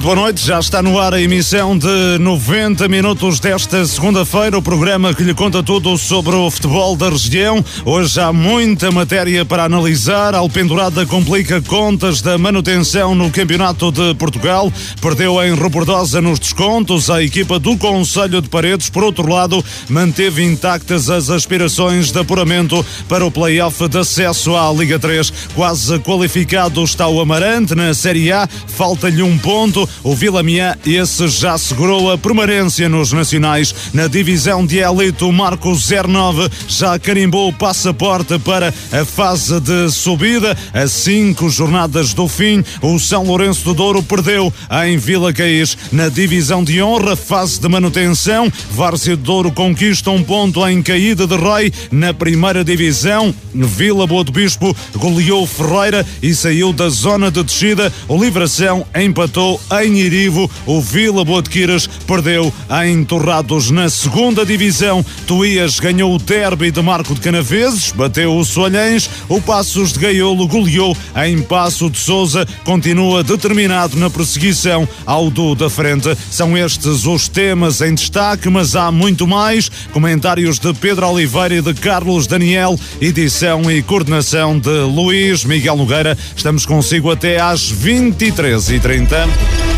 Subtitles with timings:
[0.00, 4.62] Muito boa noite, já está no ar a emissão de 90 minutos desta segunda-feira, o
[4.62, 7.62] programa que lhe conta tudo sobre o futebol da região.
[7.84, 10.34] Hoje há muita matéria para analisar.
[10.34, 14.72] Alpendurada complica contas da manutenção no Campeonato de Portugal.
[15.02, 17.10] Perdeu em Robordosa nos descontos.
[17.10, 22.82] A equipa do Conselho de Paredes, por outro lado, manteve intactas as aspirações de apuramento
[23.06, 25.30] para o play-off de acesso à Liga 3.
[25.54, 28.48] Quase qualificado está o Amarante na Série A.
[28.66, 33.74] Falta-lhe um ponto o Vila Miã, esse já segurou a permanência nos nacionais.
[33.92, 39.90] Na divisão de elite, o Marco 09 já carimbou o passaporte para a fase de
[39.90, 40.56] subida.
[40.72, 44.52] A cinco jornadas do fim, o São Lourenço do Douro perdeu
[44.84, 45.76] em Vila Caís.
[45.92, 51.26] Na divisão de honra, fase de manutenção, Várzea do Douro conquista um ponto em caída
[51.26, 51.72] de rei.
[51.90, 57.92] Na primeira divisão, Vila Boa do Bispo goleou Ferreira e saiu da zona de descida.
[58.08, 62.52] O Livração empatou em Irivo, o Vila Boa de Quiras perdeu
[62.84, 65.04] em Torrados na segunda divisão.
[65.26, 69.08] Tuías ganhou o derby de Marco de Canaveses, bateu o Soalhães.
[69.28, 75.54] O Passos de Gaiolo goleou em Passo de Souza, continua determinado na perseguição ao do
[75.54, 76.16] da frente.
[76.30, 79.70] São estes os temas em destaque, mas há muito mais.
[79.92, 86.16] Comentários de Pedro Oliveira e de Carlos Daniel, edição e coordenação de Luís Miguel Nogueira.
[86.36, 89.69] Estamos consigo até às 23h30.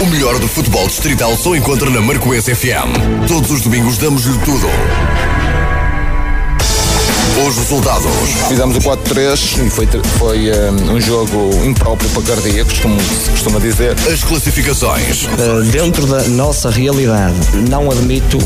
[0.00, 3.26] O melhor do futebol distrital só encontra na Marcoense FM.
[3.26, 4.68] Todos os domingos damos-lhe tudo.
[7.46, 8.10] Os resultados.
[8.48, 9.86] Fizemos o 4-3 e foi,
[10.18, 13.96] foi um, um, jogo impróprio para cardíacos, como se costuma dizer.
[14.12, 15.24] As classificações.
[15.24, 17.36] Uh, dentro da nossa realidade,
[17.68, 18.38] não admito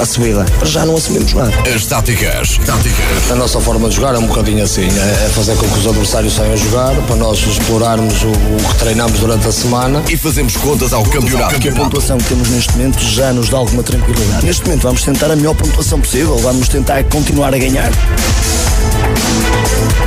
[0.00, 0.46] a subida.
[0.62, 1.52] Já não assumimos nada.
[1.74, 2.58] As táticas.
[2.64, 3.30] táticas.
[3.30, 6.32] A nossa forma de jogar é um bocadinho assim: é fazer com que os adversários
[6.34, 10.02] saiam a jogar, para nós explorarmos o, o que treinamos durante a semana.
[10.08, 11.58] E fazemos contas ao campeonato.
[11.58, 14.46] Que a pontuação que temos neste momento já nos dá alguma tranquilidade.
[14.46, 17.90] Neste momento vamos tentar a melhor pontuação possível, vamos tentar continuar a ganhar.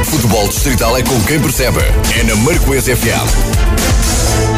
[0.05, 1.81] Futebol Distrital é com quem percebe.
[2.17, 4.54] É na Marcoense FM.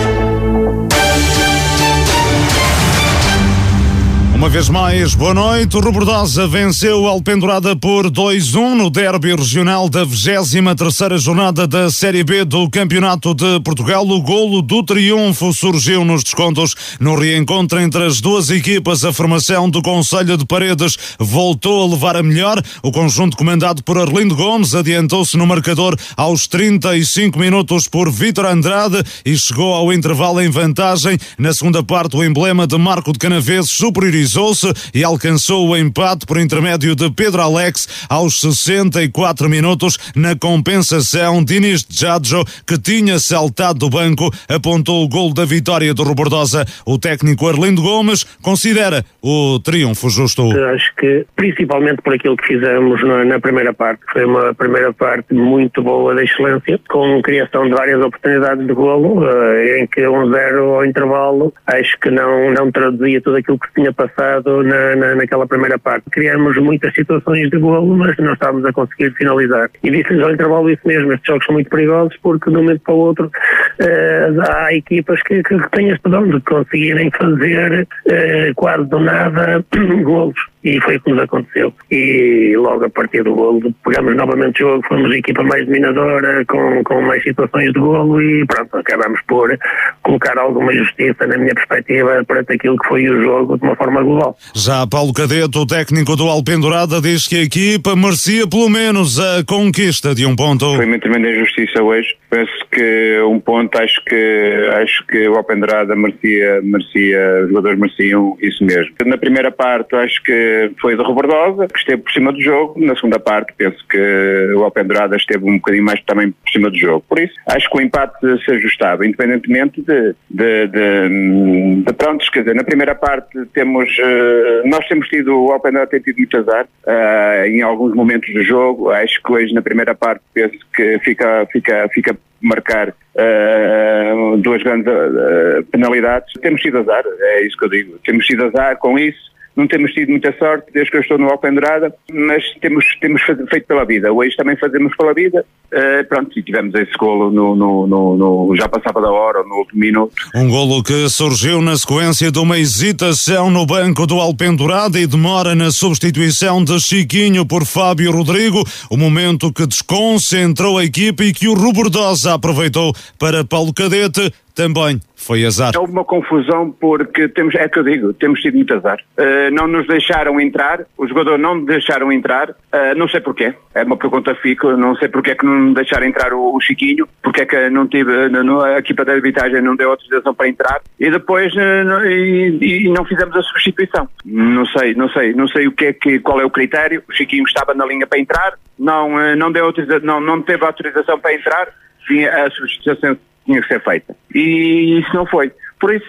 [4.38, 5.76] Uma vez mais, boa noite.
[5.76, 12.46] O Robordosa venceu Alpendurada por 2-1 no derby regional da 23ª jornada da Série B
[12.46, 14.08] do Campeonato de Portugal.
[14.08, 16.76] O golo do triunfo surgiu nos descontos.
[17.00, 22.16] No reencontro entre as duas equipas, a formação do Conselho de Paredes voltou a levar
[22.16, 22.62] a melhor.
[22.84, 29.04] O conjunto comandado por Arlindo Gomes adiantou-se no marcador aos 35 minutos por Vítor Andrade
[29.26, 31.18] e chegou ao intervalo em vantagem.
[31.40, 36.26] Na segunda parte, o emblema de Marco de Canaveses superiorizou se e alcançou o empate
[36.26, 39.98] por intermédio de Pedro Alex aos 64 minutos.
[40.16, 46.04] Na compensação, Diniz Jadjo, que tinha saltado do banco, apontou o gol da vitória do
[46.04, 46.66] Robordosa.
[46.86, 50.44] O técnico Arlindo Gomes considera o triunfo justo.
[50.74, 55.34] Acho que, principalmente por aquilo que fizemos na, na primeira parte, foi uma primeira parte
[55.34, 60.32] muito boa da excelência, com criação de várias oportunidades de golo, uh, em que um
[60.32, 64.96] zero ao intervalo, acho que não, não traduzia tudo aquilo que tinha passado passado na,
[64.96, 66.10] na, naquela primeira parte.
[66.10, 69.70] Criamos muitas situações de golo, mas não estávamos a conseguir finalizar.
[69.84, 72.82] E disse-lhes ao intervalo isso mesmo, estes jogos são muito perigosos porque de um momento
[72.82, 78.56] para o outro uh, há equipas que, que, têm este dom de conseguirem fazer uh,
[78.56, 79.64] quase do nada
[80.04, 81.74] golos e foi o que nos aconteceu.
[81.92, 86.46] E logo a partir do golo pegamos novamente o jogo, fomos a equipa mais dominadora,
[86.46, 89.58] com, com mais situações de golo e pronto, acabamos por
[90.04, 94.02] colocar alguma justiça na minha perspectiva para aquilo que foi o jogo de uma forma
[94.02, 94.38] global.
[94.56, 99.44] Já Paulo Cadeto, o técnico do Alpendurada, diz que a equipa merecia pelo menos a
[99.46, 100.76] conquista de um ponto.
[100.76, 102.08] Foi uma tremenda injustiça hoje.
[102.30, 108.38] Penso que um ponto, acho que acho que o Alpendurada merecia, merecia, os jogadores mereciam
[108.42, 108.94] isso mesmo.
[109.06, 112.84] Na primeira parte, acho que foi de Robordosa, que esteve por cima do jogo.
[112.84, 116.78] Na segunda parte, penso que o Alpendurada esteve um bocadinho mais também por cima do
[116.78, 117.04] jogo.
[117.08, 122.42] Por isso, acho que o empate se ajustava, independentemente de, de, de, de prontos, quer
[122.42, 126.66] dizer, na primeira parte temos, uh, nós temos tido, o Alpendurada tem tido muito azar
[126.66, 128.90] uh, em alguns momentos do jogo.
[128.90, 134.88] Acho que hoje, na primeira parte, penso que fica, fica, fica marcar uh, duas grandes
[134.88, 136.32] uh, penalidades.
[136.42, 138.00] Temos tido azar, é isso que eu digo.
[138.06, 141.30] Temos tido azar com isso não temos tido muita sorte desde que eu estou no
[141.30, 144.14] Alpendrada, mas temos, temos feito pela vida.
[144.14, 145.44] Hoje também fazemos pela vida.
[145.74, 149.56] Uh, pronto, e tivemos esse golo no, no, no, no, já passava da hora, no
[149.56, 150.14] último minuto.
[150.34, 155.56] Um golo que surgiu na sequência de uma hesitação no banco do Alpendurada e demora
[155.56, 161.48] na substituição de Chiquinho por Fábio Rodrigo, o momento que desconcentrou a equipe e que
[161.48, 165.74] o Rubordosa aproveitou para Paulo Cadete também foi azar.
[165.78, 168.98] Houve uma confusão porque temos, é que eu digo, temos tido muito azar.
[169.16, 173.54] Uh, não nos deixaram entrar, os jogadores não nos deixaram entrar, uh, não sei porquê,
[173.76, 177.42] é uma pergunta fico, não sei porquê que não deixaram entrar o, o Chiquinho, porque
[177.42, 181.12] é que não tive, não, a equipa de arbitragem não deu autorização para entrar e
[181.12, 184.10] depois uh, e, e, não fizemos a substituição.
[184.26, 187.14] Não sei, não sei, não sei o que é que, qual é o critério, o
[187.14, 191.36] Chiquinho estava na linha para entrar, não, não, deu autorização, não, não teve autorização para
[191.36, 191.68] entrar,
[192.10, 194.16] a substituição tinha que ser feita.
[194.36, 195.52] E isso não foi.
[195.80, 196.08] Por isso,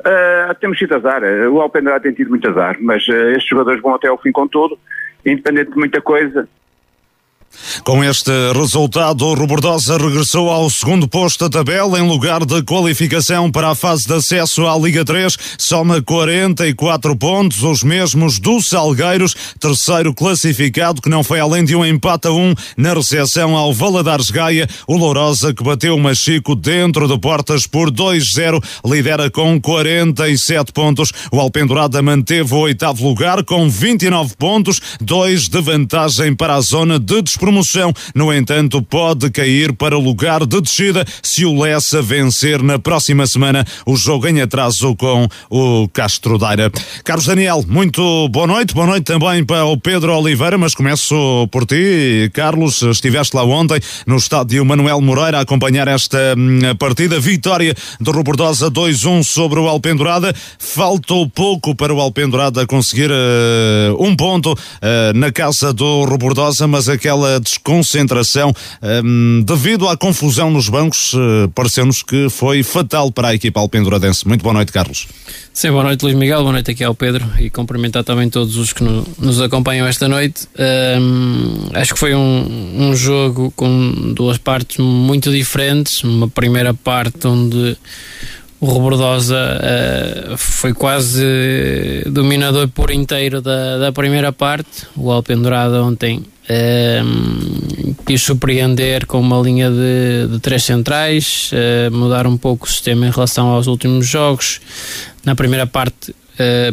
[0.00, 1.22] uh, temos tido azar.
[1.50, 4.48] O Alpendrá tem tido muito azar, mas uh, estes jogadores vão até ao fim com
[4.48, 4.78] tudo,
[5.24, 6.48] independente de muita coisa.
[7.84, 13.50] Com este resultado, o Robordosa regressou ao segundo posto da tabela em lugar de qualificação
[13.50, 15.36] para a fase de acesso à Liga 3.
[15.58, 21.84] Soma 44 pontos, os mesmos do Salgueiros, terceiro classificado, que não foi além de um
[21.84, 24.68] empate a um na recepção ao Valadares Gaia.
[24.86, 31.12] O Lourosa, que bateu o Machico dentro de portas por 2-0, lidera com 47 pontos.
[31.30, 36.98] O Alpendurada manteve o oitavo lugar com 29 pontos, dois de vantagem para a zona
[36.98, 37.92] de disputa promoção.
[38.12, 43.24] No entanto, pode cair para o lugar de descida se o Lessa vencer na próxima
[43.24, 46.72] semana o jogo em atraso com o Castro Daira.
[47.04, 48.74] Carlos Daniel, muito boa noite.
[48.74, 51.14] Boa noite também para o Pedro Oliveira, mas começo
[51.52, 52.28] por ti.
[52.34, 53.78] Carlos, estiveste lá ontem
[54.08, 57.20] no estádio Manuel Moreira a acompanhar esta hum, partida.
[57.20, 60.34] Vitória do Robordosa 2-1 sobre o Alpendurada.
[60.58, 64.56] Faltou pouco para o Alpendurada conseguir uh, um ponto uh,
[65.14, 68.52] na casa do Robordosa, mas aquela desconcentração
[69.04, 74.26] um, devido à confusão nos bancos, uh, pareceu-nos que foi fatal para a equipa alpenduradense.
[74.26, 75.06] Muito boa noite, Carlos.
[75.52, 76.40] Sim, boa noite, Luís Miguel.
[76.40, 80.06] Boa noite aqui ao Pedro e cumprimentar também todos os que no, nos acompanham esta
[80.06, 80.46] noite.
[81.00, 86.04] Um, acho que foi um, um jogo com duas partes muito diferentes.
[86.04, 87.76] Uma primeira parte onde
[88.66, 91.22] o Robordosa uh, foi quase
[92.10, 94.86] dominador por inteiro da, da primeira parte.
[94.96, 102.26] O Alpendurado ontem uh, quis surpreender com uma linha de, de três centrais, uh, mudar
[102.26, 104.60] um pouco o sistema em relação aos últimos jogos.
[105.24, 106.14] Na primeira parte,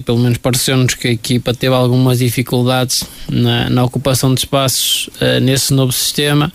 [0.05, 5.09] pelo menos pareceu-nos que a equipa teve algumas dificuldades na, na ocupação de espaços
[5.41, 6.51] nesse novo sistema.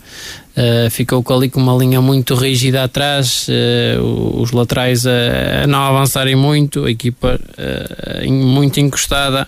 [0.58, 5.78] Uh, ficou ali com uma linha muito rígida atrás, uh, os laterais a, a, não
[5.78, 9.46] avançarem muito, a equipa uh, muito encostada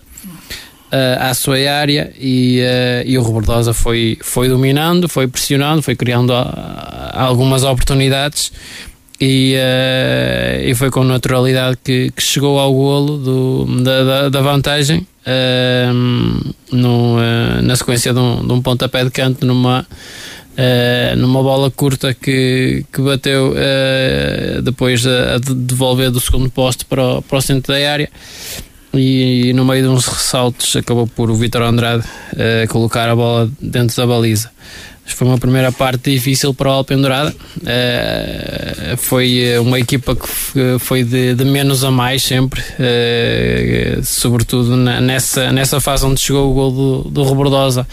[1.21, 2.61] à sua área e,
[3.07, 6.33] e o Robordosa foi, foi dominando, foi pressionando, foi criando
[7.13, 8.51] algumas oportunidades
[9.21, 9.55] e,
[10.65, 15.07] e foi com naturalidade que, que chegou ao golo do, da, da, da vantagem
[16.73, 17.19] no,
[17.63, 19.87] na sequência de um, de um pontapé de canto numa,
[21.17, 23.55] numa bola curta que, que bateu
[24.63, 28.11] depois a, a, devolver do segundo posto para o, para o centro da área
[28.93, 32.05] e, e no meio de uns ressaltos acabou por o Vitor Andrade
[32.69, 34.51] colocar a bola dentro da baliza
[35.15, 37.35] foi uma primeira parte difícil para o Alpendurada.
[37.57, 45.01] Uh, foi uma equipa que foi de, de menos a mais sempre, uh, sobretudo na,
[45.01, 47.87] nessa, nessa fase onde chegou o gol do, do Robordosa.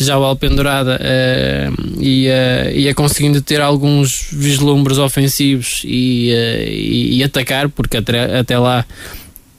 [0.00, 7.68] Já o Alpendurada uh, ia, ia conseguindo ter alguns vislumbres ofensivos e, e, e atacar,
[7.68, 8.86] porque até, até lá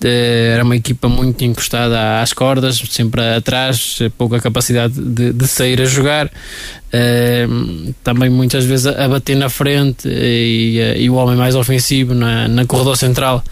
[0.07, 5.85] era uma equipa muito encostada às cordas, sempre atrás, pouca capacidade de, de sair a
[5.85, 12.13] jogar, uh, também muitas vezes a, bater na frente e, e, o homem mais ofensivo
[12.13, 13.43] na, na corredor central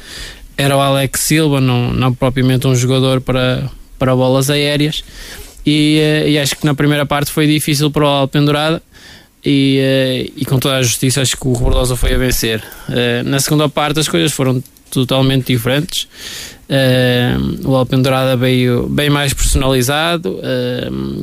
[0.57, 5.03] era o Alex Silva, não, não propriamente um jogador para, para bolas aéreas.
[5.65, 8.81] E, uh, e acho que na primeira parte foi difícil para o Alpendurada.
[9.45, 12.63] E, uh, e com toda a justiça acho que o Robordosa foi a vencer.
[13.25, 14.61] na segunda parte as coisas foram
[14.91, 16.07] totalmente diferentes.
[17.63, 20.39] O Alpendurada veio bem mais personalizado,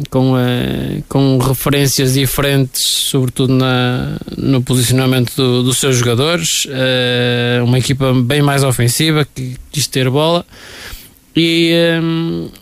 [0.08, 0.34] com,
[1.08, 6.66] com referências diferentes, sobretudo na, no posicionamento do, dos seus jogadores.
[7.64, 10.44] uma equipa bem mais ofensiva, que quis ter bola.
[11.36, 11.70] E,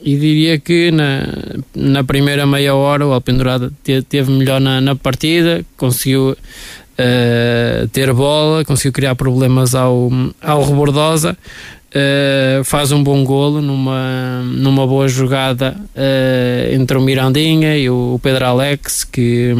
[0.02, 1.28] e diria que na,
[1.76, 3.72] na primeira meia hora o Alpendurada
[4.08, 10.10] teve melhor na, na partida, conseguiu uh, ter bola, conseguiu criar problemas ao,
[10.42, 11.36] ao Rebordosa.
[11.94, 18.18] Uh, faz um bom golo numa, numa boa jogada uh, entre o Mirandinha e o,
[18.20, 19.54] Pedro Alex que,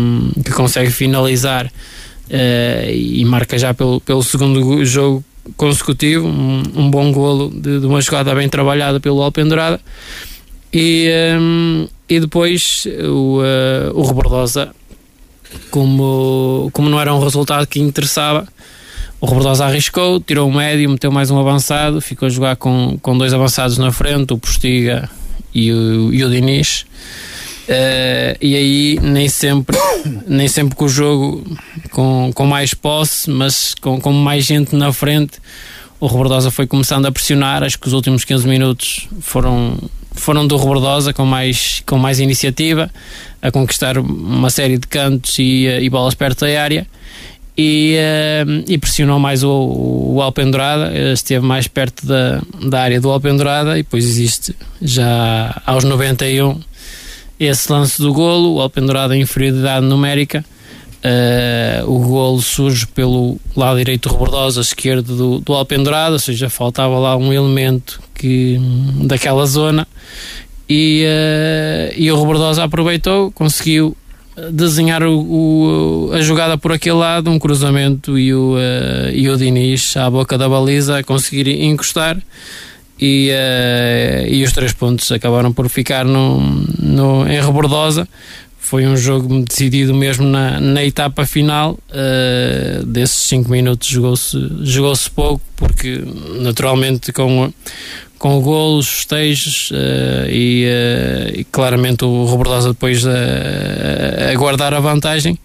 [0.44, 5.22] que consegue finalizar uh, e marca já pelo, pelo segundo jogo
[5.56, 9.80] consecutivo um, um bom golo de, de, uma jogada bem trabalhada pelo Alpendurada
[10.72, 11.08] e,
[11.38, 14.74] um, e depois o, uh, o Rebordosa
[15.70, 18.46] como, como não era um resultado que interessava,
[19.20, 23.16] O Rebordosa arriscou, tirou o médio, meteu mais um avançado, ficou a jogar com, com
[23.16, 25.08] dois avançados na frente, o Postiga
[25.54, 26.84] e o, e o Diniz.
[27.64, 29.74] Uh, e aí nem sempre
[30.26, 31.42] nem sempre com o jogo
[31.90, 35.40] com, com mais posse mas com, com mais gente na frente
[36.04, 37.62] o Rebordosa foi começando a pressionar.
[37.62, 39.78] Acho que os últimos 15 minutos foram
[40.12, 42.90] foram do Rebordosa com mais, com mais iniciativa
[43.42, 46.86] a conquistar uma série de cantos e, e bolas perto da área.
[47.56, 53.10] E, uh, e pressionou mais o, o Alpendurada, esteve mais perto da, da área do
[53.10, 56.60] Alpendurada e depois existe já aos 91
[57.38, 60.44] esse lance do golo, o Alpendurada em inferioridade numérica.
[61.04, 66.98] Uh, o golo surge pelo lado direito rebordoso, esquerdo do, do Alpendurada, ou seja, faltava
[66.98, 68.58] lá um elemento que,
[69.02, 69.86] daquela zona
[70.68, 73.94] e, uh, e o Rebordosa aproveitou, conseguiu
[74.50, 79.36] desenhar o, o, a jogada por aquele lado, um cruzamento e o, uh, e o
[79.36, 82.16] Diniz à boca da baliza a conseguir encostar
[83.00, 86.40] e, uh, e os três pontos acabaram por ficar no,
[86.78, 88.08] no, em Rebordosa.
[88.58, 91.78] Foi um jogo decidido mesmo na, na etapa final.
[91.90, 96.02] Uh, desses 5 minutos jogou-se jogou pouco, porque
[96.40, 97.52] naturalmente com,
[98.18, 100.66] com golos, festejos uh, e,
[101.34, 105.38] e, claramente o Robordosa depois a, a guardar a vantagem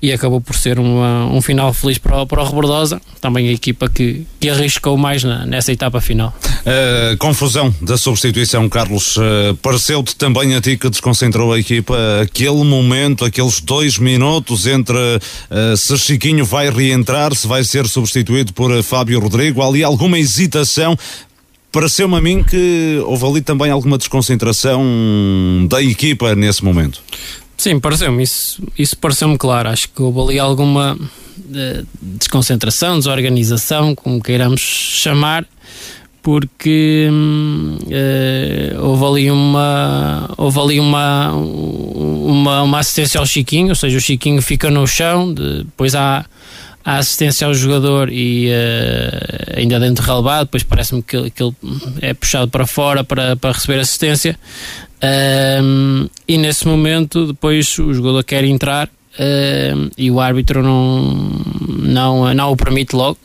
[0.00, 3.52] e acabou por ser uma, um final feliz para o, para o Rebordosa, também a
[3.52, 6.32] equipa que, que arriscou mais na, nessa etapa final.
[6.44, 12.62] Uh, confusão da substituição, Carlos, uh, pareceu-te também a ti que desconcentrou a equipa aquele
[12.64, 18.82] momento, aqueles dois minutos entre uh, se Chiquinho vai reentrar, se vai ser substituído por
[18.82, 20.96] Fábio Rodrigo, ali alguma hesitação
[21.70, 24.82] Pareceu-me a mim que houve ali também alguma desconcentração
[25.68, 27.02] da equipa nesse momento.
[27.58, 28.22] Sim, pareceu-me.
[28.22, 29.68] Isso, isso pareceu-me claro.
[29.68, 35.44] Acho que houve ali alguma uh, desconcentração, desorganização, como queiramos chamar,
[36.22, 43.98] porque uh, houve ali uma houve ali uma, uma, uma assistência ao Chiquinho, ou seja,
[43.98, 46.24] o Chiquinho fica no chão, depois há
[46.84, 51.54] a assistência ao jogador e uh, ainda dentro do relevado, depois parece-me que, que ele
[52.00, 54.38] é puxado para fora para, para receber assistência.
[54.98, 61.12] Uh, e nesse momento, depois o jogador quer entrar uh, e o árbitro não,
[61.78, 63.18] não, não o permite logo.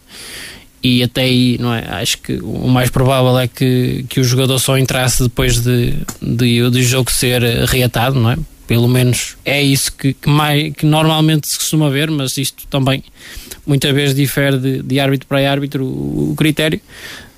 [0.84, 1.86] E até aí, não é?
[2.02, 6.70] Acho que o mais provável é que, que o jogador só entrasse depois de, de,
[6.70, 8.38] de jogo ser reatado, não é?
[8.68, 13.02] Pelo menos é isso que, que, mais, que normalmente se costuma ver, mas isto também
[13.66, 16.82] muitas vezes difere de, de árbitro para árbitro o, o critério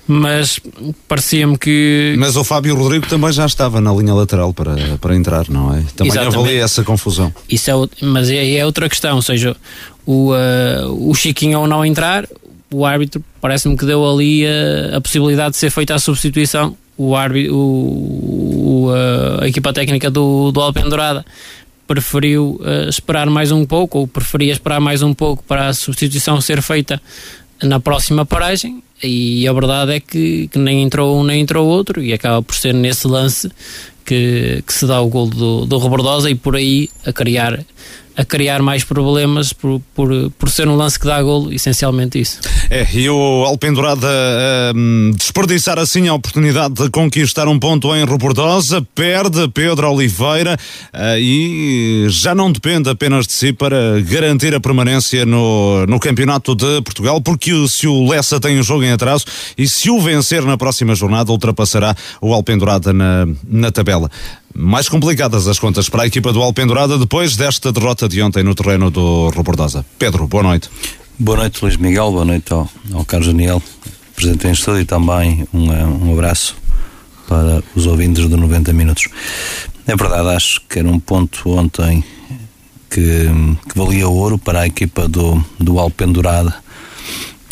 [0.06, 0.60] mas
[1.08, 2.14] parecia-me que.
[2.18, 5.82] Mas o Fábio Rodrigo também já estava na linha lateral para, para entrar, não é?
[5.96, 6.36] Também Exatamente.
[6.36, 7.34] avalia essa confusão.
[7.48, 9.56] Isso é, mas é, é outra questão, ou seja,
[10.06, 12.26] o, uh, o Chiquinho ao não entrar,
[12.70, 16.76] o árbitro parece-me que deu ali a, a, possibilidade de ser feita a substituição.
[16.96, 21.24] O árbitro, o, o, uh, a equipa técnica do, do Alpendurada
[21.86, 26.40] preferiu uh, esperar mais um pouco, ou preferia esperar mais um pouco para a substituição
[26.40, 27.00] ser feita
[27.62, 28.82] na próxima paragem.
[29.02, 32.54] E a verdade é que, que nem entrou um nem entrou outro, e acaba por
[32.54, 33.50] ser nesse lance
[34.04, 37.64] que, que se dá o gol do, do Robordosa e por aí a criar
[38.16, 40.08] a criar mais problemas por, por,
[40.38, 42.40] por ser um lance que dá golo, essencialmente isso.
[42.70, 48.80] É, e o Alpendurada uh, desperdiçar assim a oportunidade de conquistar um ponto em Robordosa,
[48.94, 50.56] perde Pedro Oliveira
[50.94, 56.54] uh, e já não depende apenas de si para garantir a permanência no, no Campeonato
[56.54, 59.26] de Portugal, porque se o Lessa tem um jogo em atraso
[59.58, 64.10] e se o vencer na próxima jornada ultrapassará o Alpendurada na, na tabela
[64.56, 68.54] mais complicadas as contas para a equipa do Alpendurada depois desta derrota de ontem no
[68.54, 69.84] terreno do Robordosa.
[69.98, 70.70] Pedro, boa noite.
[71.18, 73.62] Boa noite, Luís Miguel, boa noite ao, ao Carlos Daniel,
[74.14, 76.56] presente em estúdio, e também um, eh, um abraço
[77.28, 79.08] para os ouvintes do 90 Minutos.
[79.86, 82.02] É verdade, acho que era um ponto ontem
[82.88, 83.28] que,
[83.68, 86.54] que valia ouro para a equipa do, do Alpendurada.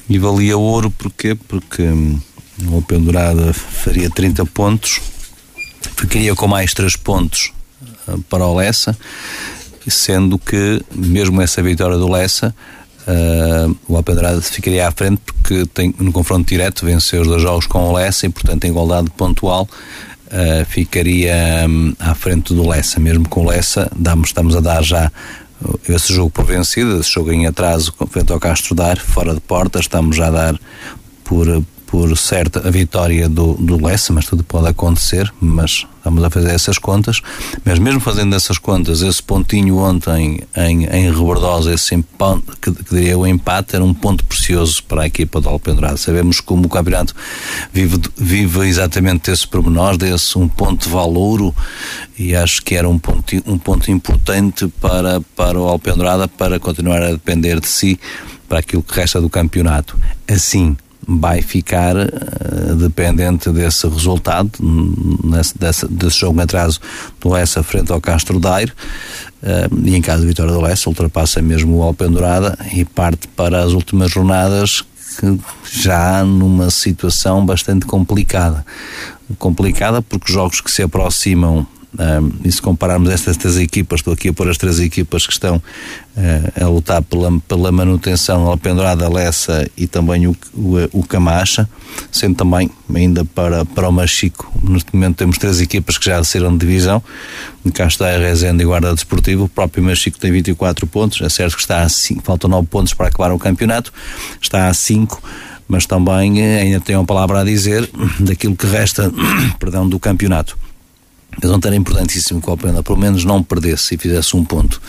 [0.08, 1.34] E valia ouro porquê?
[1.34, 2.18] Porque hum,
[2.66, 5.00] o Alpendurada faria 30 pontos
[5.96, 7.52] ficaria com mais três pontos
[8.08, 8.96] uh, para o Lessa,
[9.88, 12.54] sendo que, mesmo essa vitória do Lessa,
[13.06, 17.66] uh, o Alpedrada ficaria à frente porque tem, no confronto direto venceu os dois jogos
[17.66, 19.68] com o Lessa e, portanto, em igualdade pontual.
[20.26, 21.34] Uh, ficaria
[21.68, 25.12] um, à frente do Lessa, mesmo com o Lessa, damos, estamos a dar já
[25.88, 29.78] esse jogo por vencido, esse jogo em atraso frente ao Castro Dar, fora de porta,
[29.78, 30.60] estamos já a dar
[31.22, 31.46] por,
[31.94, 36.50] por certa a vitória do, do Lessa, mas tudo pode acontecer, mas estamos a fazer
[36.50, 37.20] essas contas,
[37.64, 41.96] mas mesmo fazendo essas contas, esse pontinho ontem em, em Rebordosa, esse
[42.60, 45.96] que, que diria o empate, era um ponto precioso para a equipa do Alpendrado.
[45.96, 47.14] Sabemos como o campeonato
[47.72, 51.54] vive, vive exatamente esse pormenor, desse um ponto de valor
[52.18, 57.00] e acho que era um ponto, um ponto importante para, para o Alpendrada para continuar
[57.04, 58.00] a depender de si
[58.48, 59.96] para aquilo que resta do campeonato.
[60.28, 64.50] Assim, vai ficar uh, dependente desse resultado,
[65.22, 66.80] nesse, desse, desse jogo em atraso
[67.20, 68.72] do Lessa frente ao Castro Daire.
[69.42, 73.62] Uh, e em caso de vitória do Lessa, ultrapassa mesmo o Alpendurada e parte para
[73.62, 74.84] as últimas jornadas
[75.70, 78.64] já numa situação bastante complicada.
[79.38, 81.66] Complicada porque os jogos que se aproximam
[81.98, 85.32] um, e se compararmos estas três equipas, estou aqui a pôr as três equipas que
[85.32, 91.06] estão uh, a lutar pela, pela manutenção, a Pendurada, Lessa e também o, o, o,
[91.06, 91.68] Camacha,
[92.10, 96.52] sendo também ainda para, para o Machico, neste momento temos três equipas que já desceram
[96.52, 97.02] de divisão,
[97.72, 101.54] cá está a Rezende e Guarda Desportivo, o próprio Machico tem 24 pontos, é certo
[101.54, 103.92] que está a 5, faltam 9 pontos para acabar o campeonato,
[104.40, 105.22] está a 5
[105.66, 107.88] mas também eh, ainda tem uma palavra a dizer
[108.20, 109.10] daquilo que resta
[109.58, 110.58] perdão, do campeonato.
[111.42, 114.80] Mas ontem era importantíssimo que o Alpena pelo menos não perdesse e fizesse um ponto.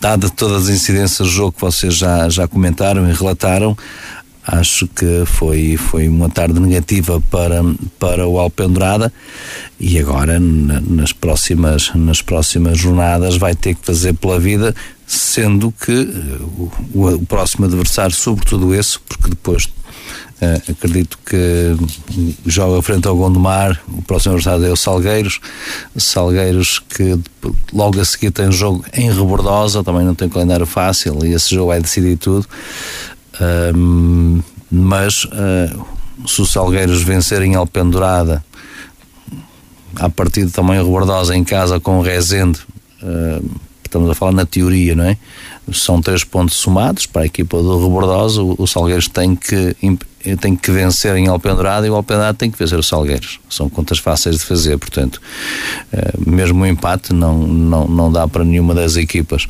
[0.00, 3.76] Dada todas as incidências do jogo que vocês já, já comentaram e relataram,
[4.46, 7.62] acho que foi, foi uma tarde negativa para,
[7.98, 9.12] para o Alpendurada
[9.78, 14.74] e agora nas próximas, nas próximas jornadas vai ter que fazer pela vida,
[15.06, 15.92] sendo que
[16.40, 19.68] o, o, o próximo adversário, sobretudo esse, porque depois
[20.42, 21.76] Uh, acredito que
[22.44, 25.38] joga frente ao Gondomar, o próximo adversário é o Salgueiros.
[25.96, 27.16] Salgueiros que
[27.72, 31.68] logo a seguir tem jogo em Rebordosa, também não tem calendário fácil e esse jogo
[31.68, 32.44] vai decidir tudo.
[33.42, 35.86] Uh, mas uh,
[36.26, 38.44] se o Salgueiros vencer em Alpendurada,
[39.96, 42.60] a partir também Rebordosa em casa com o Rezende,
[43.84, 45.18] estamos a falar na teoria, não é?
[45.72, 48.42] São três pontos somados para a equipa do Rebordosa.
[48.42, 49.76] O, o Salgueiros tem que
[50.40, 53.40] tem que vencer em Alpendurada e o Alpendurada tem que vencer o Salgueiros.
[53.50, 55.20] São contas fáceis de fazer, portanto,
[55.92, 59.48] eh, mesmo o empate não, não, não dá para nenhuma das equipas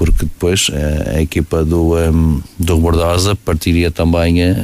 [0.00, 4.54] porque depois eh, a equipa do, um, ehm, do Bordosa partiria também eh,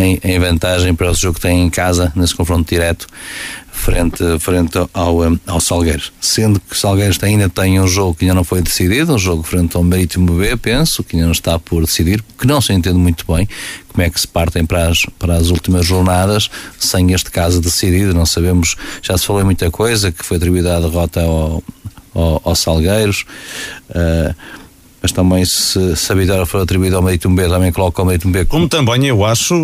[0.00, 3.08] em, em, vantagem para o jogo que tem em casa nesse confronto direto
[3.72, 6.12] frente, frente ao, ao Salgueiros.
[6.20, 9.42] Sendo que o Salgueiros ainda tem um jogo que ainda não foi decidido, um jogo
[9.42, 12.96] frente ao Marítimo B, penso, que ainda não está por decidir, que não se entende
[12.96, 13.48] muito bem
[13.88, 18.14] como é que se partem para as, para as últimas jornadas sem este caso decidido.
[18.14, 21.64] Não sabemos, já se falou muita coisa, que foi atribuída a derrota ao,
[22.14, 23.24] ao, ao Salgueiros.
[23.90, 24.62] Uh,
[25.04, 28.32] mas também se, se a vitória for atribuída ao Marítimo B, também coloca o Marítimo
[28.32, 28.46] B.
[28.46, 29.54] Como também eu acho,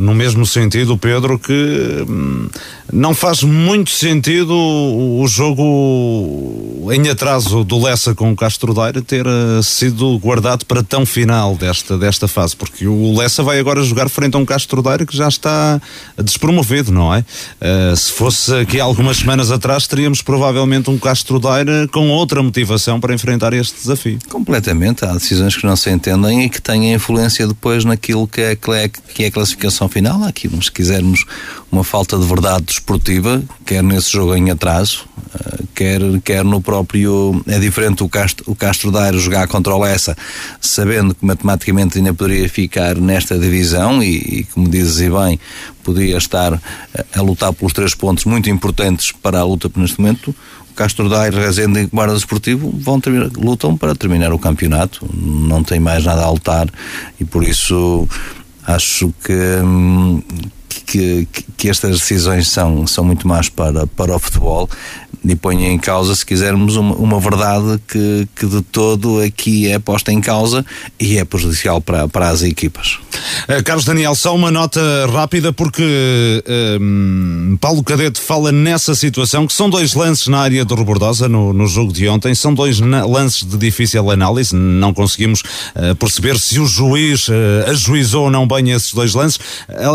[0.00, 2.48] no mesmo sentido, Pedro, que hum,
[2.92, 9.24] não faz muito sentido o jogo em atraso do Lessa com o Castro Daire ter
[9.24, 14.08] uh, sido guardado para tão final desta, desta fase, porque o Lessa vai agora jogar
[14.08, 15.80] frente a um Castro Daire que já está
[16.20, 17.20] despromovido, não é?
[17.20, 22.98] Uh, se fosse aqui algumas semanas atrás, teríamos provavelmente um Castro Daire com outra motivação
[22.98, 24.18] para enfrentar este desafio.
[24.28, 28.40] Completamente Completamente, há decisões que não se entendem e que têm influência depois naquilo que
[28.40, 30.24] é, que é a classificação final.
[30.24, 31.26] Aqui, se quisermos,
[31.74, 37.42] uma falta de verdade desportiva, quer nesse jogo em atraso, eh, quer, quer no próprio.
[37.46, 40.16] É diferente o Castro, o Castro Daire jogar contra o Lessa,
[40.60, 45.40] sabendo que matematicamente ainda poderia ficar nesta divisão e, e como dizes e bem,
[45.82, 50.34] podia estar a, a lutar pelos três pontos muito importantes para a luta neste momento.
[50.76, 55.78] Castro Daire, Rezende e Guarda Desportivo vão terminar, lutam para terminar o campeonato, não tem
[55.78, 56.68] mais nada a lutar
[57.18, 58.08] e por isso
[58.66, 59.32] acho que,
[59.62, 60.22] hum,
[60.80, 64.68] que, que, estas decisões são, são muito mais para, para o futebol
[65.24, 69.78] e põe em causa, se quisermos, uma, uma verdade que, que de todo aqui é
[69.78, 70.64] posta em causa
[71.00, 72.98] e é prejudicial para, para as equipas.
[73.48, 75.82] Uh, Carlos Daniel, só uma nota rápida porque
[76.46, 81.52] uh, Paulo Cadete fala nessa situação que são dois lances na área do Rebordosa no,
[81.52, 86.60] no jogo de ontem, são dois lances de difícil análise, não conseguimos uh, perceber se
[86.60, 87.28] o juiz
[87.66, 89.38] ajuizou ou não bem esses dois lances,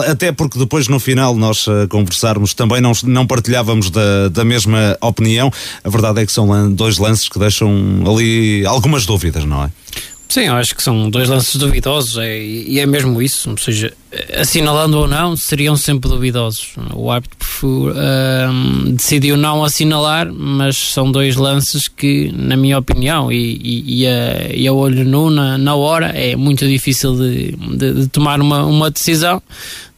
[0.07, 5.18] até porque depois no final nós conversarmos também não, não partilhávamos da, da mesma opinião
[5.19, 5.51] opinião,
[5.83, 7.69] a verdade é que são dois lances que deixam
[8.07, 9.71] ali algumas dúvidas, não é?
[10.29, 13.91] Sim, eu acho que são dois lances duvidosos é, e é mesmo isso, ou seja,
[14.39, 16.73] assinalando ou não, seriam sempre duvidosos.
[16.93, 23.59] O árbitro uh, decidiu não assinalar, mas são dois lances que, na minha opinião, e,
[23.59, 27.93] e, e, a, e a olho nu na, na hora, é muito difícil de, de,
[28.01, 29.41] de tomar uma, uma decisão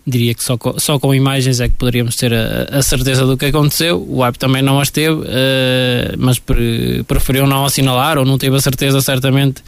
[0.05, 3.37] diria que só com, só com imagens é que poderíamos ter a, a certeza do
[3.37, 4.03] que aconteceu.
[4.07, 5.25] O árbitro também não as teve, uh,
[6.17, 9.61] mas pre, preferiu não assinalar ou não teve a certeza certamente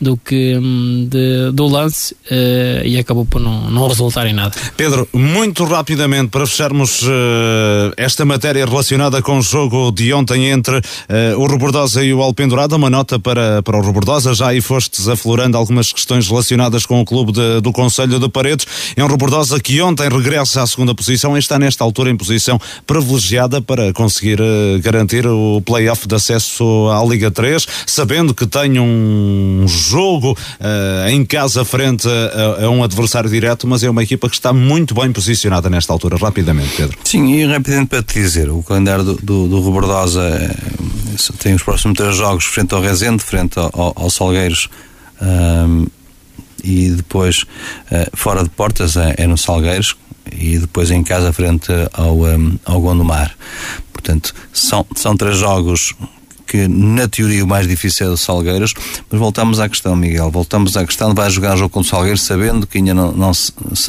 [0.00, 4.52] do que hum, de, do lance uh, e acabou por não, não resultar em nada.
[4.76, 10.78] Pedro, muito rapidamente para fecharmos uh, esta matéria relacionada com o jogo de ontem entre
[10.78, 15.06] uh, o Robordosa e o Alpendurado, uma nota para, para o Robordosa, já aí fostes
[15.08, 19.60] aflorando algumas questões relacionadas com o clube de, do Conselho de Paredes, é um Robordosa
[19.60, 24.38] que ontem regressa à segunda posição e está nesta altura em posição privilegiada para conseguir
[24.82, 29.66] garantir o play-off de acesso à Liga 3, sabendo que tem um
[29.98, 34.52] uh, em casa frente a, a, um adversário direto, mas é uma equipa que está
[34.52, 36.16] muito bem posicionada nesta altura.
[36.16, 36.98] Rapidamente, Pedro.
[37.04, 39.80] Sim, e rapidamente para te dizer, o calendário do, do, do
[40.20, 40.54] é,
[41.38, 44.68] tem os próximos três jogos frente ao Rezende, frente ao, ao Salgueiros.
[45.20, 45.86] Um,
[46.62, 47.42] e depois
[47.90, 49.96] uh, fora de portas é, é, no Salgueiros
[50.30, 53.34] e depois em casa frente ao, um, ao Gondomar.
[53.92, 55.94] Portanto, são, são três jogos
[56.50, 58.74] que na teoria o mais difícil é o Salgueiros,
[59.08, 62.66] mas voltamos à questão, Miguel, voltamos à questão, vai jogar jogo com o Salgueiros sabendo
[62.66, 63.30] que ainda não, não,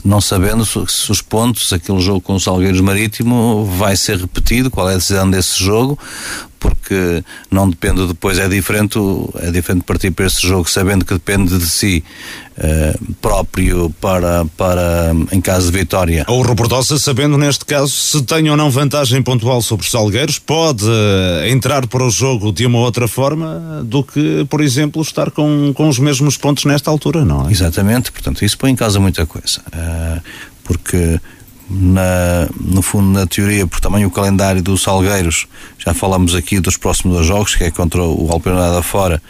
[0.05, 4.69] não sabendo se, se, os pontos, aquele jogo com o Salgueiros Marítimo vai ser repetido,
[4.69, 5.97] qual é a decisão desse jogo,
[6.61, 8.99] porque não depende depois, é diferente,
[9.39, 12.03] é diferente partir para esse jogo sabendo que depende de si
[12.55, 16.23] uh, próprio para, para em caso de vitória.
[16.27, 20.37] Ou o Robordosa, sabendo neste caso se tem ou não vantagem pontual sobre os Salgueiros,
[20.37, 25.31] pode uh, entrar para o jogo de uma outra forma do que, por exemplo, estar
[25.31, 27.51] com, com os mesmos pontos nesta altura, não é?
[27.51, 29.61] Exatamente, portanto, isso põe em causa muita coisa.
[29.73, 30.21] Uh,
[30.63, 31.19] porque
[31.73, 36.75] na, no fundo, na teoria, por também o calendário dos Salgueiros, já falamos aqui dos
[36.75, 39.21] próximos jogos, que é contra o Alpenada fora,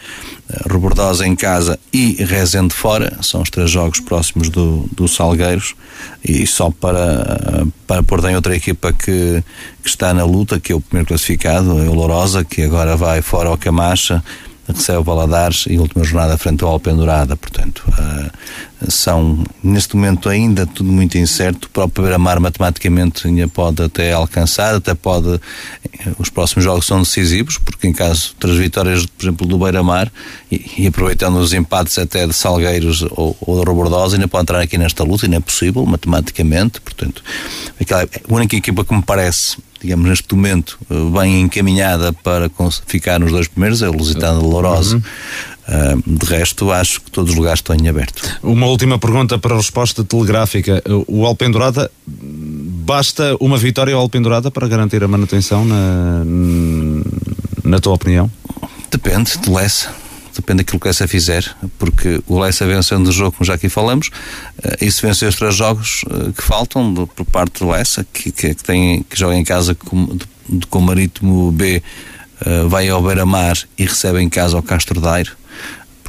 [0.50, 5.76] eh, Robordosa em casa e Rezende fora, são os três jogos próximos do, do Salgueiros,
[6.24, 9.42] e só para, para pôr em outra equipa que,
[9.80, 13.22] que está na luta, que é o primeiro classificado, é o Lourosa, que agora vai
[13.22, 14.22] fora ao Camacha,
[14.66, 20.28] recebe o Valadares e a última jornada frente ao Alpendurada, portanto uh, são neste momento
[20.28, 25.40] ainda tudo muito incerto, o próprio Beira-Mar matematicamente ainda pode até alcançar, até pode
[26.18, 30.10] os próximos jogos são decisivos, porque em caso das vitórias, por exemplo, do Beira-Mar
[30.50, 34.60] e, e, aproveitando os empates até de Salgueiros ou, ou de Robordosa, ainda pode entrar
[34.60, 37.22] aqui nesta luta, ainda é possível matematicamente, portanto
[37.80, 42.50] aquela, a única equipa que me parece digamos, neste momento, eh, bem encaminhada para
[42.86, 44.96] ficar nos dois primeiros, é o Lusitano de Lourosa.
[44.96, 45.02] Uhum.
[45.62, 48.20] Uh, de resto, acho que todos os lugares estão em aberto.
[48.42, 50.82] Uma última pergunta para a resposta telegráfica.
[51.06, 56.24] O Alpendurada, basta uma vitória ao Alpendurada para garantir a manutenção, na,
[57.62, 58.28] na tua opinião?
[58.90, 60.01] Depende, de Lessa
[60.34, 63.68] depende daquilo que o Leicester fizer, porque o Leicester vencendo o jogo, como já aqui
[63.68, 64.10] falamos,
[64.80, 68.54] e se vencer os três jogos uh, que faltam por parte do Leicester, que, que,
[68.54, 70.18] que, tem, que joga em casa com,
[70.68, 71.82] com o Marítimo B,
[72.46, 75.30] uh, vai ao Beira-Mar e recebe em casa ao Castro Daire,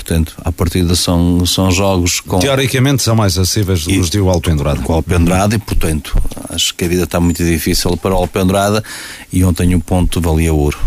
[0.04, 2.40] portanto, à partida são, são jogos com...
[2.40, 4.82] Teoricamente são mais acessíveis dos de o Alpendurada.
[4.82, 6.16] Com o Alpendurada e, portanto,
[6.50, 8.84] acho que a vida está muito difícil para o Alpendurada
[9.32, 10.78] e ontem um ponto valia ouro.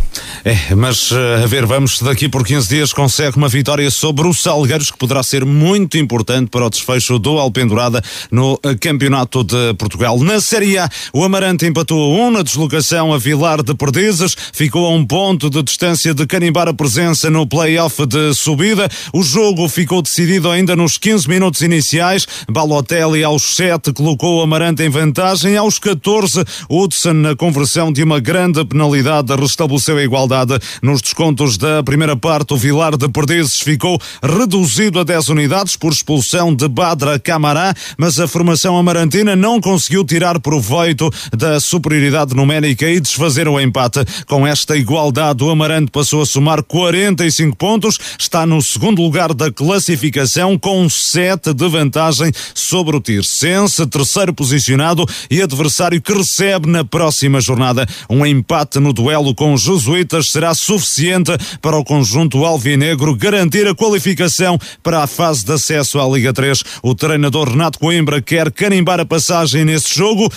[0.44, 4.35] É, mas eh, a ver, vamos daqui por 15 dias consegue uma vitória sobre o
[4.35, 9.74] Salgueiros que poderá ser muito importante para o desfecho do Alpendurada no eh, Campeonato de
[9.74, 10.18] Portugal.
[10.20, 14.87] Na Série A, o Amarante empatou a um na deslocação a Vilar de Perdizes, ficou
[14.87, 18.88] a um ponto de distância de carimbar a presença no play-off de subida.
[19.12, 22.26] O jogo ficou decidido ainda nos 15 minutos iniciais.
[22.50, 25.56] Balotelli aos 7 colocou o Amarante em vantagem.
[25.56, 30.58] Aos 14, Hudson na conversão de uma grande penalidade restabeleceu a igualdade.
[30.82, 35.92] Nos descontos da primeira parte, o Vilar de Perdizes ficou reduzido a 10 unidades por
[35.92, 42.88] expulsão de Badra Camará, mas a formação amarantina não conseguiu tirar proveito da superioridade numérica
[42.88, 44.04] e desfazer o empate.
[44.26, 49.35] Com esta igualdade, o Amarante passou a somar 45 pontos, está no segundo segundo lugar
[49.35, 56.66] da classificação com 7 de vantagem sobre o Tirsense, terceiro posicionado e adversário que recebe
[56.68, 57.87] na próxima jornada.
[58.09, 63.74] Um empate no duelo com os jesuítas será suficiente para o conjunto alvinegro garantir a
[63.74, 66.62] qualificação para a fase de acesso à Liga 3.
[66.82, 70.32] O treinador Renato Coimbra quer carimbar a passagem nesse jogo,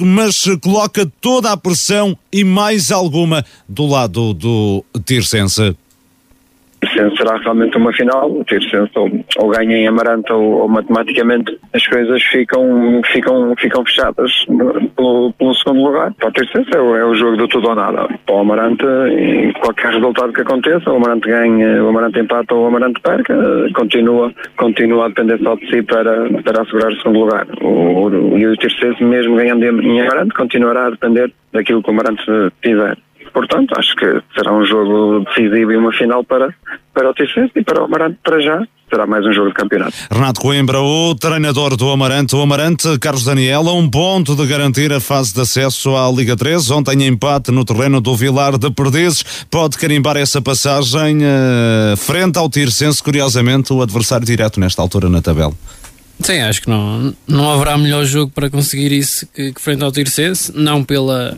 [0.00, 5.74] mas coloca toda a pressão e mais alguma do lado do Tirsense.
[7.16, 11.86] Será realmente uma final, o Tirsense ou, ou ganha em Amarante ou, ou, matematicamente as
[11.86, 14.30] coisas ficam, ficam, ficam fechadas
[14.94, 16.12] pelo, pelo segundo lugar.
[16.14, 18.08] Para o Tirsense é, é, o jogo do tudo ou nada.
[18.26, 22.64] Para o Amarante, em qualquer resultado que aconteça, o Amarante ganha, o Amarante empata ou
[22.64, 23.34] o Amarante perca,
[23.74, 27.46] continua, continua a depender só de si para, para assegurar o segundo lugar.
[27.62, 28.56] O, o, e o
[29.00, 32.24] mesmo ganhando em Amarante, continuará a depender daquilo que o Amarante
[32.62, 32.96] fizer.
[33.36, 36.54] Portanto, acho que será um jogo decisivo e uma final para,
[36.94, 38.66] para o Tichense e para o Amarante para já.
[38.88, 39.94] Será mais um jogo de campeonato.
[40.10, 42.34] Renato Coimbra, o treinador do Amarante.
[42.34, 46.34] O Amarante, Carlos Daniel, a um ponto de garantir a fase de acesso à Liga
[46.34, 46.70] 3.
[46.70, 49.22] Ontem empate no terreno do Vilar de Perdizes.
[49.50, 55.20] Pode carimbar essa passagem uh, frente ao Tirsense, curiosamente, o adversário direto nesta altura na
[55.20, 55.52] tabela.
[56.20, 59.92] Sim, acho que não, não haverá melhor jogo para conseguir isso que, que frente ao
[59.92, 60.50] Tirsense.
[60.56, 61.36] Não pela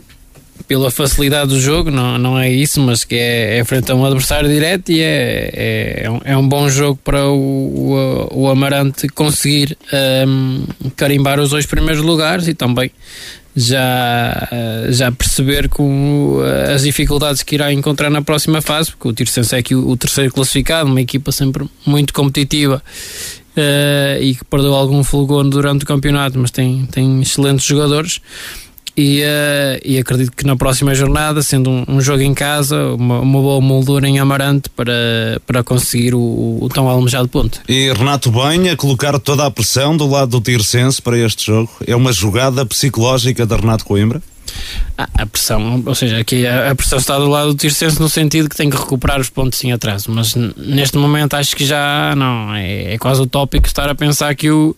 [0.67, 4.05] pela facilidade do jogo, não, não é isso, mas que é, é frente a um
[4.05, 8.49] adversário direto e é, é, é, um, é um bom jogo para o, o, o
[8.49, 9.77] Amarante conseguir
[10.27, 12.91] um, carimbar os dois primeiros lugares e também
[13.55, 14.47] já,
[14.89, 16.39] já perceber com
[16.73, 19.97] as dificuldades que irá encontrar na próxima fase, porque o Tirsense é aqui o, o
[19.97, 22.81] terceiro classificado, uma equipa sempre muito competitiva
[23.57, 28.21] uh, e que perdeu algum fulgor durante o campeonato, mas tem, tem excelentes jogadores.
[29.01, 33.21] E, uh, e acredito que na próxima jornada, sendo um, um jogo em casa, uma,
[33.21, 37.61] uma, boa moldura em Amarante para, para conseguir o, o tão almejado ponto.
[37.69, 41.71] E Renato bem a colocar toda a pressão do lado do Tirsense para este jogo.
[41.87, 44.21] É uma jogada psicológica de Renato Coimbra?
[44.97, 48.55] A pressão, ou seja, aqui a, pressão está do lado do Tirsense no sentido que
[48.55, 52.93] tem que recuperar os pontos em atraso, mas neste momento acho que já não, é,
[52.93, 54.75] é, quase utópico estar a pensar que o,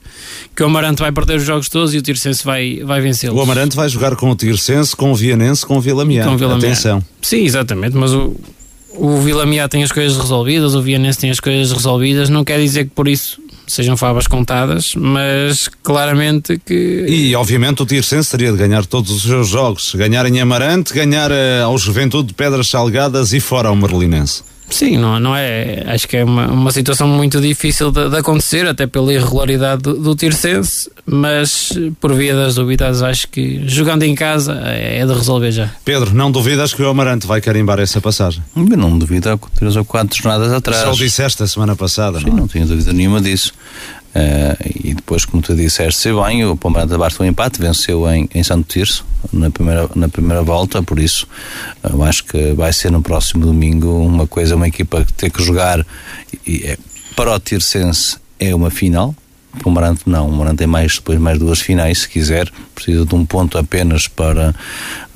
[0.56, 3.38] que o Amarante vai perder os jogos todos e o Tirsense vai, vai vencê-los.
[3.38, 6.58] O Amarante vai jogar com o Tirsense, com o Vianense, com o Vila Com Vila
[6.58, 7.04] Atenção.
[7.22, 8.36] Sim, exatamente, mas o,
[8.94, 12.86] o Vila tem as coisas resolvidas, o Vianense tem as coisas resolvidas, não quer dizer
[12.86, 17.06] que por isso sejam favas contadas, mas claramente que.
[17.08, 19.94] E obviamente o Tirsense teria de ganhar todos os seus jogos.
[19.96, 24.44] Ganhar em Amarante, ganhar uh, ao Juventude de Pedras Salgadas e fora ao Merlinense.
[24.72, 25.84] Sim, não, não é.
[25.88, 29.94] Acho que é uma, uma situação muito difícil de, de acontecer, até pela irregularidade do,
[29.96, 35.52] do Tirsense, mas por via das dúvidas, acho que jogando em casa é de resolver
[35.52, 35.70] já.
[35.84, 38.42] Pedro, não duvidas que o Amarante vai carimbar essa passagem?
[38.56, 40.82] Eu não duvido há três ou quatro jornadas atrás.
[40.82, 42.34] Só o disseste a semana passada, Sim, não?
[42.34, 42.40] É?
[42.42, 43.54] não tinha dúvida nenhuma disso.
[44.14, 48.28] Uh, e depois, como tu disseste, se bem, o Palmeiras foi um empate, venceu em,
[48.36, 51.26] em Santo Tirso na primeira, na primeira volta, por isso
[51.82, 55.42] eu acho que vai ser no próximo domingo uma coisa, uma equipa que tem que
[55.42, 55.86] jogar
[56.46, 56.78] e é,
[57.16, 59.16] para o Tirsense é uma final,
[59.64, 63.16] o Marante não, o Marante tem mais, depois mais duas finais se quiser, precisa de
[63.16, 64.54] um ponto apenas para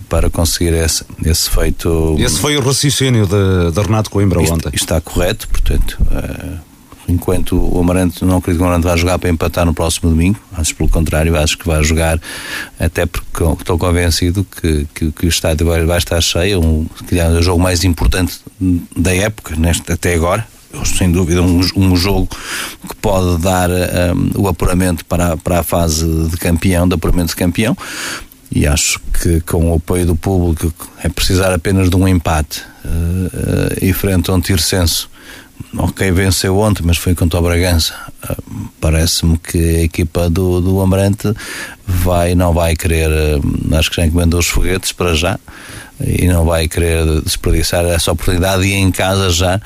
[0.08, 2.16] para conseguir esse, esse feito.
[2.20, 4.70] Esse foi o raciocínio de, de Renato Coimbra ontem.
[4.72, 6.60] Está correto, portanto, uh,
[7.08, 10.40] enquanto o Amarante, não acredito que o Amarante vá jogar para empatar no próximo domingo,
[10.54, 12.20] acho pelo contrário, acho que vai jogar,
[12.80, 17.28] até porque estou convencido que, que, que o estádio vai, vai estar cheio, um, é
[17.28, 18.40] o jogo mais importante
[18.96, 20.46] da época, neste, até agora,
[20.84, 22.28] sem dúvida um, um jogo
[22.88, 27.36] que pode dar um, o apuramento para, para a fase de campeão, de apuramento de
[27.36, 27.78] campeão,
[28.52, 32.88] e acho que com o apoio do público é precisar apenas de um empate uh,
[32.88, 35.10] uh, e frente a um tiro senso
[35.78, 37.94] ok, venceu ontem, mas foi contra o Bragança.
[38.24, 41.34] Uh, Parece-me que a equipa do, do Amarante
[41.88, 45.40] vai, não vai querer, uh, acho que já encomendou os foguetes para já,
[46.00, 49.62] e não vai querer desperdiçar essa oportunidade e em casa já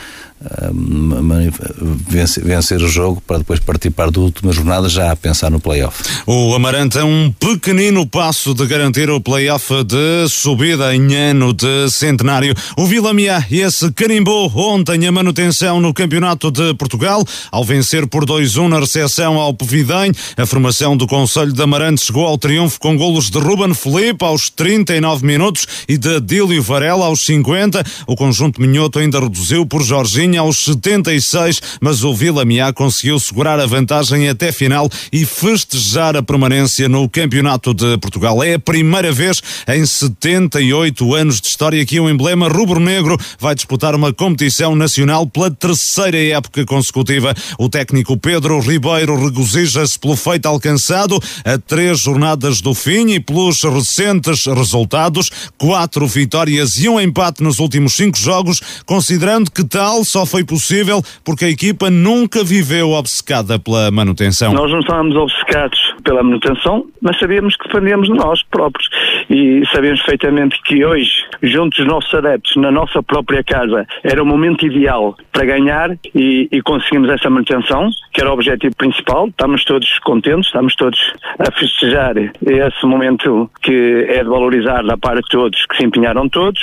[2.08, 6.02] vencer, vencer, o jogo para depois participar da última jornada já a pensar no playoff.
[6.26, 11.90] O Amarante é um pequenino passo de garantir o playoff de subida em ano de
[11.90, 12.56] centenário.
[12.78, 18.26] O Vila Miá, esse carimbou ontem a manutenção no Campeonato de Portugal ao vencer por
[18.26, 20.12] 2-1 na recepção ao Povidem.
[20.38, 24.50] A formação do Conselho de Amarante chegou ao triunfo com golos de Ruben Felipe aos
[24.50, 27.84] 39 minutos e de Dílio Varela aos 50.
[28.08, 33.60] O conjunto minhoto ainda reduziu por Jorginho aos 76, mas o Vila Miá conseguiu segurar
[33.60, 38.44] a vantagem até final e festejar a permanência no Campeonato de Portugal.
[38.44, 43.96] É a primeira vez em 78 anos de história que um emblema rubro-negro vai disputar
[43.96, 47.34] uma competição nacional pela terceira época consecutiva.
[47.58, 53.64] O técnico Pedro Ribeiro regozija-se pelo feito alcançado a três jornadas do fim e pelos
[53.64, 60.26] recentes resultados, quatro vitórias e um empate nos últimos cinco jogos, considerando que tal só
[60.26, 64.54] foi possível porque a equipa nunca viveu obcecada pela manutenção.
[64.54, 68.90] Nós não estávamos obcecados pela manutenção, mas sabíamos que dependíamos de nós próprios.
[69.30, 71.12] E sabemos perfeitamente que hoje,
[71.44, 76.50] juntos os nossos adeptos, na nossa própria casa, era o momento ideal para ganhar e,
[76.52, 79.28] e conseguimos essa manutenção, que era o objetivo principal.
[79.28, 81.00] Estamos todos contentes, estamos todos
[81.38, 86.28] a festejar esse momento que é de valorizar da parte de todos, que se empenharam
[86.28, 86.60] todos,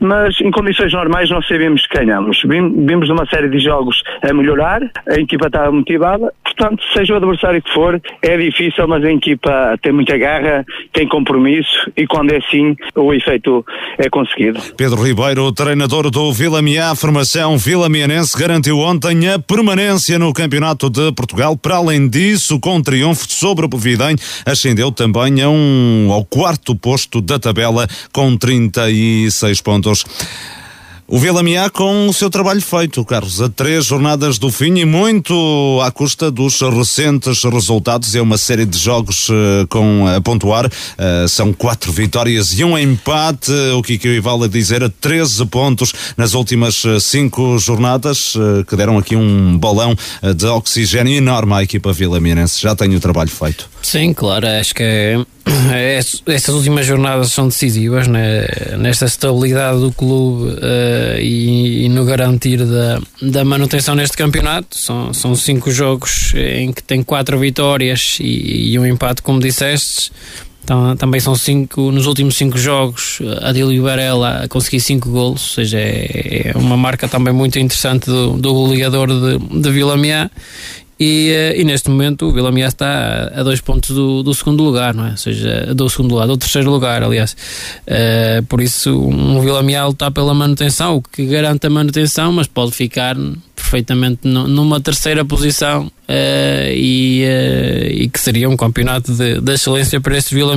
[0.00, 2.42] mas em condições normais nós sabemos que ganhamos.
[2.42, 7.62] Vimos uma série de jogos a melhorar, a equipa estava motivada, portanto, seja o adversário
[7.62, 12.38] que for, é difícil, mas a equipa tem muita garra, tem compromisso e quando é
[12.38, 13.64] assim, o efeito
[13.98, 14.60] é conseguido.
[14.76, 20.88] Pedro Ribeiro, treinador do Vila Miá, formação Vila Mianense, garantiu ontem a permanência no Campeonato
[20.88, 21.56] de Portugal.
[21.56, 27.20] Para além disso, com triunfo sobre o Povidem, ascendeu também a um, ao quarto posto
[27.20, 30.57] da tabela com 36 pontos.
[31.10, 34.84] O Vila Miá com o seu trabalho feito, Carlos, a três jornadas do fim e
[34.84, 38.14] muito à custa dos recentes resultados.
[38.14, 40.66] É uma série de jogos uh, com a pontuar.
[40.66, 45.94] Uh, são quatro vitórias e um empate, o que equivale a dizer a 13 pontos
[46.14, 49.96] nas últimas eh, cinco jornadas, uh, que deram aqui um bolão
[50.36, 52.60] de oxigênio enorme à equipa Vila Mianense.
[52.60, 53.66] Já tem o trabalho feito.
[53.80, 55.16] Sim, claro, acho que é
[56.26, 58.46] estas últimas jornadas são decisivas né?
[58.78, 60.58] nesta estabilidade do clube uh,
[61.20, 64.78] e, e, no garantir da, da manutenção neste campeonato.
[64.78, 70.12] São, são cinco jogos em que tem quatro vitórias e, e um empate, como disseste.
[70.68, 75.54] Então, também são cinco, nos últimos cinco jogos, Adílio Varela a conseguir cinco golos, ou
[75.54, 79.96] seja, é, é uma marca também muito interessante do, do goleador de, de Vila
[80.98, 84.94] e, eh, e, neste momento o Vila está a dois pontos do, do, segundo lugar,
[84.94, 85.10] não é?
[85.12, 87.36] Ou seja, do segundo lugar, do terceiro lugar, aliás.
[87.86, 92.72] Uh, por isso, um Vila está pela manutenção, o que garante a manutenção, mas pode
[92.72, 93.16] ficar
[93.54, 100.00] perfeitamente numa terceira posição uh, e, uh, e que seria um campeonato de, de excelência
[100.00, 100.56] para este Vila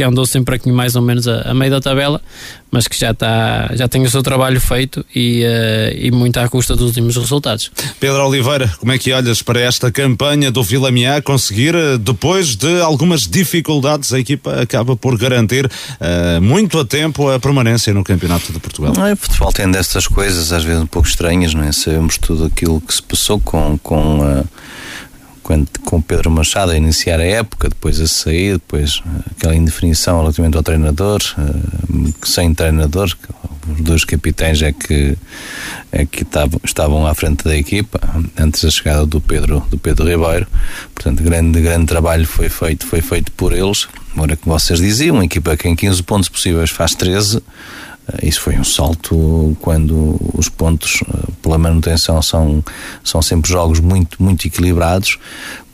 [0.00, 2.22] que andou sempre aqui mais ou menos a, a, meio da tabela,
[2.70, 6.48] mas que já, está, já tem o seu trabalho feito e, uh, e muito à
[6.48, 7.70] custa dos últimos resultados.
[8.00, 12.56] Pedro Oliveira, como é que olhas para esta campanha do Vila Miá conseguir, eh, depois
[12.56, 18.02] de algumas dificuldades, a equipa acaba por garantir uh, muito a tempo a permanência no
[18.02, 18.94] Campeonato de Portugal?
[18.96, 21.72] Não, é, o futebol tem destas coisas, às vezes um pouco estranhas, não é?
[21.72, 23.78] Sabemos tudo aquilo que se passou com.
[23.82, 24.44] com uh
[25.50, 30.20] quando, com Pedro Machado a iniciar a época, depois a sair, depois eh, aquela indefinição
[30.20, 33.12] relativamente ao treinador, uh, sem treinador,
[33.68, 35.18] os dois capitães é que,
[35.90, 37.98] é que estavam, estavam à frente da equipa
[38.38, 40.46] antes da chegada do Pedro, do Pedro Ribeiro.
[40.94, 43.88] Portanto, grande, grande trabalho foi feito, foi feito por eles.
[44.14, 47.40] Agora, que vocês diziam, uma equipa que em 15 pontos possíveis faz 13 eh,
[48.22, 52.64] isso foi um salto quando os pontos eh, pela manutenção são,
[53.04, 55.18] são sempre jogos muito, muito equilibrados.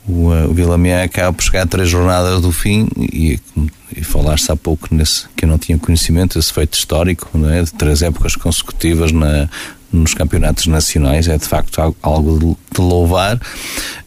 [0.07, 3.39] O, eh, o Vila Meia acaba por chegar a três jornadas do fim e,
[3.95, 7.63] e falaste há pouco nesse, que eu não tinha conhecimento, esse feito histórico, não é?
[7.63, 9.49] de três épocas consecutivas na,
[9.91, 13.39] nos campeonatos nacionais, é de facto algo de, louvar.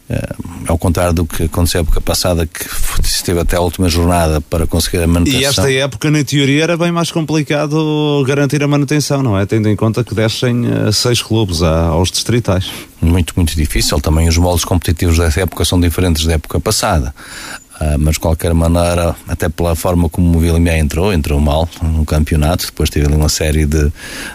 [0.09, 2.65] Uh, ao contrário do que aconteceu a época passada, que
[3.03, 5.41] esteve até a última jornada para conseguir a manutenção.
[5.41, 9.45] E esta época, na teoria, era bem mais complicado garantir a manutenção, não é?
[9.45, 12.69] Tendo em conta que descem uh, seis clubes aos distritais.
[13.01, 13.99] Muito, muito difícil.
[13.99, 17.13] Também os moldes competitivos dessa época são diferentes da época passada.
[17.81, 22.05] Uh, mas de qualquer maneira, até pela forma como o Villamé entrou, entrou mal no
[22.05, 23.91] campeonato, depois teve ali uma série de,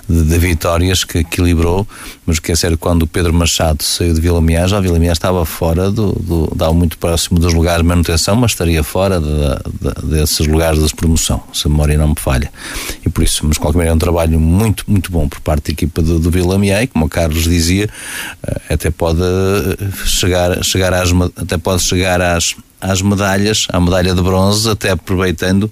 [0.08, 1.86] de, de vitórias que equilibrou,
[2.26, 5.92] mas que é sério, quando o Pedro Machado saiu de Villamé, já Villamé estava fora,
[5.92, 10.44] do, do, estava muito próximo dos lugares de manutenção, mas estaria fora de, de, desses
[10.44, 12.50] lugares de promoção, se a memória não me falha.
[13.04, 15.66] E por isso, mas de qualquer maneira, é um trabalho muito, muito bom por parte
[15.66, 17.88] da equipa do, do Villamé, e como o Carlos dizia,
[18.42, 19.20] uh, até pode
[20.04, 25.64] chegar, chegar às, até pode chegar às às medalhas, à medalha de bronze, até aproveitando.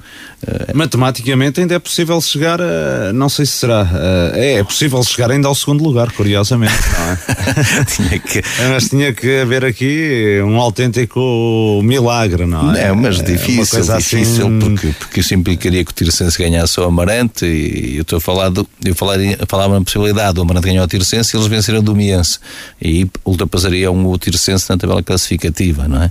[0.43, 5.03] Uh, Matematicamente ainda é possível chegar a, não sei se será, uh, é, é possível
[5.03, 7.85] chegar ainda ao segundo lugar, curiosamente, não é?
[7.85, 8.43] tinha que...
[8.71, 12.85] Mas tinha que haver aqui um autêntico milagre, não é?
[12.85, 14.59] É, mas difícil, é difícil, assim...
[14.59, 18.49] porque, porque isso implicaria que o Tirsense ganhasse o Amarante e eu estou a falar,
[18.49, 21.95] do, eu falaria, falava na possibilidade do Amarante ganhar o Tirsense e eles venceram o
[21.95, 22.39] Miense
[22.81, 26.11] e ultrapassariam o Tirsense na tabela classificativa, não é?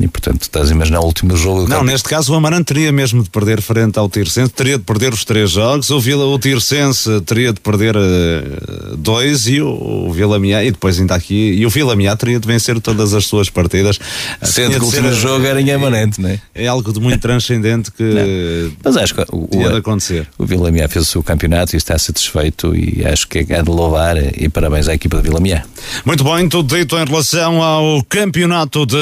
[0.00, 1.68] E portanto estás a imaginar o último jogo.
[1.68, 5.12] Não, neste caso o Amarante teria mesmo de perder frente ao Tirsense, teria de perder
[5.12, 10.12] os três jogos, o, Vila, o Tirsense teria de perder uh, dois e o, o
[10.12, 13.26] Vila Miá, e depois ainda aqui, e o Vila Miá teria de vencer todas as
[13.26, 13.98] suas partidas.
[14.42, 16.40] Sendo que o último jogo era em Amarante, não é?
[16.54, 20.26] É algo de muito transcendente que Mas acho que o, de acontecer.
[20.38, 23.70] O Vila Miá fez o seu campeonato e está satisfeito e acho que é de
[23.70, 25.62] louvar e parabéns à equipa de Vila Miá.
[26.04, 28.96] Muito bem, tudo dito em relação ao campeonato de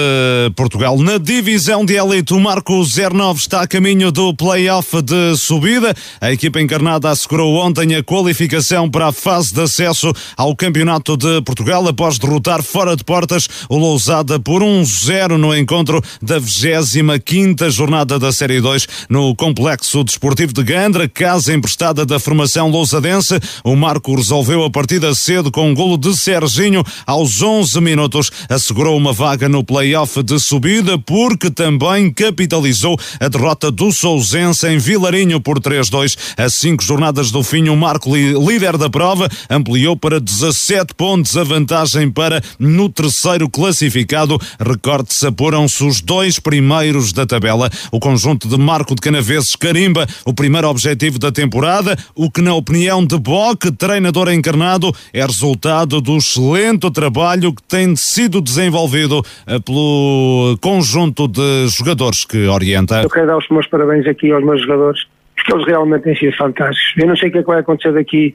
[0.56, 5.94] Portugal Na divisão de elite, o Marco 09 está a caminho do play-off de subida.
[6.20, 11.42] A equipa encarnada assegurou ontem a qualificação para a fase de acesso ao Campeonato de
[11.42, 18.18] Portugal após derrotar fora de portas o Lousada por 1-0 no encontro da 25ª jornada
[18.18, 23.38] da Série 2 no Complexo Desportivo de Gandra, casa emprestada da formação lousadense.
[23.62, 28.30] O Marco resolveu a partida cedo com um golo de Serginho aos 11 minutos.
[28.48, 34.78] Assegurou uma vaga no play-off de subida porque também capitalizou a derrota do Sousense em
[34.78, 36.16] Vilarinho por 3-2.
[36.36, 41.44] A cinco jornadas do fim, o Marco, líder da prova, ampliou para 17 pontos a
[41.44, 44.38] vantagem para no terceiro classificado.
[44.58, 47.70] Recorde-se, apuram-se os dois primeiros da tabela.
[47.90, 52.54] O conjunto de Marco de Canaveses carimba o primeiro objetivo da temporada, o que, na
[52.54, 59.58] opinião de Bock, treinador encarnado, é resultado do excelente trabalho que tem sido desenvolvido eh,
[59.58, 63.00] pelo conjunto de jogadores que orienta.
[63.00, 65.00] Eu quero dar os meus parabéns aqui aos meus jogadores,
[65.34, 67.02] porque eles realmente têm sido fantásticos.
[67.02, 68.34] Eu não sei o que é que vai acontecer daqui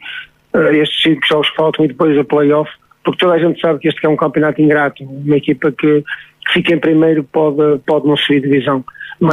[0.56, 2.72] uh, estes cinco jogos faltam e depois a playoff,
[3.04, 6.04] porque toda a gente sabe que este é um campeonato ingrato, uma equipa que,
[6.48, 8.84] que fica em primeiro pode, pode não subir divisão.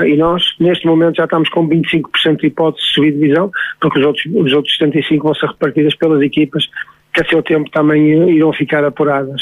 [0.04, 4.04] E nós, neste momento, já estamos com 25% de hipótese de subir divisão, porque os
[4.04, 6.68] outros, os outros 75% vão ser repartidas pelas equipas
[7.14, 9.40] que a seu tempo também irão ficar apuradas.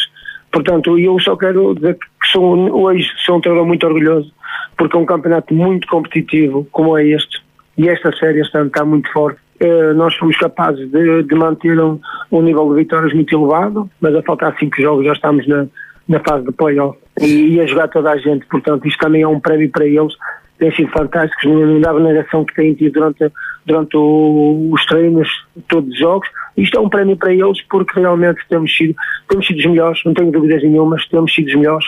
[0.50, 4.32] Portanto, eu só quero dizer que sou, hoje sou um treinador muito orgulhoso,
[4.76, 7.42] porque é um campeonato muito competitivo como é este,
[7.76, 9.38] e esta série está muito forte.
[9.60, 11.98] Uh, nós fomos capazes de, de manter um,
[12.30, 15.66] um, nível de vitórias muito elevado, mas a faltar cinco jogos já estamos na,
[16.06, 19.26] na fase de playoff e, e a jogar toda a gente, portanto isto também é
[19.26, 20.14] um prémio para eles,
[20.58, 23.32] têm sido fantásticos na avaliação que têm tido durante,
[23.64, 25.28] durante o, os treinos,
[25.68, 26.28] todos os jogos.
[26.58, 28.94] Isto é um prémio para eles porque realmente temos sido,
[29.28, 31.86] temos sido os melhores, não tenho dúvidas nenhumas, temos sido os melhores.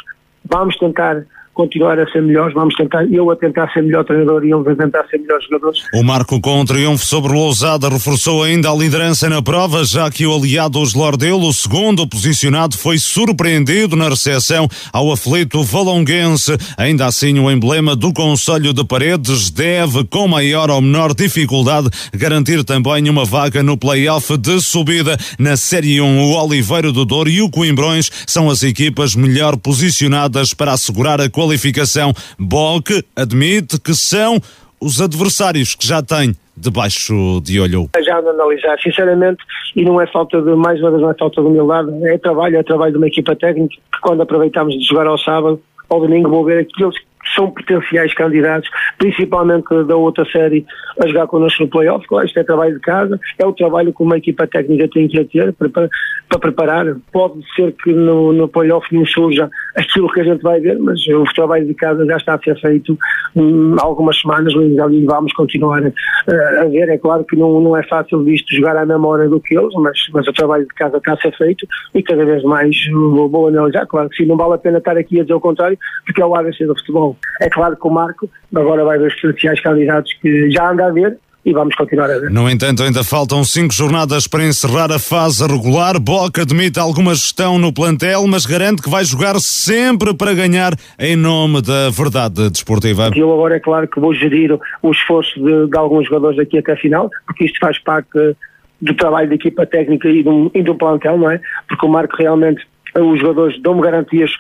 [0.48, 4.52] Vamos tentar continuar a ser melhores, vamos tentar, eu a tentar ser melhor treinador e
[4.52, 5.82] eles a tentar ser melhores jogadores.
[5.94, 10.10] O Marco com um triunfo sobre o Lousada reforçou ainda a liderança na prova, já
[10.10, 16.56] que o aliado Lordelo, o segundo posicionado, foi surpreendido na recepção ao aflito valonguense.
[16.76, 22.64] Ainda assim, o emblema do Conselho de Paredes deve, com maior ou menor dificuldade, garantir
[22.64, 26.20] também uma vaga no play-off de subida na Série 1.
[26.20, 31.28] O Oliveira do Douro e o Coimbrões são as equipas melhor posicionadas para assegurar a
[31.40, 32.12] qualificação.
[32.38, 34.38] Bock admite que são
[34.78, 37.88] os adversários que já têm debaixo de olho.
[38.04, 39.42] Já de analisar, sinceramente,
[39.74, 42.58] e não é falta de, mais uma vez, não é falta de humildade, é trabalho,
[42.58, 46.28] é trabalho de uma equipa técnica que quando aproveitamos de jogar ao sábado, ao domingo,
[46.28, 46.94] vou ver aqueles
[47.34, 48.68] são potenciais candidatos,
[48.98, 50.64] principalmente da outra série,
[51.02, 52.06] a jogar connosco no playoff.
[52.06, 55.24] Claro, isto é trabalho de casa, é o trabalho que uma equipa técnica tem que
[55.24, 55.88] ter para,
[56.28, 56.86] para preparar.
[57.12, 61.00] Pode ser que no, no playoff não surja aquilo que a gente vai ver, mas
[61.08, 62.98] o trabalho de casa já está a ser feito
[63.36, 66.88] hum, algumas semanas e vamos continuar uh, a ver.
[66.88, 69.98] É claro que não, não é fácil visto jogar à memória do que eles, mas,
[70.12, 73.48] mas o trabalho de casa está a ser feito e cada vez mais vou, vou
[73.48, 73.86] analisar.
[73.86, 76.26] Claro que sim, não vale a pena estar aqui a dizer o contrário, porque é
[76.26, 77.16] o ABC do futebol.
[77.40, 80.90] É claro que o Marco agora vai ver os potenciais candidatos que já anda a
[80.90, 82.30] ver e vamos continuar a ver.
[82.30, 85.98] No entanto, ainda faltam cinco jornadas para encerrar a fase regular.
[85.98, 91.16] Boca admite alguma gestão no plantel, mas garante que vai jogar sempre para ganhar em
[91.16, 93.10] nome da verdade desportiva.
[93.14, 96.72] Eu agora é claro que vou gerir o esforço de, de alguns jogadores daqui até
[96.72, 98.36] a final, porque isto faz parte
[98.80, 101.40] do trabalho da equipa técnica e do, e do plantel, não é?
[101.68, 102.66] Porque o Marco realmente,
[102.96, 104.30] os jogadores dão-me garantias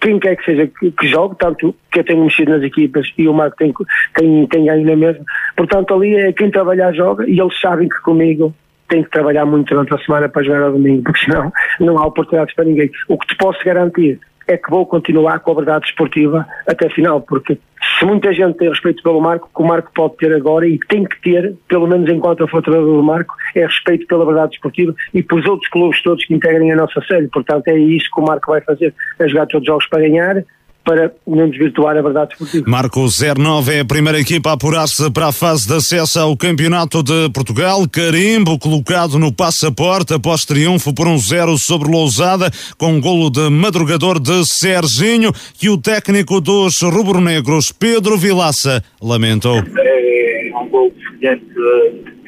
[0.00, 3.28] quem quer que seja que, que, jogue, tanto que eu tenho mexido nas equipas e
[3.28, 3.72] o Marco tem,
[4.14, 5.24] tem, tem ainda mesmo.
[5.56, 8.54] Portanto, ali é quem trabalhar joga e eles sabem que comigo
[8.88, 12.06] tem que trabalhar muito durante a semana para jogar ao domingo, porque senão não há
[12.06, 12.90] oportunidades para ninguém.
[13.06, 14.18] O que te posso garantir
[14.48, 17.58] é que vou continuar com a verdade esportiva até a final, porque
[17.98, 21.04] se muita gente tem respeito pelo Marco, que o Marco pode ter agora e tem
[21.04, 24.94] que ter, pelo menos enquanto eu for treinador do Marco, é respeito pela verdade esportiva
[25.12, 27.28] e pelos outros clubes todos que integrem a nossa série.
[27.28, 30.44] Portanto, é isso que o Marco vai fazer, é jogar todos os jogos para ganhar,
[30.88, 32.64] para não desvirtuar a verdade esportiva.
[32.66, 33.04] Marco
[33.36, 37.28] 09 é a primeira equipa a apurar-se para a fase de acesso ao Campeonato de
[37.28, 37.86] Portugal.
[37.86, 43.50] Carimbo colocado no passaporte após triunfo por um zero sobre Lousada, com um golo de
[43.50, 45.30] madrugador de Serginho,
[45.60, 49.58] que o técnico dos rubro-negros, Pedro Vilaça, lamentou.
[49.58, 51.44] É um golo semelhante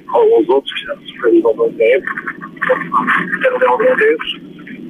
[0.06, 2.12] aos outros que já sofreram ao longo da época,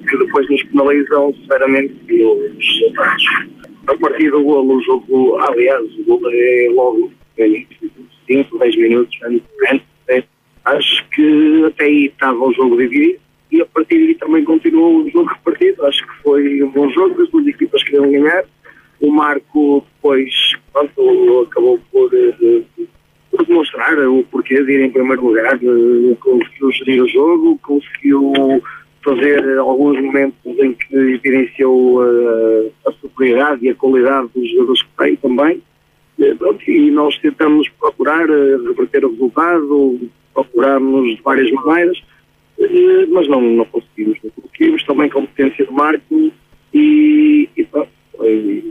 [0.09, 3.60] que depois nos penalizam severamente pelos resultados
[3.91, 7.67] a partir do golo, o jogo, aliás, o golo é logo em
[8.27, 9.83] 5, 10 minutos antes.
[10.09, 10.25] Né?
[10.65, 13.19] Acho que até aí estava o jogo dividido
[13.51, 15.85] e a partir daí também continuou o jogo repartido.
[15.87, 18.45] Acho que foi um bom jogo, as duas equipas queriam ganhar.
[19.01, 22.63] o Marco depois pronto, acabou por, eh,
[23.31, 28.33] por demonstrar o porquê de ir em primeiro lugar, eh, conseguiu gerir o jogo, conseguiu
[29.03, 34.89] fazer alguns momentos em que evidenciou uh, a superioridade e a qualidade dos jogadores que
[34.99, 35.63] tem também.
[36.19, 40.01] Uh, pronto, e nós tentamos procurar uh, reverter o resultado,
[40.35, 42.03] procuramos de várias maneiras,
[43.09, 44.19] mas não, não conseguimos.
[44.23, 46.33] Não conseguimos também competência de Marco
[46.75, 48.71] e, e pronto, foi,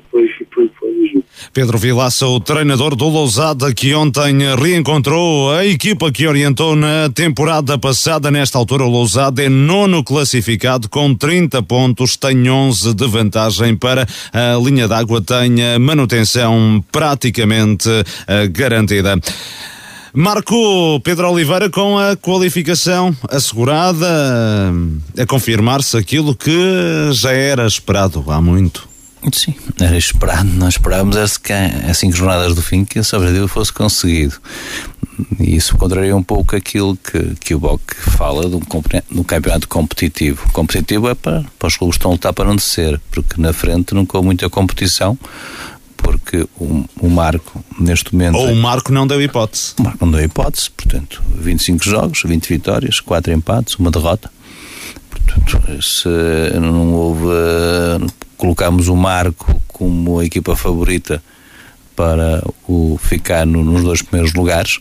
[1.54, 7.78] Pedro Vilaça, o treinador do Lousada, que ontem reencontrou a equipa que orientou na temporada
[7.78, 8.30] passada.
[8.30, 14.06] Nesta altura, o Lousada é nono classificado com 30 pontos, tem 11 de vantagem para
[14.34, 17.90] a linha d'água, tem a manutenção praticamente
[18.28, 19.20] eh, garantida.
[20.14, 24.08] Marco Pedro Oliveira com a qualificação assegurada,
[25.18, 28.89] a confirmar-se aquilo que já era esperado há muito.
[29.34, 33.47] Sim, era esperado, nós esperávamos era que a cinco jornadas do fim que esse objetivo
[33.47, 34.36] fosse conseguido.
[35.39, 39.24] E isso contraria um pouco aquilo que, que o BOC fala de um, de um
[39.24, 40.49] campeonato competitivo.
[40.53, 43.51] Competitivo é para, para os clubes que estão a lutar para não descer, porque na
[43.51, 45.17] frente nunca houve muita competição,
[45.97, 48.38] porque o, o Marco, neste momento.
[48.38, 49.74] Ou o Marco não deu hipótese.
[49.78, 54.32] O Marco não deu hipótese, portanto, 25 jogos, 20 vitórias, 4 empates, uma derrota.
[55.09, 56.07] Portanto, se
[56.59, 57.26] não houve
[58.40, 61.22] colocámos o Marco como a equipa favorita
[61.94, 64.80] para o ficar no, nos dois primeiros lugares,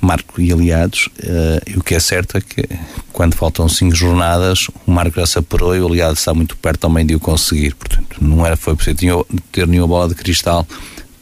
[0.00, 2.66] Marco e aliados, uh, e o que é certo é que
[3.12, 6.80] quando faltam cinco jornadas, o Marco já se apurou e o aliado está muito perto
[6.80, 10.66] também de o conseguir, portanto não era, foi preciso ter nenhuma bola de cristal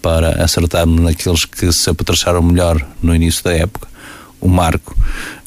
[0.01, 3.89] para acertarmos naqueles que se apetrecharam melhor no início da época,
[4.41, 4.97] o Marco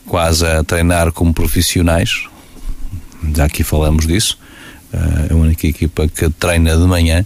[0.05, 2.25] quase a treinar como profissionais,
[3.34, 4.38] já aqui falamos disso,
[4.93, 7.25] é a única equipa que treina de manhã,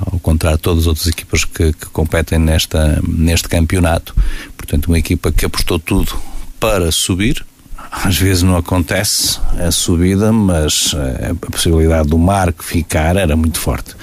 [0.00, 4.14] ao contrário de todas as outras equipas que, que competem nesta, neste campeonato.
[4.56, 6.16] Portanto, uma equipa que apostou tudo
[6.58, 7.44] para subir,
[7.90, 13.58] às vezes não acontece a subida, mas eh, a possibilidade do Marco ficar era muito
[13.58, 13.94] forte.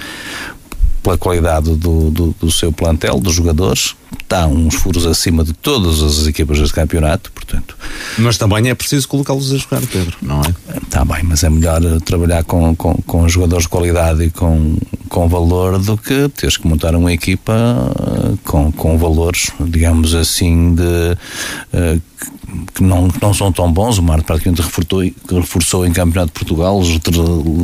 [1.02, 6.02] Pela qualidade do, do, do, seu plantel, dos jogadores, está uns furos acima de todas
[6.02, 7.76] as equipas deste campeonato, portanto.
[8.18, 10.76] Mas também é preciso colocá-los a jogar, Pedro, não é?
[10.82, 14.76] Está bem, mas é melhor trabalhar com, com, com jogadores de qualidade e com,
[15.08, 20.74] com valor do que teres que montar uma equipa eh, com, com valores, digamos assim,
[20.74, 22.00] de uh,
[22.74, 23.98] que não, que não são tão bons.
[23.98, 25.00] O Marco praticamente reforçou,
[25.30, 26.80] reforçou em Campeonato de Portugal,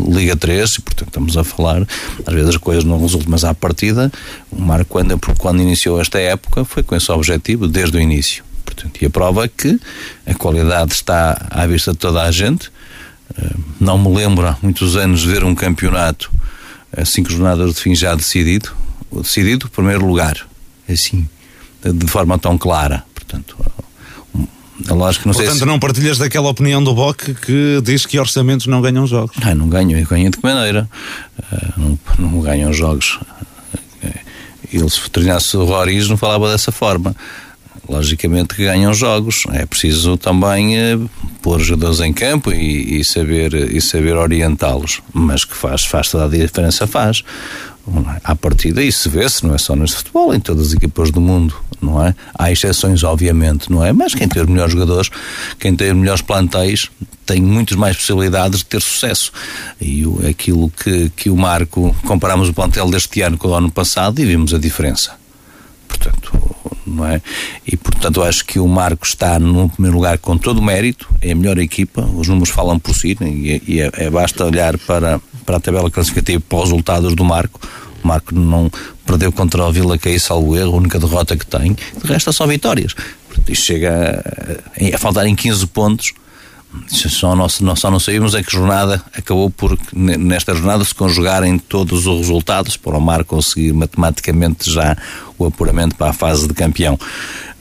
[0.08, 1.86] Liga 3, e portanto estamos a falar,
[2.26, 4.10] às vezes as coisas não resultam, mas à partida,
[4.50, 8.44] o Marco, quando, quando iniciou esta época, foi com esse objetivo desde o início.
[8.64, 9.78] Portanto, e a prova é que
[10.26, 12.70] a qualidade está à vista de toda a gente.
[13.36, 16.30] Eh, não me lembro há muitos anos de ver um campeonato
[16.96, 18.70] a cinco jornadas de fim já decidido,
[19.12, 20.46] decidido primeiro lugar,
[20.88, 21.28] assim,
[21.84, 23.04] de forma tão clara.
[23.14, 23.56] Portanto,
[24.86, 25.64] é lógico, não Portanto, se...
[25.64, 29.36] não partilhas daquela opinião do BOC que diz que orçamentos não ganham jogos.
[29.42, 30.88] Ah, não ganham, e ganham de que maneira?
[31.38, 33.18] Uh, não, não ganham jogos.
[34.72, 37.14] Ele, se Roriz, não falava dessa forma
[37.88, 39.44] logicamente que ganham jogos.
[39.52, 40.98] É preciso também eh,
[41.40, 45.00] pôr jogadores em campo e, e saber, e saber orientá-los.
[45.12, 47.24] Mas que faz, faz toda a diferença, faz.
[48.24, 51.54] À partida, isso vê-se, não é só neste futebol, em todas as equipas do mundo,
[51.80, 52.14] não é?
[52.34, 53.92] Há exceções, obviamente, não é?
[53.92, 55.10] Mas quem tem os melhores jogadores,
[55.58, 56.90] quem tem os melhores plantéis,
[57.24, 59.32] tem muitas mais possibilidades de ter sucesso.
[59.80, 64.20] E aquilo que, que o Marco, comparamos o plantel deste ano com o ano passado
[64.20, 65.12] e vimos a diferença.
[65.86, 66.47] Portanto,
[66.88, 67.20] não é?
[67.66, 71.32] E portanto acho que o Marco está no primeiro lugar com todo o mérito, é
[71.32, 75.20] a melhor equipa, os números falam por si e, e é, é, basta olhar para,
[75.44, 77.60] para a tabela classificativa para os resultados do Marco.
[78.02, 78.70] O Marco não
[79.04, 82.32] perdeu contra o Vila Caí, salvo erro, a única derrota que tem, de resto é
[82.32, 82.94] só vitórias.
[83.48, 84.24] Isto chega
[84.80, 86.12] a, a faltar em 15 pontos
[86.86, 92.06] só, nós, só não sabemos é que jornada acabou por, nesta jornada, se conjugarem todos
[92.06, 94.96] os resultados para o Mar conseguir matematicamente já
[95.38, 96.98] o apuramento para a fase de campeão.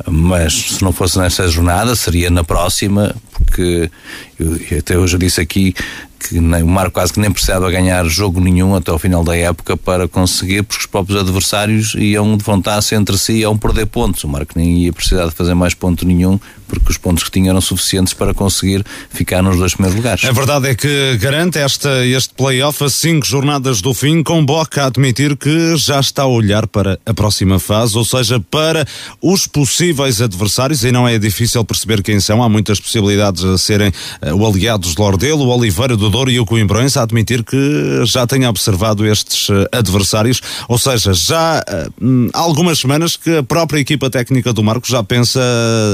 [0.06, 3.90] Mas se não fosse nesta jornada, seria na próxima, porque
[4.38, 5.74] eu, até hoje disse aqui
[6.20, 9.36] que nem, o Mar quase que nem precisava ganhar jogo nenhum até ao final da
[9.36, 14.24] época para conseguir, porque os próprios adversários iam defrontar-se entre si e iam perder pontos.
[14.24, 17.50] O Marco nem ia precisar de fazer mais ponto nenhum porque os pontos que tinha
[17.50, 20.26] eram suficientes para conseguir ficar nos dois primeiros lugares.
[20.26, 24.84] A verdade é que garante esta, este play-off a cinco jornadas do fim, com Boca
[24.84, 28.86] a admitir que já está a olhar para a próxima fase, ou seja, para
[29.22, 33.90] os possíveis adversários, e não é difícil perceber quem são, há muitas possibilidades a serem
[33.90, 38.04] uh, o Aliados de Lordelo, o Oliveira do Douro e o Coimbrões, a admitir que
[38.06, 43.44] já tenha observado estes uh, adversários, ou seja, já uh, há algumas semanas que a
[43.44, 45.40] própria equipa técnica do Marcos já pensa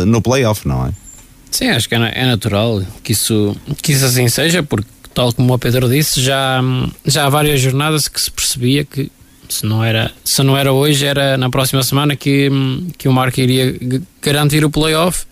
[0.05, 0.91] no play-off, não é?
[1.51, 5.53] Sim, acho que é, é natural que isso, que isso assim seja, porque tal como
[5.53, 6.61] o Pedro disse, já,
[7.05, 9.11] já há várias jornadas que se percebia que
[9.47, 12.49] se não era, se não era hoje, era na próxima semana que,
[12.97, 13.75] que o Marco iria
[14.21, 15.25] garantir o playoff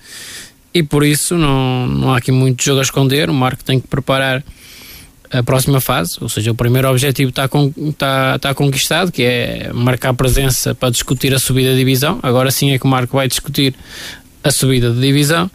[0.74, 3.30] e por isso não, não há aqui muito jogo a esconder.
[3.30, 4.44] O Marco tem que preparar
[5.32, 9.72] a próxima fase, ou seja, o primeiro objetivo está, com, está, está conquistado, que é
[9.74, 12.20] marcar presença para discutir a subida de divisão.
[12.22, 13.74] Agora sim é que o Marco vai discutir
[14.44, 15.50] a subida de divisão.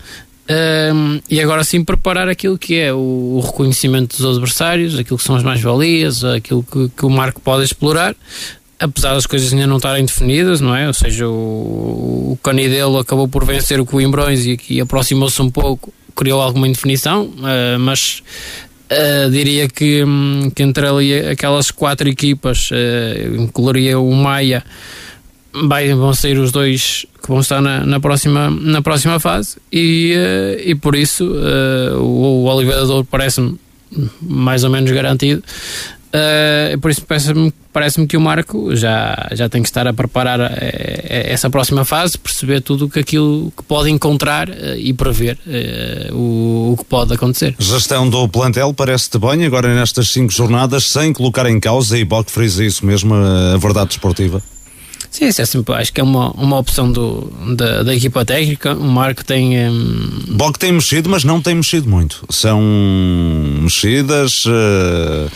[0.49, 5.35] Um, e agora sim preparar aquilo que é o, reconhecimento dos adversários, aquilo que são
[5.35, 8.15] as mais-valias, aquilo que, que, o Marco pode explorar,
[8.79, 10.87] apesar das coisas ainda não estarem definidas, não é?
[10.87, 15.93] Ou seja, o, o Canidelo acabou por vencer o Coimbrões e aqui aproximou-se um pouco,
[16.15, 18.23] criou alguma indefinição, uh, mas
[18.87, 24.63] Uh, diria que, hum, que entre ali aquelas quatro equipas, uh, incluiria o Maia,
[25.65, 30.15] vai, vão sair os dois que vão estar na, na próxima, na próxima fase e,
[30.17, 31.25] uh, e por isso
[32.01, 33.59] o, o Oliveira Douro parece-me
[34.21, 35.43] mais ou menos garantido.
[36.07, 40.41] Uh, por isso parece-me parece que o Marco já, já tem que estar a preparar
[40.41, 40.47] uh,
[41.09, 45.39] essa próxima fase, perceber tudo que aquilo que pode encontrar uh, e prever
[46.13, 47.55] o, o, que pode acontecer.
[47.59, 52.31] Gestão do plantel parece-te bem agora nestas cinco jornadas, sem colocar em causa, e Bock
[52.31, 54.43] frisa isso mesmo, a verdade desportiva?
[55.17, 58.75] Sim, isso é sempre, acho que é uma, uma opção do, da, da equipa técnica.
[58.75, 59.67] O Marco tem.
[59.67, 60.37] Um...
[60.37, 62.23] Boc tem mexido, mas não tem mexido muito.
[62.29, 62.61] São
[63.63, 65.31] mexidas, uh,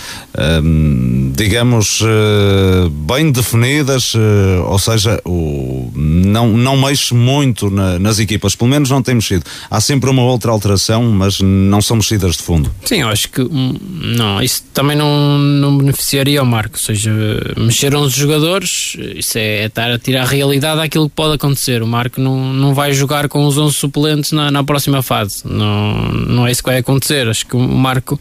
[0.62, 8.18] um, digamos, uh, bem definidas, uh, ou seja, o, não, não mexe muito na, nas
[8.18, 9.46] equipas, pelo menos não tem mexido.
[9.70, 12.70] Há sempre uma outra alteração, mas não são mexidas de fundo.
[12.84, 17.10] Sim, eu acho que hum, não, isso também não, não beneficiaria o Marco, ou seja,
[17.56, 21.82] mexeram os jogadores, isso é estar a tirar a realidade daquilo que pode acontecer.
[21.82, 25.42] O Marco não, não vai jogar com os 11 suplentes na, na próxima fase.
[25.44, 27.26] Não, não é isso que vai acontecer.
[27.28, 28.20] Acho que o Marco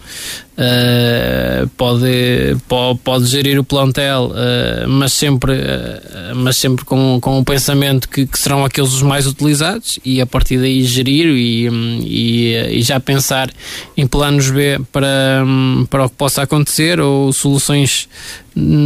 [0.59, 7.39] uh, pode, pode, pode gerir o plantel, uh, mas sempre, uh, mas sempre com, com
[7.39, 11.67] o pensamento que, que, serão aqueles os mais utilizados e a partir daí gerir e,
[12.03, 13.49] e, e já pensar
[13.95, 15.43] em planos B para,
[15.89, 18.09] para o que possa acontecer ou soluções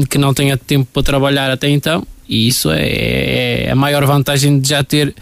[0.09, 4.59] que não tenha tempo para trabalhar até então e isso é, é a maior vantagem
[4.59, 5.13] de já ter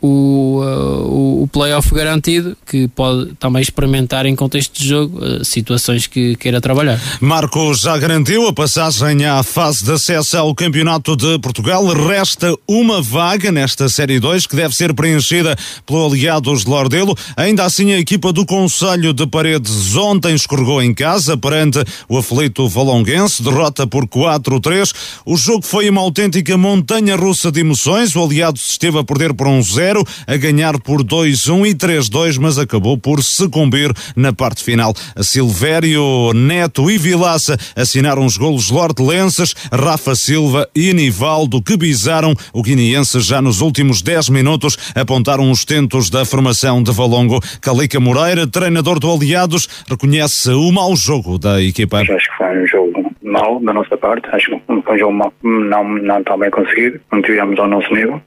[0.00, 6.06] o, uh, o playoff garantido, que pode também experimentar em contexto de jogo uh, situações
[6.06, 6.98] que queira trabalhar.
[7.20, 11.84] Marcos já garantiu a passagem à fase de acesso ao Campeonato de Portugal.
[11.86, 17.16] Resta uma vaga nesta Série 2 que deve ser preenchida pelo Aliados de Lordelo.
[17.36, 22.68] Ainda assim, a equipa do Conselho de Paredes ontem escorregou em casa perante o aflito
[22.68, 24.94] Valonguense, derrota por 4-3.
[25.26, 28.16] O jogo foi uma autêntica montanha russa de emoções.
[28.16, 32.38] O Aliados esteve a perder por um 0 0, a ganhar por 2-1 e 3-2,
[32.38, 34.94] mas acabou por sucumbir na parte final.
[35.20, 42.34] Silvério, Neto e Vilaça assinaram os golos Lorde Lensas, Rafa Silva e Nivaldo, que bizaram
[42.52, 47.40] o guineense já nos últimos 10 minutos, apontaram os tentos da formação de Valongo.
[47.60, 52.00] Calica Moreira, treinador do Aliados, reconhece o mau jogo da equipa.
[52.00, 55.32] Acho que foi um jogo mau da nossa parte, acho que foi um jogo mau,
[55.42, 58.20] não, não tão bem conseguido, não tivemos ao nosso nível.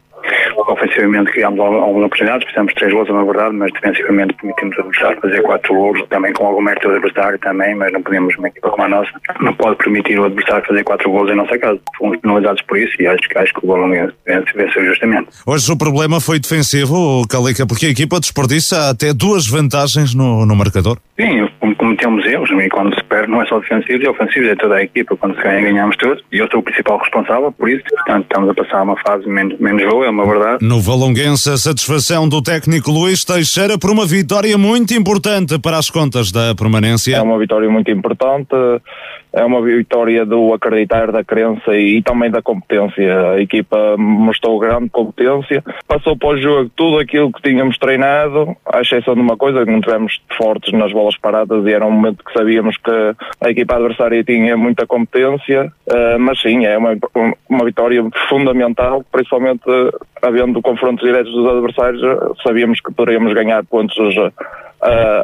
[0.56, 5.42] Ofensivamente criámos algumas oportunidades, fizemos três gols, na verdade, mas defensivamente permitimos o adversário fazer
[5.42, 8.84] quatro gols, também com algum mérito do adversário também, mas não podemos, uma equipa como
[8.84, 9.12] a nossa,
[9.42, 11.80] não pode permitir o adversário fazer quatro gols em nossa casa.
[11.98, 14.14] Fomos penalizados por isso e acho, acho que o Bolonense
[14.56, 15.30] venceu justamente.
[15.46, 20.56] Hoje o problema foi defensivo, Calica, porque a equipa desperdiça até duas vantagens no, no
[20.56, 20.98] marcador.
[21.20, 21.48] Sim,
[21.84, 24.84] cometemos erros e quando se perde não é só defensivos, é ofensivos, é toda a
[24.84, 25.16] equipa.
[25.16, 27.84] Quando se ganha, ganhamos todos e eu sou o principal responsável por isso.
[27.90, 30.66] Portanto, estamos a passar uma fase menos, menos boa, é uma verdade.
[30.66, 35.90] No Valonguense, a satisfação do técnico Luís Teixeira por uma vitória muito importante para as
[35.90, 37.16] contas da permanência.
[37.16, 38.56] É uma vitória muito importante
[39.34, 43.32] é uma vitória do acreditar, da crença e, e, também da competência.
[43.32, 48.82] A equipa mostrou grande competência, passou para o jogo tudo aquilo que tínhamos treinado, à
[48.82, 52.24] exceção de uma coisa, que não tivemos fortes nas bolas paradas e era um momento
[52.24, 56.96] que sabíamos que a equipa adversária tinha muita competência, uh, mas sim, é uma,
[57.50, 59.64] uma vitória fundamental, principalmente
[60.22, 62.02] havendo confrontos diretos dos adversários,
[62.44, 63.98] sabíamos que poderíamos ganhar pontos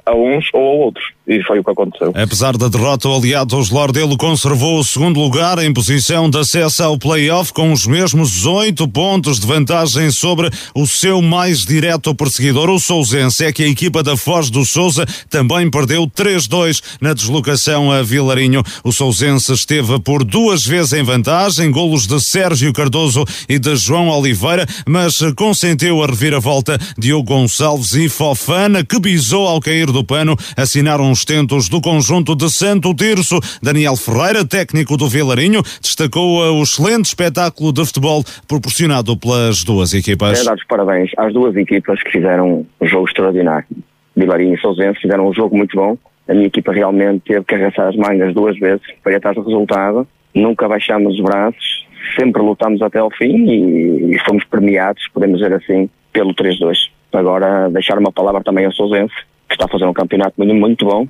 [0.06, 1.06] a, uns ou a outros.
[1.28, 2.12] E foi o que aconteceu.
[2.16, 6.98] Apesar da derrota, o Aliados Lordelo conservou o segundo lugar em posição de acesso ao
[6.98, 12.80] play-off com os mesmos oito pontos de vantagem sobre o seu mais direto perseguidor, o
[12.80, 13.46] Sousense.
[13.46, 18.64] É que a equipa da Foz do Souza também perdeu 3-2 na deslocação a Vilarinho.
[18.84, 24.10] O Sousense esteve por duas vezes em vantagem, golos de Sérgio Cardoso e de João
[24.10, 30.36] Oliveira, mas consentiu a reviravolta Diogo Gonçalves e Fofana, que bisou ao cair do pano,
[30.56, 33.40] assinaram os tentos do conjunto de Santo Tirso.
[33.62, 40.42] Daniel Ferreira, técnico do Vilarinho, destacou o excelente espetáculo de futebol proporcionado pelas duas equipas.
[40.42, 43.68] É dar os parabéns às duas equipas que fizeram um jogo extraordinário.
[44.16, 45.98] Vilarinho e Sousense fizeram um jogo muito bom.
[46.28, 49.44] A minha equipa realmente teve que arregaçar as mangas duas vezes para ir atrás do
[49.44, 50.08] resultado.
[50.34, 51.88] Nunca baixámos os braços,
[52.20, 56.76] sempre lutámos até ao fim e, e fomos premiados, podemos dizer assim, pelo 3-2.
[57.14, 59.16] Agora, deixar uma palavra também ao Sousense,
[59.50, 61.08] que está a fazer um campeonato muito, bom,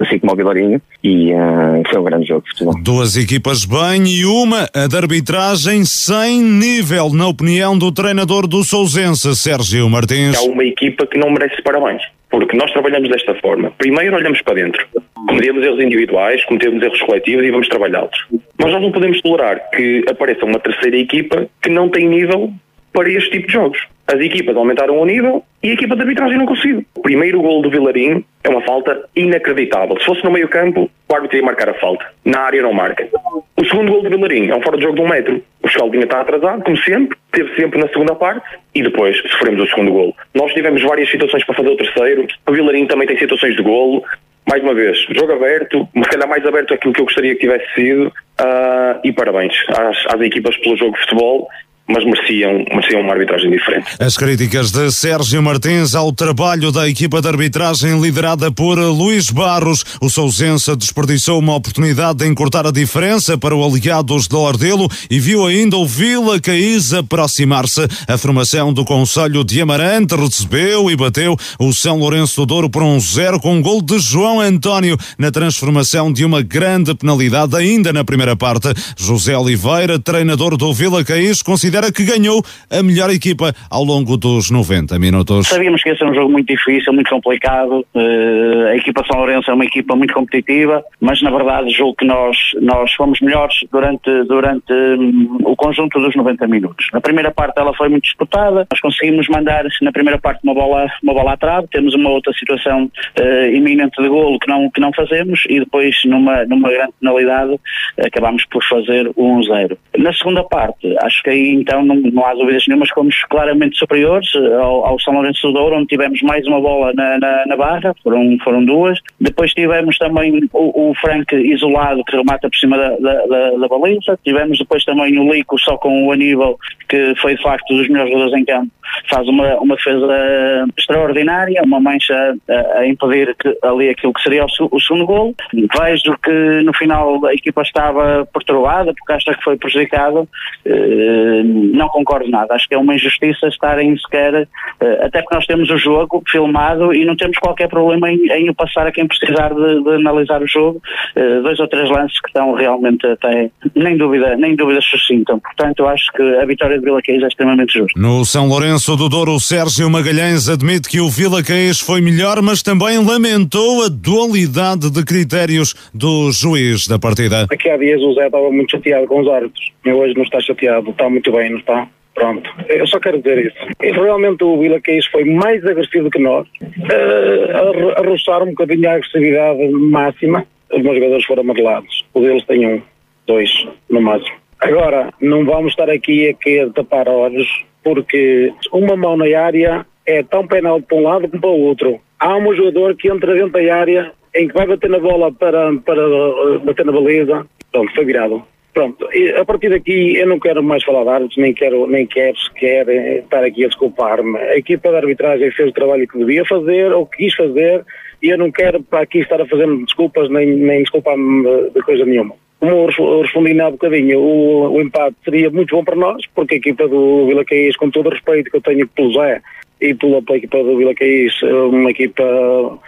[0.00, 2.74] assim como o Vilarinho, e uh, foi um grande jogo de futebol.
[2.82, 8.62] Duas equipas bem e uma a de arbitragem sem nível, na opinião do treinador do
[8.64, 10.36] Sousense, Sérgio Martins.
[10.36, 13.72] Há uma equipa que não merece parabéns, porque nós trabalhamos desta forma.
[13.78, 14.84] Primeiro olhamos para dentro,
[15.26, 18.26] cometemos erros individuais, cometemos erros coletivos e vamos trabalhá-los.
[18.58, 22.52] Mas nós não podemos tolerar que apareça uma terceira equipa que não tem nível
[22.92, 23.78] para este tipo de jogos.
[24.06, 26.84] As equipas aumentaram o nível e a equipa de arbitragem não conseguiu.
[26.94, 29.98] O primeiro gol do Vilarinho é uma falta inacreditável.
[29.98, 32.04] Se fosse no meio campo, o árbitro ia marcar a falta.
[32.24, 33.08] Na área não marca.
[33.56, 35.42] O segundo gol do Vilarinho é um fora de jogo de um metro.
[35.62, 38.44] O Escaldinha está atrasado, como sempre, teve sempre na segunda parte
[38.74, 40.16] e depois sofremos o segundo gol.
[40.34, 42.26] Nós tivemos várias situações para fazer o terceiro.
[42.46, 44.02] O Vilarinho também tem situações de golo.
[44.48, 47.72] Mais uma vez, jogo aberto, mas calhar mais aberto aquilo que eu gostaria que tivesse
[47.74, 48.08] sido.
[48.08, 51.48] Uh, e parabéns às, às equipas pelo jogo de futebol
[51.92, 53.86] mas mereciam, mereciam uma arbitragem diferente.
[53.98, 59.84] As críticas de Sérgio Martins ao trabalho da equipa de arbitragem liderada por Luís Barros.
[60.00, 65.20] O Sousense desperdiçou uma oportunidade de encurtar a diferença para o Aliados de Ordelo e
[65.20, 67.86] viu ainda o Vila Caís aproximar-se.
[68.08, 72.82] A formação do Conselho de Amarante recebeu e bateu o São Lourenço do Douro por
[72.82, 77.92] um zero com um gol de João António na transformação de uma grande penalidade ainda
[77.92, 78.68] na primeira parte.
[78.96, 84.50] José Oliveira, treinador do Vila Caís, considera que ganhou a melhor equipa ao longo dos
[84.50, 85.48] 90 minutos.
[85.48, 87.84] Sabíamos que ia ser um jogo muito difícil, muito complicado.
[87.94, 92.04] Uh, a equipa São Lourenço é uma equipa muito competitiva, mas na verdade julgo que
[92.04, 96.86] nós, nós fomos melhores durante, durante um, o conjunto dos 90 minutos.
[96.92, 100.86] Na primeira parte ela foi muito disputada, nós conseguimos mandar na primeira parte uma bola,
[101.02, 104.80] uma bola à trave, temos uma outra situação uh, iminente de golo que não, que
[104.80, 107.58] não fazemos e depois numa, numa grande penalidade
[107.98, 109.76] acabámos por fazer o 1-0.
[109.98, 114.28] Na segunda parte, acho que aí então não, não há dúvidas nenhumas, fomos claramente superiores
[114.34, 117.56] eh, ao, ao São Lourenço do Douro, onde tivemos mais uma bola na, na, na,
[117.56, 118.98] barra, foram, foram duas.
[119.20, 123.68] Depois tivemos também o, o Frank isolado, que remata por cima da, da, da, da
[123.68, 124.18] baliza.
[124.24, 126.58] Tivemos depois também o Lico, só com o Aníbal,
[126.88, 128.70] que foi de facto dos melhores jogadores em campo.
[129.08, 134.44] Faz uma, uma defesa extraordinária, uma mancha a, a impedir que, ali aquilo que seria
[134.44, 135.34] o, o segundo gol.
[135.52, 140.26] Vejo que no final a equipa estava perturbada, porque acha que foi prejudicada.
[140.64, 142.54] Eh, não concordo nada.
[142.54, 144.48] Acho que é uma injustiça estarem sequer,
[144.80, 148.50] eh, até porque nós temos o jogo filmado e não temos qualquer problema em, em
[148.50, 150.80] o passar a quem precisar de, de analisar o jogo.
[151.16, 155.38] Eh, dois ou três lances que estão realmente até, nem dúvida, nem dúvida suscitam.
[155.40, 157.98] Portanto, eu acho que a vitória de Vila Caís é extremamente justa.
[157.98, 162.62] No São Lourenço do Douro, Sérgio Magalhães admite que o Vila Caís foi melhor, mas
[162.62, 167.46] também lamentou a dualidade de critérios do juiz da partida.
[167.50, 169.72] Aqui há dias o Zé estava muito chateado com os árbitros.
[169.84, 171.88] Eu hoje não está chateado, está muito bem, não está?
[172.14, 173.56] Pronto, eu só quero dizer isso.
[173.82, 178.88] E realmente o Vila Caís foi mais agressivo que nós, uh, a, roçar um bocadinho
[178.88, 180.46] a agressividade máxima.
[180.70, 182.04] Os meus jogadores foram amarelados.
[182.12, 182.82] O deles tem um,
[183.26, 183.50] dois,
[183.90, 184.36] no máximo.
[184.60, 187.48] Agora, não vamos estar aqui a, a tapar olhos,
[187.82, 192.00] porque uma mão na área é tão penal para um lado como para o outro.
[192.20, 195.72] Há um jogador que entra dentro da área, em que vai bater na bola para,
[195.78, 197.46] para uh, bater na baliza.
[197.72, 198.44] Pronto, foi virado.
[198.74, 199.06] Pronto,
[199.38, 202.88] a partir daqui eu não quero mais falar de árbitros, nem quero, nem quero sequer
[202.88, 204.38] eh, estar aqui a desculpar-me.
[204.38, 207.84] A equipa de arbitragem fez o trabalho que devia fazer, ou que quis fazer,
[208.22, 212.06] e eu não quero para aqui estar a fazer desculpas, nem, nem desculpar-me de, coisa
[212.06, 212.34] nenhuma.
[212.60, 216.58] Como eu respondi há bocadinho, o, o, empate seria muito bom para nós, porque a
[216.58, 219.42] equipa do Vila Caís, com todo o respeito que eu tenho pelo Zé
[219.82, 222.78] e pela, pela equipa do Vila Caís, é uma equipa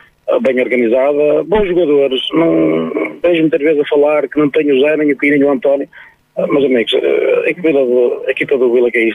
[0.42, 2.20] bem organizada, bons jogadores.
[2.32, 2.90] Não
[3.22, 5.52] vejo muitas vezes a falar que não tenho o Zé, nem o Pino, nem o
[5.52, 5.88] António.
[6.36, 9.14] Mas amigos, a equipa do, a equipa do Vila tem,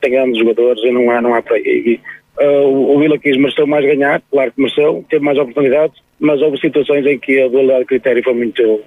[0.00, 2.00] tem grandes jogadores e não há, não há para aí.
[2.40, 7.04] Uh, o Vila mereceu mais ganhar, claro que mereceu, teve mais oportunidades, mas houve situações
[7.04, 8.80] em que a dualidade de critério foi muito,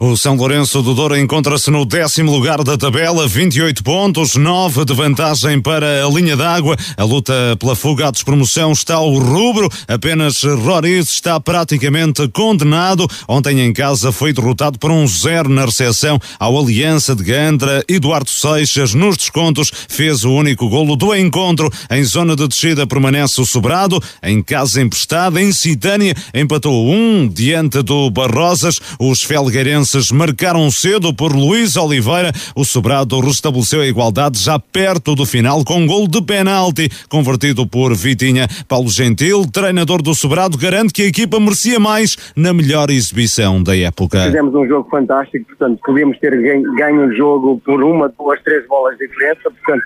[0.00, 4.94] o São Lourenço do Douro encontra-se no décimo lugar da tabela, 28 pontos, 9 de
[4.94, 6.76] vantagem para a linha d'água.
[6.96, 9.68] A luta pela fuga à despromoção está ao rubro.
[9.86, 13.06] Apenas Roriz está praticamente condenado.
[13.28, 17.84] Ontem em casa foi derrotado por um zero na recepção ao Aliança de Gandra.
[17.88, 21.70] Eduardo Seixas, nos descontos, fez o único golo do encontro.
[21.90, 24.02] Em zona de descida permanece o sobrado.
[24.22, 28.80] Em casa emprestada, em Citânia, empatou um diante do Barrosas.
[28.98, 29.67] Os Felgueirenses
[30.12, 32.32] Marcaram cedo por Luís Oliveira.
[32.56, 37.66] O Sobrado restabeleceu a igualdade já perto do final com um gol de penalti convertido
[37.66, 38.46] por Vitinha.
[38.66, 43.76] Paulo Gentil, treinador do Sobrado, garante que a equipa merecia mais na melhor exibição da
[43.76, 44.24] época.
[44.24, 48.96] Fizemos um jogo fantástico, portanto, podíamos ter ganho o jogo por uma, duas, três bolas
[48.96, 49.84] de diferença, portanto,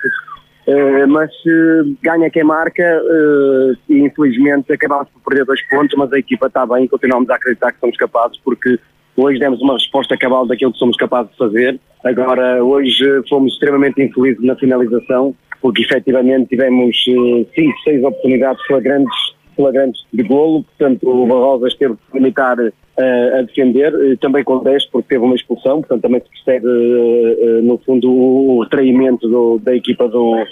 [0.64, 6.12] Uh, mas uh, ganha quem marca uh, e infelizmente acabámos por perder dois pontos, mas
[6.12, 8.78] a equipa está bem e continuamos a acreditar que somos capazes porque
[9.16, 11.80] Hoje demos uma resposta cabal daquilo que somos capazes de fazer.
[12.02, 19.14] Agora, hoje fomos extremamente infelizes na finalização, porque efetivamente tivemos eh, cinco, seis oportunidades flagrantes,
[19.54, 24.62] flagrantes de golo, portanto o Barrosas teve que limitar uh, a defender, uh, também com
[24.62, 29.58] 10 porque teve uma expulsão, portanto também se percebe uh, no fundo o retraimento do,
[29.58, 30.42] da equipa do,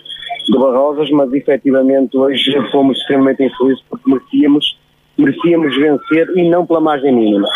[0.50, 4.78] do Barrosas, mas efetivamente hoje fomos extremamente infelizes porque merecíamos,
[5.16, 7.48] merecíamos vencer e não pela margem mínima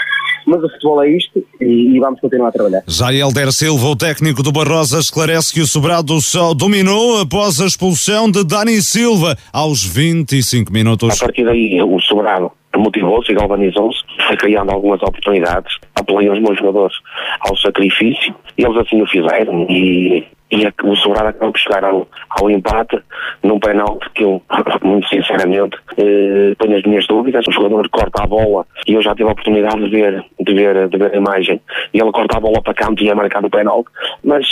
[0.46, 2.82] mas o futebol é isto e, e vamos continuar a trabalhar.
[2.86, 7.66] Já Helder Silva, o técnico do Barrosa, esclarece que o Sobrado só dominou após a
[7.66, 11.20] expulsão de Dani Silva aos 25 minutos.
[11.20, 16.58] A partir daí, o Sobrado motivou-se e galvanizou-se, foi criando algumas oportunidades, apelei os meus
[16.58, 16.96] jogadores
[17.40, 22.06] ao sacrifício, e eles assim o fizeram, e e o Sobrado acabou por chegar ao,
[22.30, 23.00] ao empate
[23.42, 24.42] num penalti que eu,
[24.82, 27.44] muito sinceramente, eh, tenho as minhas dúvidas.
[27.48, 30.88] O jogador corta a bola e eu já tive a oportunidade de ver, de ver,
[30.88, 31.60] de ver a imagem
[31.92, 33.90] e ele corta a bola para canto e ia marcar o penalti,
[34.22, 34.46] mas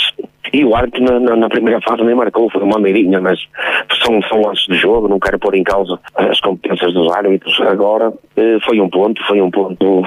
[0.53, 3.39] e o árbitro na, na, na, primeira fase nem marcou, foi uma meirinha, mas
[4.05, 7.59] são, são lances de jogo, não quero pôr em causa as competências dos árbitros.
[7.61, 10.03] Agora eh, foi um ponto, foi um ponto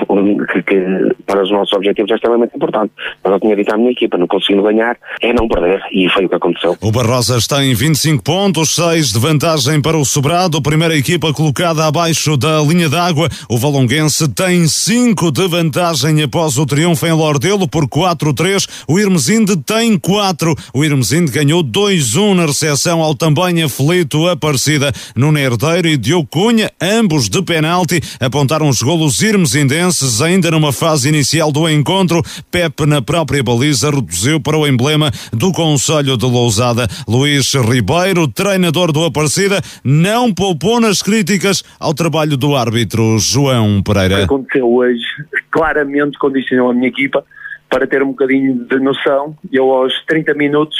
[0.52, 2.92] que, que, para os nossos objetivos é extremamente importante.
[3.24, 6.26] Mas eu tinha dito à minha equipa, não conseguindo ganhar, é não perder, e foi
[6.26, 6.78] o que aconteceu.
[6.82, 12.38] O Barrosas tem 25 pontos, 6 de vantagem para o Sobrado, primeira equipa colocada abaixo
[12.38, 13.30] da linha d'água.
[13.50, 18.68] O Valonguense tem 5 de vantagem após o triunfo em Lordelo por 4-3.
[18.88, 20.56] O Irmesinde tem 4 4.
[20.74, 24.92] O Irmesinde ganhou 2-1 na recepção ao também aflito Aparecida.
[25.16, 31.10] no Herdeiro e Diogo Cunha, ambos de penalti, apontaram os golos irmesindenses ainda numa fase
[31.10, 32.24] inicial do encontro.
[32.50, 36.86] Pepe, na própria baliza, reduziu para o emblema do Conselho de Lousada.
[37.08, 44.14] Luís Ribeiro, treinador do Aparecida, não poupou nas críticas ao trabalho do árbitro João Pereira.
[44.14, 45.02] O que aconteceu hoje
[45.50, 47.26] claramente condicionou a minha equipa
[47.68, 50.78] para ter um bocadinho de noção, eu aos 30 minutos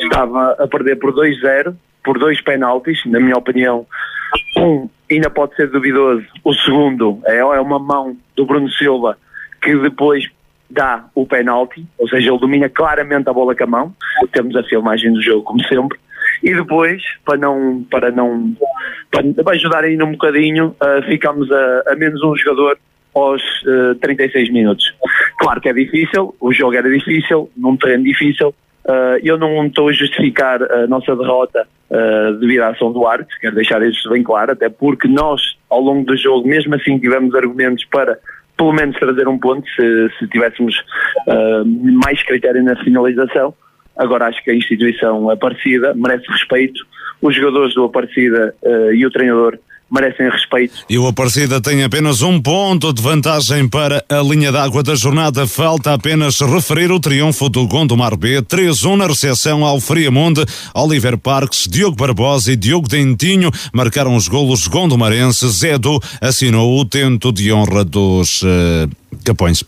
[0.00, 3.86] estava a perder por 2-0, por dois penaltis, na minha opinião.
[4.56, 9.18] Um ainda pode ser duvidoso, o segundo é, é uma mão do Bruno Silva
[9.62, 10.26] que depois
[10.72, 13.94] dá o penalti, ou seja, ele domina claramente a bola com a mão.
[14.32, 15.98] Temos a filmagem do jogo, como sempre.
[16.42, 18.54] E depois, para não, para não,
[19.10, 22.78] para ajudar ainda um bocadinho, uh, ficamos a, a menos um jogador
[23.14, 24.84] aos uh, eh, 36 minutos.
[25.38, 28.54] Claro que é difícil, o jogo era difícil, num terreno difícil.
[28.84, 33.36] Uh, eu não estou a justificar a nossa derrota uh, devido à ação do árbitro,
[33.40, 37.34] quero deixar isso bem claro, até porque nós, ao longo do jogo, mesmo assim tivemos
[37.34, 38.18] argumentos para
[38.62, 40.78] pelo menos trazer um ponto, se, se tivéssemos
[41.26, 41.64] uh,
[42.04, 43.52] mais critério na finalização.
[43.96, 46.80] Agora acho que a instituição Aparecida merece respeito,
[47.20, 48.54] os jogadores do Aparecida
[48.94, 49.58] e o treinador
[49.92, 50.74] merecem respeito.
[50.88, 55.46] E o Aparecida tem apenas um ponto de vantagem para a linha d'água da jornada.
[55.46, 60.44] Falta apenas referir o triunfo do Gondomar B, 3-1 na recepção ao Friamonde.
[60.74, 65.62] Oliver Parques, Diogo Barbosa e Diogo Dentinho marcaram os golos gondomarenses.
[65.62, 69.62] Edu assinou o tento de honra dos uh, Capões.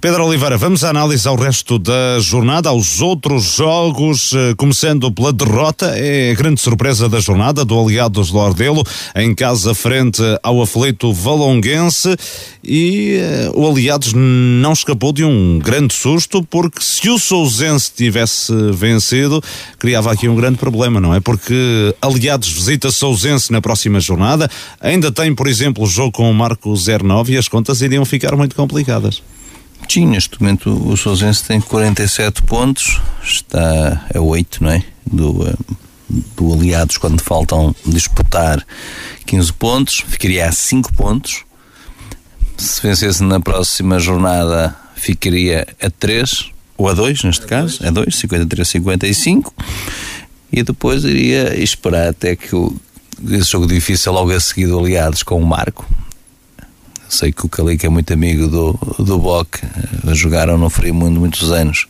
[0.00, 5.32] Pedro Oliveira, vamos à análise ao resto da jornada, aos outros jogos, eh, começando pela
[5.32, 8.84] derrota, é a grande surpresa da jornada do Aliados Lordelo,
[9.16, 12.14] em casa frente ao aflito Valonguense
[12.62, 13.18] e
[13.52, 19.42] uh, o Aliados não escapou de um grande susto, porque se o Sousense tivesse vencido,
[19.78, 21.20] criava aqui um grande problema, não é?
[21.20, 24.48] Porque Aliados visita Sousense na próxima jornada,
[24.80, 28.36] ainda tem, por exemplo, o jogo com o Marco 09 e as contas iriam ficar
[28.36, 28.89] muito complicadas.
[29.88, 34.84] Sim, neste momento o Sousense tem 47 pontos, está a 8, não é?
[35.04, 35.54] Do, eh,
[36.36, 38.64] do Aliados quando faltam disputar
[39.26, 41.44] 15 pontos, ficaria a 5 pontos.
[42.56, 48.14] Se vencesse na próxima jornada, ficaria a 3, ou a 2 neste caso, a 2,
[48.14, 49.52] 53, 55.
[50.52, 52.74] E depois iria esperar até que o,
[53.28, 55.86] esse jogo difícil logo a seguir do Aliados com o Marco.
[57.10, 61.50] Sei que o Calico é muito amigo do, do Boc, eh, jogaram no Frimundo muitos
[61.50, 61.88] anos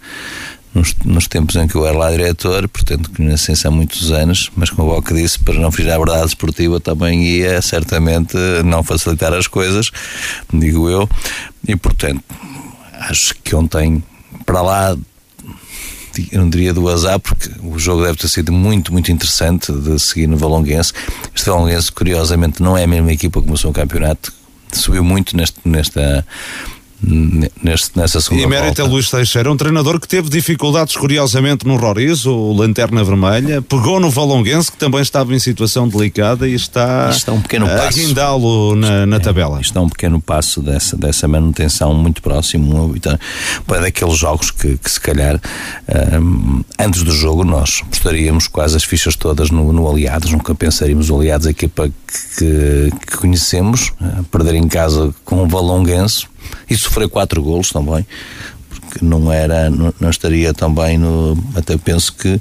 [0.74, 4.70] nos, nos, tempos em que eu era lá diretor, portanto conhecem-se há muitos anos, mas
[4.70, 9.32] como o Boca disse, para não fugir à verdade esportiva também ia certamente não facilitar
[9.34, 9.90] as coisas,
[10.52, 11.08] digo eu,
[11.68, 12.24] e portanto
[12.92, 14.02] acho que ontem
[14.46, 14.96] para lá
[16.32, 19.98] eu não diria do azar, porque o jogo deve ter sido muito, muito interessante de
[19.98, 20.92] seguir no Valonguense.
[21.34, 24.32] Este Valonguense, curiosamente, não é a mesma equipa que começou o campeonato,
[24.78, 26.24] subiu muito neste, nesta
[27.02, 28.82] neste, nessa segunda E mérito volta.
[28.82, 33.98] a Luís Teixeira, um treinador que teve dificuldades, curiosamente, no Roriz, o Lanterna Vermelha, pegou
[33.98, 38.74] no Valonguense, que também estava em situação delicada e está, está um pequeno a guindá-lo
[38.76, 39.60] na, na tabela.
[39.60, 42.92] Isto é um pequeno passo dessa, dessa manutenção muito próximo.
[42.94, 43.18] Então,
[43.66, 45.40] para daqueles jogos que, que se calhar,
[46.20, 51.10] um, antes do jogo, nós postaríamos quase as fichas todas no, no Aliados, nunca pensaríamos
[51.10, 51.90] o Aliados, a equipa
[52.38, 56.29] que, que conhecemos, uh, perder em casa com o Valonguense
[56.68, 58.06] e sofrer quatro golos também
[58.90, 62.40] porque não era não, não estaria também no até penso que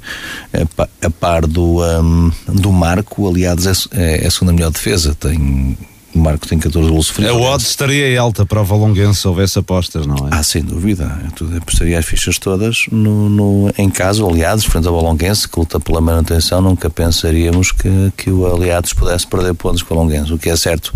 [0.52, 5.76] a, a par do um, do Marco aliás é, é a segunda melhor defesa tem
[6.12, 7.32] o Marco tem 14 golos sofridos.
[7.32, 10.30] A odd estaria alta para o Valonguense se houvesse apostas, não é?
[10.32, 11.20] Ah, sem dúvida.
[11.40, 15.78] Eu apostaria as fichas todas no, no, em casa, aliados, frente ao Valonguense, que luta
[15.78, 16.60] pela manutenção.
[16.60, 20.32] Nunca pensaríamos que, que o Aliados pudesse perder pontos com o Valonguense.
[20.32, 20.92] O que é certo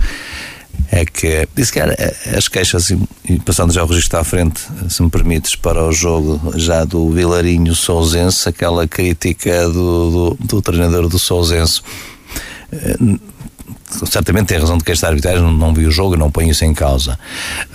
[0.95, 5.11] é que, disse que as queixas, e passando já o registro à frente, se me
[5.11, 11.19] permites, para o jogo já do Vilarinho Sousense, aquela crítica do, do, do treinador do
[11.19, 11.83] Sousense
[14.07, 16.65] certamente tem razão de que esta arbitragem não, não viu o jogo, não põe isso
[16.65, 17.19] em causa.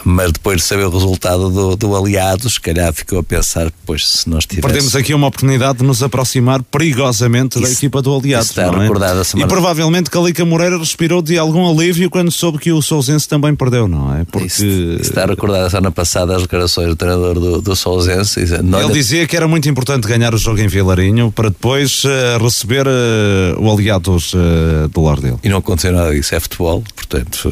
[0.04, 4.08] Mas depois de saber o resultado do, do aliado, se calhar ficou a pensar, pois
[4.08, 4.74] se nós tivéssemos.
[4.74, 8.46] Perdemos aqui uma oportunidade de nos aproximar perigosamente isso, da equipa do aliado.
[8.46, 9.24] Está não é?
[9.24, 9.48] semana.
[9.48, 13.88] E provavelmente Calica Moreira respirou de algum alívio quando soube que o Sousense também perdeu,
[13.88, 14.26] não é?
[14.26, 14.48] Porque.
[14.48, 14.66] Isso,
[15.02, 18.40] está recordado a semana passada as declarações do treinador do, do Sousense.
[18.40, 22.88] Ele dizia que era muito importante ganhar o jogo em Vilarinho para depois uh, receber
[22.88, 25.38] uh, o aliados uh, do lar dele.
[25.44, 27.52] E não aconteceu nada disso, é futebol, portanto.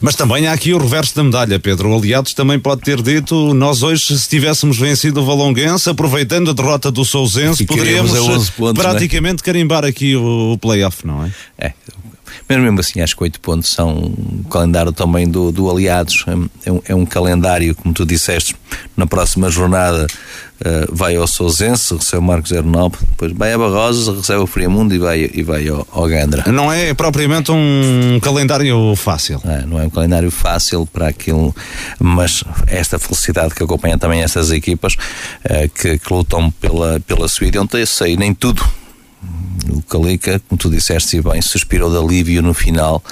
[0.00, 1.90] Mas também há aqui o reverso da medalha, Pedro.
[1.90, 6.52] O Aliados também pode ter dito: nós hoje, se tivéssemos vencido o Valonguense, aproveitando a
[6.52, 8.12] derrota do Sousense, poderíamos
[8.50, 9.44] pontos, praticamente é?
[9.44, 11.32] carimbar aqui o, o playoff, não é?
[11.58, 11.72] É.
[12.48, 16.24] Mas mesmo assim, acho que 8 pontos são um calendário também do, do Aliados.
[16.64, 18.54] É um, é um calendário, como tu disseste,
[18.96, 20.06] na próxima jornada
[20.60, 24.94] uh, vai ao Sousense, recebe o Marcos 09, depois vai a Barrosas, recebe o Friamundo
[24.94, 26.50] e vai, e vai ao, ao Gandra.
[26.50, 29.40] Não é propriamente um calendário fácil.
[29.44, 31.54] É, não é um calendário fácil para aquilo,
[31.98, 37.60] mas esta felicidade que acompanha também essas equipas uh, que, que, lutam pela, pela subida,
[37.60, 38.62] ontem eu sei nem tudo
[39.70, 43.02] o Calica, como tu disseste e bem, suspirou de alívio no final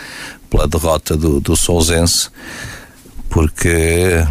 [0.49, 2.29] pela derrota do, do Sousense,
[3.29, 4.25] porque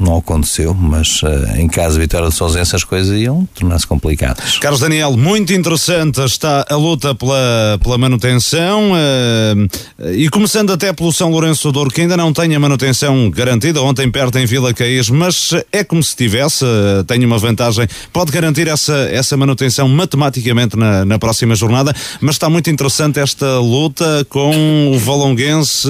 [0.00, 4.58] não aconteceu, mas uh, em caso de vitória do Sousense as coisas iam tornar-se complicadas.
[4.58, 11.12] Carlos Daniel, muito interessante está a luta pela, pela manutenção uh, e começando até pelo
[11.12, 14.74] São Lourenço do Douro, que ainda não tem a manutenção garantida, ontem perto em Vila
[14.74, 19.88] Caís, mas é como se tivesse, uh, tem uma vantagem, pode garantir essa, essa manutenção
[19.88, 25.88] matematicamente na, na próxima jornada, mas está muito interessante esta luta com o Valonguense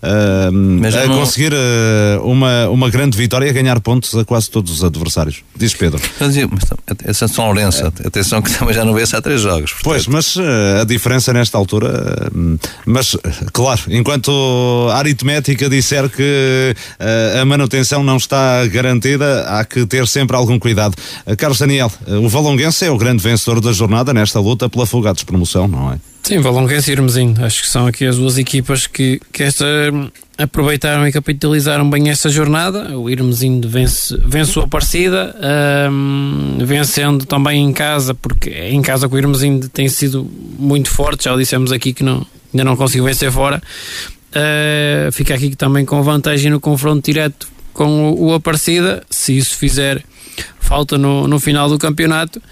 [0.00, 1.18] a não...
[1.18, 1.52] conseguir
[2.22, 5.42] uma, uma grande vitória vitória é ganhar pontos a quase todos os adversários.
[5.56, 6.00] Diz Pedro.
[6.20, 6.36] Mas,
[7.04, 8.06] é São Lourenço, é.
[8.06, 9.72] atenção que também já não vê-se há três jogos.
[9.72, 9.84] Portanto.
[9.84, 13.16] Pois, mas uh, a diferença nesta altura, uh, mas
[13.52, 14.30] claro, enquanto
[14.90, 20.58] a aritmética disser que uh, a manutenção não está garantida, há que ter sempre algum
[20.58, 20.94] cuidado.
[21.38, 25.12] Carlos Daniel, o Valonguense é o grande vencedor da jornada nesta luta pela fuga à
[25.12, 25.98] despromoção, não é?
[26.22, 27.34] Sim, Valonguense e Irmezinho.
[27.44, 29.66] Acho que são aqui as duas equipas que, que esta
[30.36, 32.96] aproveitaram e capitalizaram bem esta jornada.
[32.96, 35.34] O Irmezinho vence, vence o Aparecida,
[35.90, 40.28] um, vencendo também em casa, porque em casa que o Irmezinho tem sido
[40.58, 41.24] muito forte.
[41.24, 43.62] Já dissemos aqui que não, ainda não conseguiu vencer fora.
[44.30, 49.56] Uh, fica aqui também com vantagem no confronto direto com o, o Aparecida, se isso
[49.56, 50.02] fizer
[50.58, 52.42] falta no, no final do campeonato.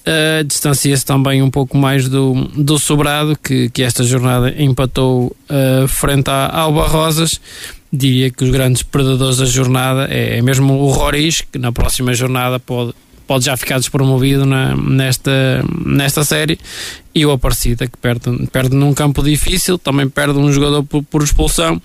[0.00, 5.86] Uh, distancia-se também um pouco mais do, do Sobrado, que, que esta jornada empatou uh,
[5.86, 7.40] frente à Alba Rosas.
[7.92, 12.14] diria que os grandes predadores da jornada é, é mesmo o Roriz, que na próxima
[12.14, 12.94] jornada pode,
[13.26, 16.58] pode já ficar despromovido na, nesta, nesta série
[17.14, 21.22] e o Aparecida que perde, perde num campo difícil, também perde um jogador por, por
[21.22, 21.80] expulsão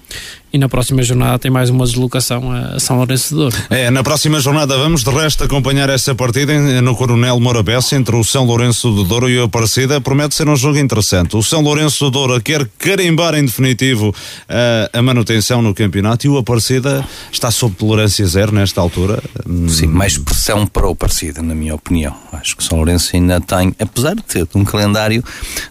[0.55, 3.57] e na próxima jornada tem mais uma deslocação a São Lourenço de Douro.
[3.69, 8.23] É, na próxima jornada vamos de resto acompanhar essa partida no Coronel Morabesse entre o
[8.23, 9.99] São Lourenço de Douro e o Aparecida.
[9.99, 11.36] Promete ser um jogo interessante.
[11.36, 14.15] O São Lourenço de Douro quer carimbar em definitivo
[14.47, 19.21] a, a manutenção no campeonato e o Aparecida está sob tolerância zero nesta altura.
[19.67, 22.15] Sim, mais pressão para o Aparecida, na minha opinião.
[22.32, 25.14] Acho que o São Lourenço ainda tem, apesar de ter um calendário,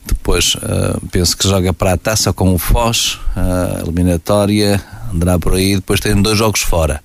[0.06, 4.82] depois uh, penso que joga para a taça com o Foz, uh, eliminatória,
[5.12, 7.02] andará por aí, depois tem dois jogos fora.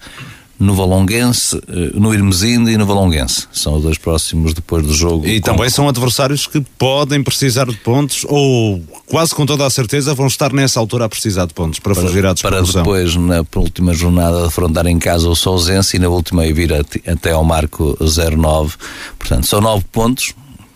[0.60, 1.58] No Valonguense,
[1.94, 3.48] no Irmesinde e no Valonguense.
[3.50, 5.26] São os dois próximos depois do jogo.
[5.26, 5.52] E com...
[5.52, 10.28] também são adversários que podem precisar de pontos ou quase com toda a certeza vão
[10.28, 13.94] estar nessa altura a precisar de pontos para, para fugir à Para depois, na última
[13.94, 18.76] jornada, afrontar em casa o Sousense e na última vir até ao marco 09.
[19.18, 20.34] Portanto, são nove pontos.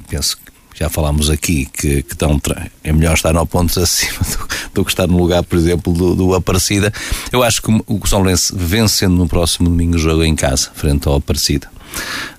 [0.10, 2.42] Penso que já falámos aqui que, que estão,
[2.84, 6.16] é melhor estar 9 pontos acima do, do, que estar no lugar, por exemplo, do,
[6.16, 6.92] do Aparecida.
[7.32, 11.08] Eu acho que o São Lourenço vencendo no próximo domingo o jogo em casa, frente
[11.08, 11.70] ao Aparecida.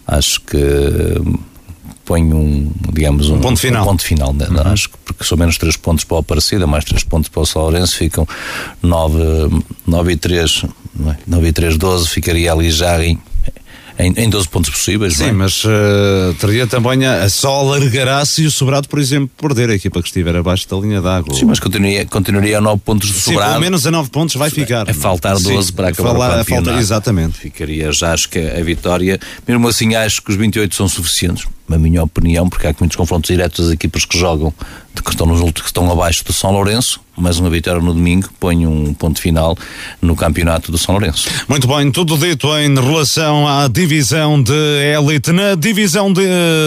[0.06, 1.38] Acho que hum,
[2.04, 3.82] põe um, digamos, um, um ponto final.
[3.82, 4.46] Um ponto final né?
[4.50, 4.72] uhum.
[4.72, 7.46] Acho que porque são menos 3 pontos para o Aparecida, mais 3 pontos para o
[7.46, 8.26] São Lourenço, ficam
[8.82, 9.18] 9,
[9.86, 10.64] 9 e 3,
[11.26, 11.48] 9 é?
[11.48, 13.18] e 3, 12, ficaria ali já em
[13.98, 15.16] em, em 12 pontos possíveis.
[15.16, 15.32] Sim, é?
[15.32, 19.74] mas uh, teria também a, a só alargará se o Sobrado, por exemplo, perder a
[19.74, 21.34] equipa que estiver abaixo da linha d'água.
[21.34, 23.46] Sim, mas continuaria, continuaria a 9 pontos do Sobrado.
[23.46, 24.88] Sim, pelo menos a 9 pontos vai ficar.
[24.88, 26.64] É faltar 12 Sim, para acabar falar, o campeonato.
[26.66, 27.38] Falta, exatamente.
[27.38, 31.78] Ficaria já, acho que a vitória, mesmo assim acho que os 28 são suficientes na
[31.78, 34.52] minha opinião, porque há muitos confrontos diretos das equipas que jogam,
[35.02, 38.66] que estão, nos, que estão abaixo do São Lourenço, mas uma vitória no domingo põe
[38.66, 39.56] um ponto final
[40.02, 41.28] no campeonato do São Lourenço.
[41.48, 45.32] Muito bem, tudo dito em relação à divisão de élite.
[45.32, 46.22] Na divisão de,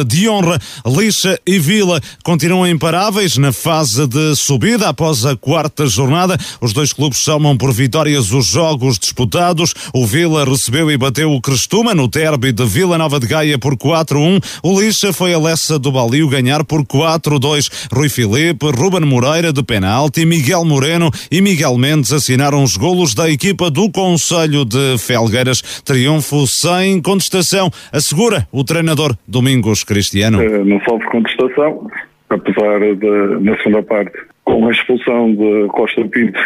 [0.07, 6.37] de honra, Lixa e Vila continuam imparáveis na fase de subida após a quarta jornada.
[6.61, 9.73] Os dois clubes somam por vitórias os jogos disputados.
[9.93, 13.75] O Vila recebeu e bateu o Crestuma no derby de Vila Nova de Gaia por
[13.75, 14.41] 4-1.
[14.63, 17.89] O Lixa foi a Lessa do Balio ganhar por 4-2.
[17.91, 23.29] Rui Filipe, Ruben Moreira de penalti, Miguel Moreno e Miguel Mendes assinaram os golos da
[23.29, 25.81] equipa do Conselho de Felgueiras.
[25.83, 30.41] Triunfo sem contestação, assegura o treinador Domingos Cristiano.
[30.41, 31.91] Eh, não sofre contestação,
[32.29, 34.13] apesar de, na segunda parte,
[34.45, 36.39] com a expulsão de Costa Pinto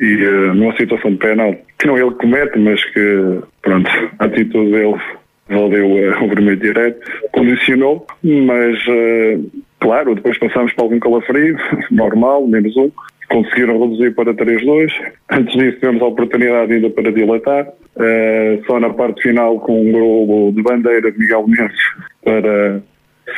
[0.00, 4.70] e uh, numa situação de penal, que não ele comete, mas que, pronto, a atitude
[4.70, 4.94] dele
[5.48, 7.00] valeu uh, o vermelho direto,
[7.32, 11.56] condicionou, mas uh, claro, depois passamos para algum calafrio,
[11.90, 12.90] normal, menos um,
[13.28, 14.92] conseguiram reduzir para 3-2.
[15.30, 19.92] Antes disso tivemos a oportunidade ainda para dilatar, uh, só na parte final com um
[19.92, 21.80] golo de bandeira de Miguel Mendes
[22.24, 22.82] para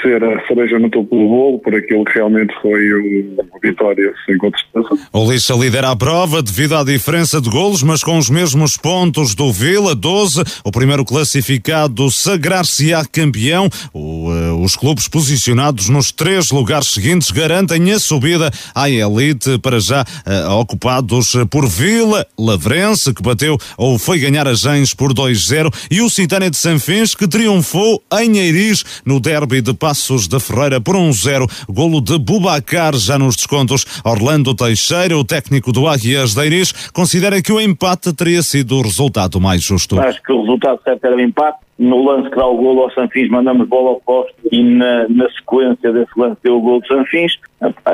[0.03, 4.37] ser a cereja no topo do bolo por aquilo que realmente foi o vitória sem
[4.39, 4.99] contestação.
[5.13, 9.35] O Lixa lidera a prova devido à diferença de golos, mas com os mesmos pontos
[9.35, 10.43] do Vila, 12.
[10.65, 13.69] O primeiro classificado sagrar-se-á campeão.
[13.93, 19.81] O, uh, os clubes posicionados nos três lugares seguintes garantem a subida à elite, para
[19.81, 25.73] já uh, ocupados por Vila, Lavrense, que bateu ou foi ganhar a Gens por 2-0,
[25.91, 30.81] e o Citânia de Sanfins, que triunfou em Eiris no derby de Passos da Ferreira
[30.81, 31.67] por 1-0.
[31.69, 33.85] Um golo de Bubacar já nos descontos.
[34.05, 38.83] Orlando Teixeira, o técnico do Águias de Iris, considera que o empate teria sido o
[38.83, 40.01] resultado mais justo.
[40.01, 41.59] Acho que o resultado certo era o empate.
[41.77, 45.29] No lance que dá o golo ao Sanfins, mandamos bola ao poste e na, na
[45.31, 47.33] sequência desse lance deu o golo do Sanfins.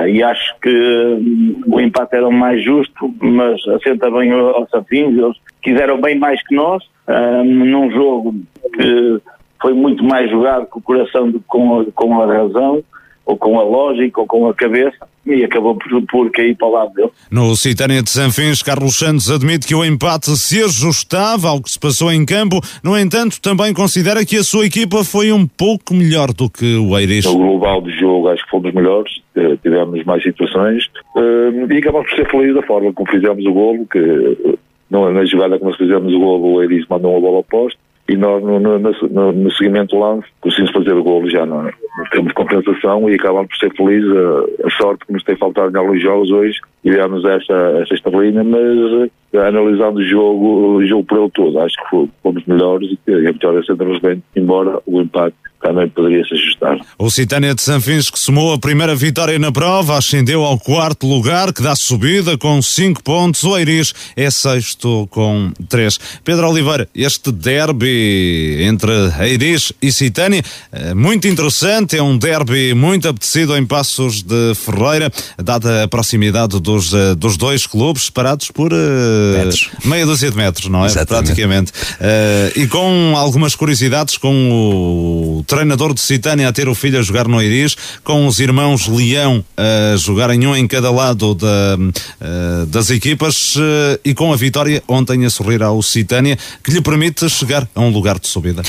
[0.07, 5.16] E acho que hum, o empate era o mais justo, mas assenta bem ao Sanfins.
[5.16, 8.35] Eles quiseram bem mais que nós, um, num jogo
[8.74, 9.20] que
[9.61, 12.82] foi muito mais jogado com o coração do que com a, com a razão,
[13.27, 16.73] ou com a lógica, ou com a cabeça, e acabou por, por cair para o
[16.73, 17.11] lado dele.
[17.31, 21.78] No Citânia de Sanfins, Carlos Santos admite que o empate se ajustava ao que se
[21.78, 26.32] passou em campo, no entanto, também considera que a sua equipa foi um pouco melhor
[26.32, 27.27] do que o Eiris.
[27.27, 30.85] No global de jogo, acho que fomos melhores, eh, tivemos mais situações,
[31.16, 34.59] eh, e acabamos por ser felizes da forma como fizemos o golo, que eh,
[34.91, 37.78] na jogada como fizemos o golo, o Eiris mandou uma bola ao poste,
[38.09, 42.10] e nós no, no, no, no seguimento lance conseguimos fazer o golo já no, no
[42.10, 44.10] tempo de compensação e acabamos por ser felizes.
[44.10, 47.94] A, a, sorte que nos tem faltado em alguns jogos hoje e demos esta, esta
[47.94, 52.97] estrelinha, mas uh, analisando o jogo, o jogo por ele todo, acho que fomos melhores
[53.06, 56.78] e a vitória sempre nos bem, embora o empate também poderia se ajustar.
[56.99, 61.53] O Citânia de Sanfins que somou a primeira vitória na prova, ascendeu ao quarto lugar,
[61.53, 63.45] que dá subida com 5 pontos.
[63.45, 65.99] O Eiris é sexto com 3.
[66.24, 70.43] Pedro Oliveira, este derby entre Eiris e Citânia,
[70.73, 75.11] é muito interessante, é um derby muito apetecido em Passos de Ferreira,
[75.43, 80.69] dada a proximidade dos, eh, dos dois clubes, separados por uh, meia dúzia de metros,
[80.69, 80.87] não é?
[80.87, 81.27] Exatamente.
[81.27, 81.73] Praticamente.
[81.73, 87.02] Uh, e com algumas curiosidades, com o treinador de Citânia a ter o filho a
[87.02, 92.66] jogar no Iris, com os irmãos Leão a jogarem um em cada lado da, uh,
[92.66, 97.28] das equipas uh, e com a vitória ontem a sorrir ao Citânia, que lhe permite
[97.28, 98.62] chegar a um lugar de subida.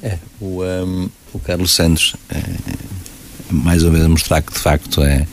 [0.00, 2.40] É, o, um, o Carlos Santos, é,
[3.50, 5.26] mais ou menos mostrar que de facto é,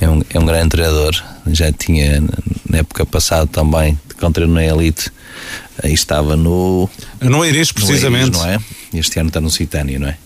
[0.00, 1.14] é, um, é um grande treinador.
[1.46, 2.20] Já tinha
[2.68, 3.96] na época passada também,
[4.32, 5.12] treinou na Elite,
[5.84, 6.90] aí estava no.
[7.20, 8.32] No Iris, precisamente.
[8.32, 8.58] No não é?
[8.92, 10.18] Este ano está no Citânia, não é?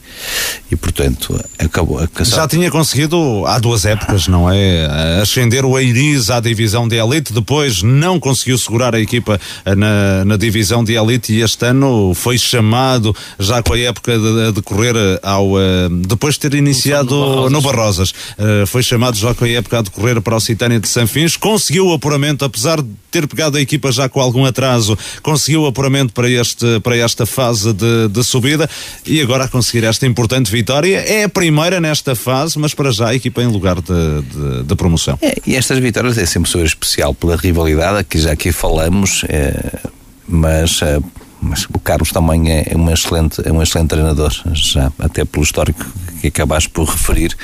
[0.71, 1.99] E portanto, acabou.
[1.99, 5.21] A Já tinha conseguido há duas épocas, não é?
[5.21, 9.39] Ascender o Eiris à divisão de elite, depois não conseguiu segurar a equipa
[9.77, 14.49] na, na divisão de elite e este ano foi chamado, já com a época de,
[14.49, 15.59] a decorrer ao.
[15.61, 19.83] eh, Depois de ter iniciado no Barrosas, eh, foi chamado já com a época a
[19.83, 23.93] decorrer para o Citânia de Sanfins, conseguiu o apuramento, apesar de ter pegado a equipa
[23.93, 28.69] já com algum atraso, conseguiu o apuramento para, este, para esta fase de, de subida
[29.07, 30.99] e agora a conseguir esta importante vitória.
[30.99, 34.75] É a primeira nesta fase, mas para já a equipa em lugar de, de, de
[34.75, 35.19] promoção.
[35.21, 39.79] É, e estas vitórias é sempre especial pela rivalidade, que já aqui falamos, é,
[40.27, 40.99] mas, é,
[41.43, 45.85] mas o Carlos também é um excelente, é um excelente treinador, já até pelo histórico
[46.21, 47.37] que acabaste por referir,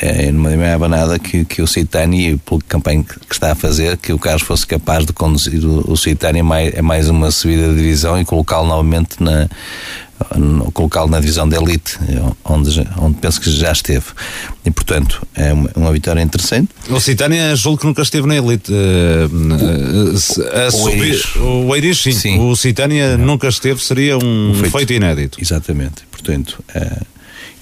[0.00, 3.96] é, não me dava nada que, que o Citani, pelo campanha que está a fazer,
[3.96, 7.32] que o Carlos fosse capaz de conduzir o, o Citani a mais, a mais uma
[7.32, 9.48] subida de divisão e colocá-lo novamente na
[10.72, 11.98] colocá-lo na divisão de elite,
[12.44, 14.04] onde, onde penso que já esteve.
[14.64, 16.68] E, portanto, é uma, uma vitória interessante.
[16.88, 18.72] O Citânia julgo que nunca esteve na elite.
[18.72, 21.36] Uh, uh, a O subir- Eiris.
[21.36, 22.38] o Eiris, sim.
[22.40, 24.72] O Citânia nunca esteve, seria um, feito.
[24.72, 24.92] feito.
[24.92, 25.38] inédito.
[25.40, 26.02] Exatamente.
[26.10, 26.98] Portanto, é,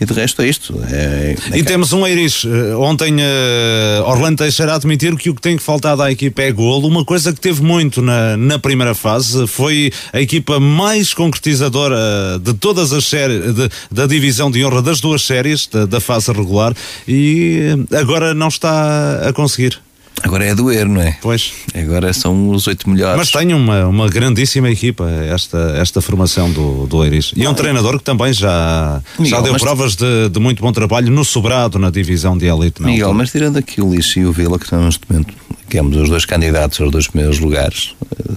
[0.01, 0.75] e de resto é isto.
[0.91, 2.45] É, E temos um Eiris.
[2.45, 6.51] eh, Ontem eh, Orlando Teixeira a admitir que o que tem faltado à equipa é
[6.51, 6.89] golo.
[6.89, 12.55] Uma coisa que teve muito na, na primeira fase foi a equipa mais concretizadora de
[12.55, 16.75] todas as séries, de- da divisão de honra das duas séries, da, da fase regular,
[17.07, 19.79] e eh, agora não está a conseguir.
[20.23, 21.17] Agora é a doer, não é?
[21.21, 21.53] Pois.
[21.75, 23.17] Agora são os oito melhores.
[23.17, 27.33] Mas tem uma, uma grandíssima equipa esta, esta formação do, do Eiris.
[27.35, 30.63] E é um treinador que também já, já Miguel, deu mas- provas de, de muito
[30.63, 32.81] bom trabalho no sobrado na divisão de elite.
[32.81, 33.19] na Miguel, altura.
[33.19, 35.35] mas tirando aqui o Lixo e o Vila, que estão neste momento,
[35.69, 37.95] que ambos os dois candidatos aos dois primeiros lugares,
[38.29, 38.35] eh,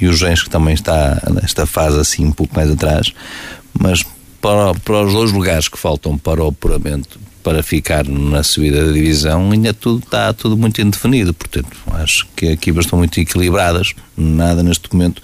[0.00, 3.12] e o Gens, que também está nesta fase assim um pouco mais atrás,
[3.78, 4.02] mas
[4.40, 8.92] para, para os dois lugares que faltam para o apuramento, para ficar na subida da
[8.92, 11.32] divisão, ainda tudo está tudo muito indefinido.
[11.34, 13.92] Portanto, acho que as equipas estão muito equilibradas.
[14.16, 15.20] Nada neste momento.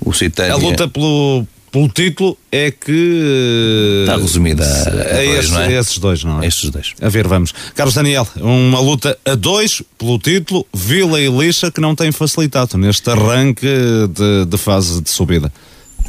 [0.00, 0.54] O Citânia.
[0.54, 4.02] A luta pelo, pelo título é que.
[4.02, 5.66] Está resumida a- a a, dois, esses, não é?
[5.66, 6.46] a esses dois, não é?
[6.46, 6.94] Estes dois.
[7.00, 7.52] A ver, vamos.
[7.74, 12.76] Carlos Daniel, uma luta a dois pelo título, Vila e Lixa, que não tem facilitado
[12.78, 15.52] neste arranque de, de fase de subida.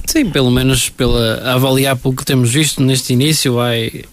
[0.05, 4.03] Sim, pelo menos pela, a avaliar pelo que temos visto neste início, vai,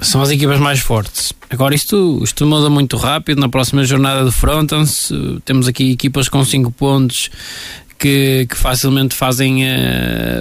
[0.00, 1.32] são as equipas mais fortes.
[1.48, 3.40] Agora isto, isto muda muito rápido.
[3.40, 5.14] Na próxima jornada defrontam-se.
[5.44, 7.30] Temos aqui equipas com 5 pontos
[7.98, 9.62] que, que facilmente fazem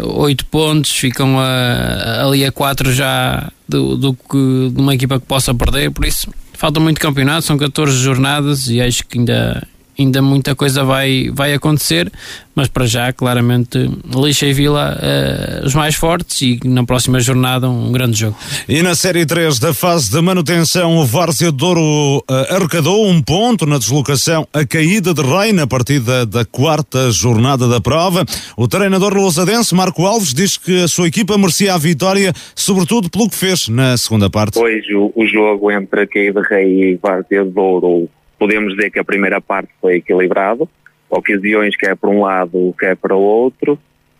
[0.01, 5.53] 8 pontos, ficam ali a 4 já do, do que de uma equipa que possa
[5.53, 5.91] perder.
[5.91, 9.67] Por isso, falta muito campeonato, são 14 jornadas e acho que ainda.
[9.99, 12.09] Ainda muita coisa vai, vai acontecer,
[12.55, 13.77] mas para já, claramente,
[14.15, 18.37] Lixa e Vila eh, os mais fortes e na próxima jornada um grande jogo.
[18.67, 23.21] E na Série 3 da fase de manutenção, o Várzea de Douro eh, arrecadou um
[23.21, 28.23] ponto na deslocação a caída de Reina a partir da, quarta jornada da prova.
[28.55, 33.29] O treinador lousadense, Marco Alves, diz que a sua equipa merecia a vitória, sobretudo pelo
[33.29, 34.57] que fez na segunda parte.
[34.57, 38.07] Hoje o, o jogo entre Caída Rei e Várzea de Douro,
[38.39, 40.67] podemos dizer que a primeira parte foi equilibrado,
[41.09, 43.77] ocasiões quer para um lado, quer para o outro.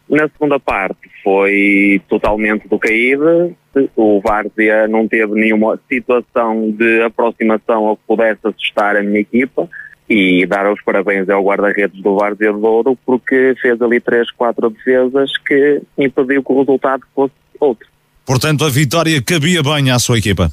[0.10, 3.52] Na segunda parte foi totalmente do Caída,
[3.96, 9.70] o Várzea não teve nenhuma situação de aproximação ao que pudesse assustar a minha equipa
[10.10, 14.70] e dar os parabéns ao guarda-redes do Várzea de Douro porque fez ali três, quatro
[14.72, 17.88] defesas que impediu que o resultado fosse outro.
[18.26, 20.52] Portanto, a vitória cabia bem à sua equipa.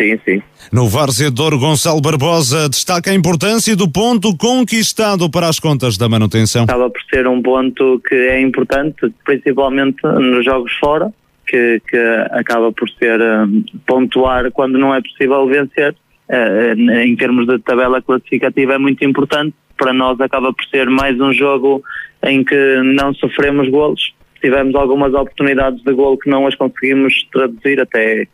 [0.00, 0.42] Sim, sim.
[0.72, 5.98] No Várzea de Douro, Gonçalo Barbosa destaca a importância do ponto conquistado para as contas
[5.98, 6.64] da manutenção.
[6.64, 11.12] acaba por ser um ponto que é importante, principalmente nos jogos fora.
[11.46, 11.96] que, que
[12.30, 15.94] acaba por ser um, pontuar quando não é possível vencer.
[16.28, 19.54] Uh, em termos de tabela classificativa é muito importante.
[19.76, 21.82] Para nós acaba por ser mais um jogo
[22.24, 24.14] em que não sofremos golos.
[24.40, 28.26] Tivemos algumas oportunidades de golo que não as conseguimos traduzir até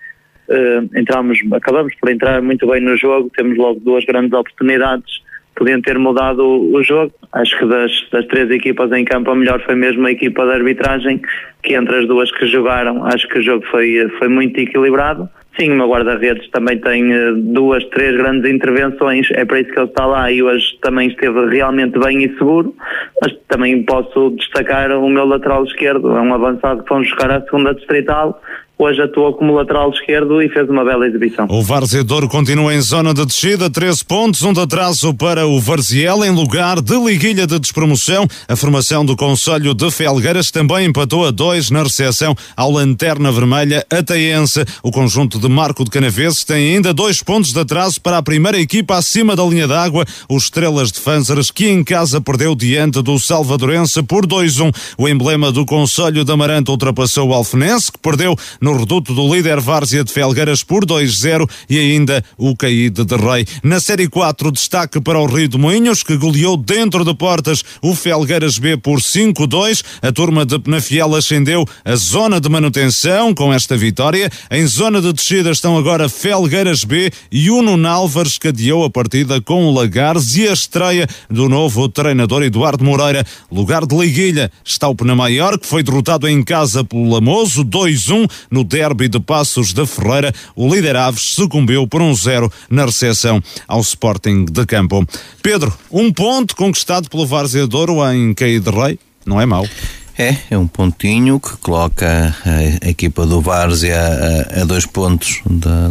[0.48, 5.80] uh, entramos, acabamos por entrar muito bem no jogo, temos logo duas grandes oportunidades podiam
[5.80, 7.12] ter mudado o, jogo.
[7.32, 10.52] Acho que das, das, três equipas em campo, a melhor foi mesmo a equipa de
[10.52, 11.20] arbitragem,
[11.62, 15.28] que entre as duas que jogaram, acho que o jogo foi, foi muito equilibrado.
[15.58, 19.78] Sim, o meu guarda-redes também tem eh, duas, três grandes intervenções, é para isso que
[19.78, 22.74] ele está lá e hoje também esteve realmente bem e seguro,
[23.22, 27.40] mas também posso destacar o meu lateral esquerdo, é um avançado que vamos jogar à
[27.40, 28.38] segunda distrital,
[28.78, 31.46] hoje atuou como lateral esquerdo e fez uma bela exibição.
[31.48, 36.24] O Varzedouro continua em zona de descida, 13 pontos, um de atraso para o Varziel
[36.24, 38.26] em lugar de liguilha de despromoção.
[38.48, 43.84] A formação do Conselho de Felgueiras também empatou a dois na recepção ao Lanterna Vermelha
[43.90, 44.64] Ataense.
[44.82, 48.60] O conjunto de Marco de Canaveses tem ainda dois pontos de atraso para a primeira
[48.60, 53.18] equipa acima da linha d'água, os Estrelas de Fânzaras, que em casa perdeu diante do
[53.18, 54.74] Salvadorense por 2-1.
[54.98, 58.36] O emblema do Conselho de Amarante ultrapassou o Alfenense, que perdeu
[58.66, 63.46] no reduto do líder Várzea de Felgueiras por 2-0 e ainda o Caíde de Rei.
[63.62, 67.94] Na Série 4, destaque para o Rio de Moinhos, que goleou dentro de portas o
[67.94, 69.84] Felgueiras B por 5-2.
[70.02, 74.28] A turma de Penafiel ascendeu a zona de manutenção com esta vitória.
[74.50, 79.40] Em zona de descida estão agora Felgueiras B e o Nuno Álvares cadeou a partida
[79.40, 83.24] com o Lagares e a estreia do novo treinador Eduardo Moreira.
[83.48, 88.64] Lugar de liguilha está o Penamaior, que foi derrotado em casa pelo Lamoso 2-1 no
[88.64, 93.82] derby de Passos da Ferreira, o líder Aves sucumbiu por um zero na recepção ao
[93.82, 95.06] Sporting de Campo.
[95.42, 99.68] Pedro, um ponto conquistado pelo Várzea Douro em Caí de Rei, não é mau.
[100.16, 105.90] É, é um pontinho que coloca a, equipa do Várzea a, a dois pontos da,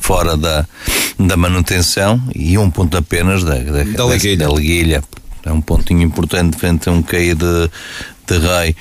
[0.00, 0.66] fora da,
[1.18, 4.38] da manutenção e um ponto apenas da, da, da, liguilha.
[4.38, 5.04] da liguilha.
[5.44, 7.70] É um pontinho importante frente a um caí de,
[8.26, 8.74] de rei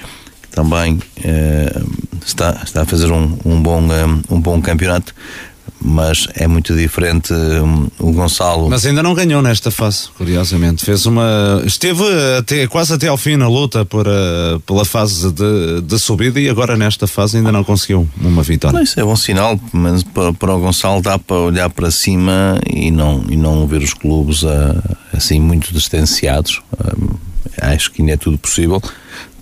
[0.56, 1.82] também eh,
[2.26, 5.14] está, está a fazer um, um, bom, um, eh, um bom campeonato
[5.88, 8.70] mas é muito diferente um, o Gonçalo.
[8.70, 10.84] Mas ainda não ganhou nesta fase, curiosamente.
[10.84, 11.62] Fez uma.
[11.64, 12.04] Esteve
[12.40, 14.08] até, quase até ao fim na luta por,
[14.66, 18.82] pela fase de, de subida e agora nesta fase ainda não conseguiu uma vitória.
[18.82, 22.90] Isso é bom sinal, mas para, para o Gonçalo dá para olhar para cima e
[22.90, 24.44] não, e não ver os clubes
[25.14, 26.62] assim muito distanciados.
[27.62, 28.82] Acho que ainda é tudo possível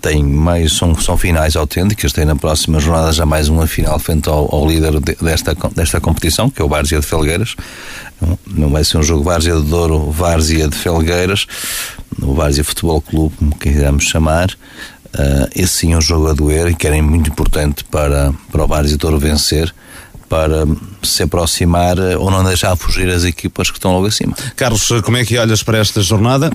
[0.04, 4.28] tem mais, são, são finais autênticas, tem na próxima jornada já mais uma final frente
[4.28, 7.56] ao, ao líder de, desta, desta competição, que é o Várzea de Felgueiras.
[8.46, 11.46] Não vai ser um jogo Várzea de Douro, Várzea de Felgueiras,
[12.20, 14.50] o Várzea Futebol Clube, como quisermos chamar.
[15.14, 18.62] Uh, esse sim é um jogo a doer e que era muito importante para, para
[18.62, 19.74] o Várzea de Douro vencer
[20.28, 20.66] para
[21.02, 24.34] se aproximar ou não deixar fugir as equipas que estão logo acima.
[24.54, 26.50] Carlos, como é que olhas para esta jornada?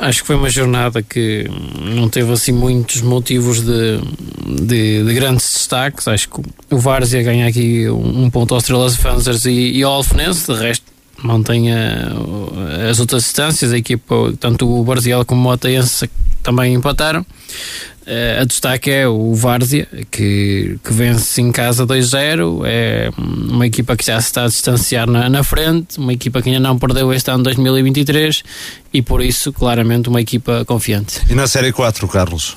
[0.00, 1.46] Acho que foi uma jornada que
[1.80, 4.00] não teve assim muitos motivos de,
[4.62, 6.06] de, de grandes destaques.
[6.06, 10.52] Acho que o Várzea ganha aqui um ponto aos Estrelas Fanzers e, e ao Alfenense,
[10.52, 12.12] de resto mantém a,
[12.90, 13.72] as outras distâncias.
[13.72, 16.08] A equipa, tanto o Barziel como o Ataense
[16.42, 17.24] também empataram.
[18.08, 22.62] Uh, a destaque é o Várzea, que, que vence em casa 2-0.
[22.64, 26.48] É uma equipa que já se está a distanciar na, na, frente, uma equipa que
[26.48, 28.42] ainda não perdeu este ano 2023
[28.94, 31.20] e por isso, claramente, uma equipa confiante.
[31.28, 32.56] E na Série 4, Carlos?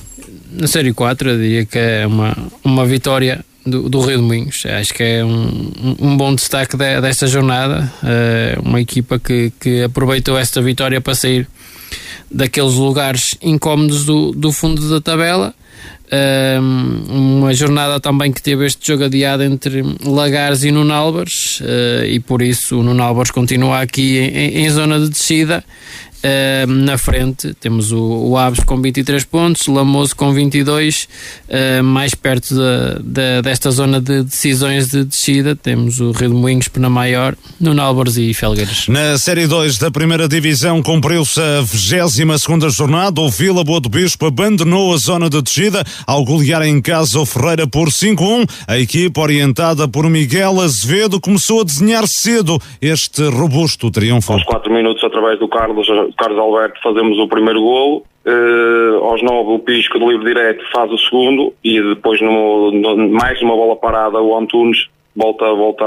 [0.53, 2.34] Na Série 4, eu diria que é uma,
[2.64, 4.64] uma vitória do, do Rio de Moinhos.
[4.65, 7.91] Acho que é um, um bom destaque de, desta jornada.
[8.02, 11.45] Uh, uma equipa que, que aproveitou esta vitória para sair
[12.30, 15.53] daqueles lugares incómodos do, do fundo da tabela.
[16.13, 22.05] Um, uma jornada também que teve este jogo adiado entre Lagares e Nuno Álvares uh,
[22.05, 25.63] e por isso o Nuno Álvares continua aqui em, em zona de descida
[26.22, 31.07] Uh, na frente temos o, o Aves com 23 pontos, Lamoso com 22,
[31.49, 36.35] uh, mais perto de, de, desta zona de decisões de descida temos o Rio de
[36.35, 38.88] Moinhos, Penamaior, Nuno Álvares e Felgueiras.
[38.88, 44.27] Na Série 2 da primeira divisão cumpriu-se a 22 jornada, o Vila Boa do Bispo
[44.27, 48.48] abandonou a zona de descida ao golear em casa o Ferreira por 5-1.
[48.68, 54.34] A equipa orientada por Miguel Azevedo começou a desenhar cedo este robusto triunfo.
[54.34, 59.51] Aos 4 minutos através do Carlos Carlos Alberto fazemos o primeiro golo, uh, aos 9
[59.51, 63.75] o Pisco do livre direto faz o segundo e depois no, no, mais uma bola
[63.75, 65.85] parada o Antunes volta, volta,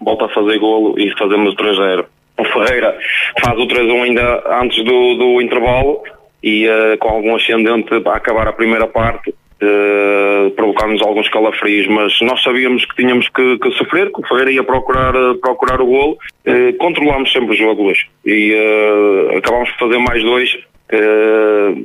[0.00, 2.04] volta a fazer golo e fazemos o 3-0.
[2.38, 2.96] O Ferreira
[3.42, 6.02] faz o 3-1 ainda antes do, do intervalo
[6.42, 12.18] e uh, com algum ascendente a acabar a primeira parte Uh, provocámos alguns calafrios, mas
[12.22, 15.12] nós sabíamos que tínhamos que, que sofrer, que o Ferreira ia procurar,
[15.42, 16.18] procurar o golo.
[16.46, 20.69] Uh, controlámos sempre o jogo hoje e uh, acabámos por fazer mais dois Uh,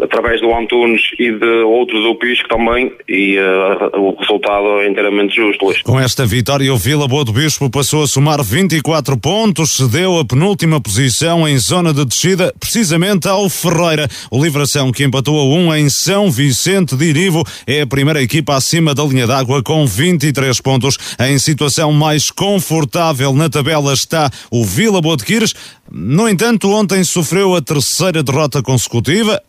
[0.01, 5.35] através do Antunes e de outros do Pisco também, e uh, o resultado é inteiramente
[5.35, 5.83] justo hoje.
[5.83, 10.25] Com esta vitória, o Vila Boa do Bispo passou a somar 24 pontos, cedeu a
[10.25, 14.07] penúltima posição em zona de descida, precisamente ao Ferreira.
[14.31, 18.55] O Livração, que empatou a 1 em São Vicente de Irivo, é a primeira equipa
[18.55, 20.97] acima da linha d'água com 23 pontos.
[21.19, 25.53] Em situação mais confortável na tabela está o Vila Boa de Quires.
[25.91, 28.94] No entanto, ontem sofreu a terceira derrota consecutiva,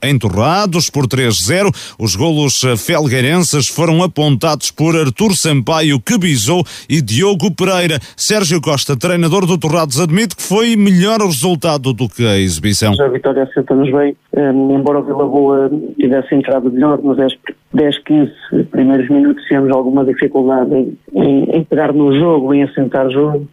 [0.03, 1.71] em Torrados, por 3-0.
[1.99, 7.99] Os golos felgueirenses foram apontados por Artur Sampaio, que bisou, e Diogo Pereira.
[8.17, 12.93] Sérgio Costa, treinador do Torrados, admite que foi melhor o resultado do que a exibição.
[13.01, 17.33] A vitória assenta-nos bem, um, embora o Vila Boa tivesse entrado melhor nos 10,
[17.77, 18.33] 10 15
[18.71, 20.75] primeiros minutos, tivemos alguma dificuldade
[21.15, 23.49] em, em, pegar no jogo, em assentar o jogo.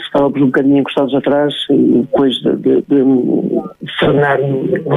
[0.00, 4.38] Estávamos um bocadinho encostados atrás e depois de, de, de frenar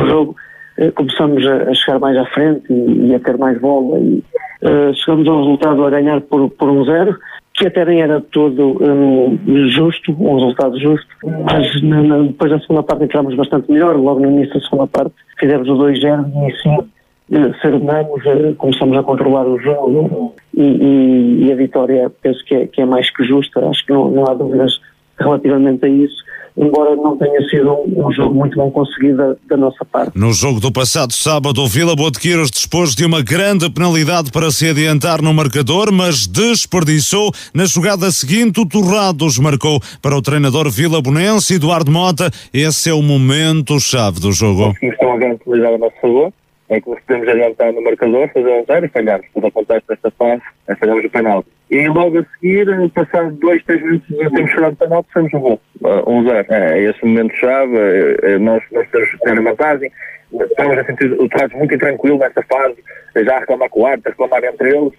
[0.07, 0.35] jogo,
[0.77, 3.99] eh, começamos a, a, chegar mais à frente e, e a ter mais bola.
[3.99, 4.23] E,
[4.63, 7.15] uh, chegamos ao resultado a ganhar por, por um zero,
[7.53, 9.39] que até nem era todo um,
[9.69, 14.19] justo, um resultado justo, mas na, na, depois da segunda parte entramos bastante melhor, logo
[14.19, 16.87] no início da segunda parte fizemos o 2-0 e assim
[17.31, 22.55] uh, serenamos, uh, começamos a controlar o jogo e, e, e a vitória penso que
[22.55, 24.79] é, que é, mais que justa, acho que não, não há dúvidas
[25.19, 26.27] relativamente a isso
[26.57, 30.17] embora não tenha sido um, um jogo muito bem conseguido da, da, nossa parte.
[30.17, 34.67] No jogo do passado sábado, o Vila Botequeiros dispôs de uma grande penalidade para se
[34.67, 37.31] adiantar no marcador, mas desperdiçou.
[37.53, 42.31] Na jogada seguinte, o Torrados marcou para o treinador Vila Bonense, Eduardo Mota.
[42.51, 44.69] Esse é o momento-chave do jogo.
[44.69, 46.33] Conseguimos ter uma grande penalidade a nosso favor
[46.69, 49.27] em que nos podemos adiantar no marcador, fazer um zero e falhamos.
[49.33, 51.49] Tudo acontece nesta fase, é falhamos o penalti.
[51.71, 55.39] E logo a seguir, passado dois, três minutos de termos chorado o penalti, fizemos um
[55.39, 55.61] gol.
[55.81, 56.45] Uh, um zero.
[56.49, 59.91] É, é esse momento-chave, é, é, nós, nós temos que ter a vantagem.
[60.33, 62.75] Estamos a sentir o trato muito tranquilo nesta fase,
[63.15, 64.93] já a reclamar com o árbitro, a reclamar entre eles.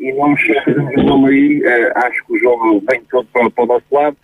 [0.00, 1.62] E nós fazemos um gol aí,
[1.96, 4.16] acho que o jogo vem todo para, para o nosso lado.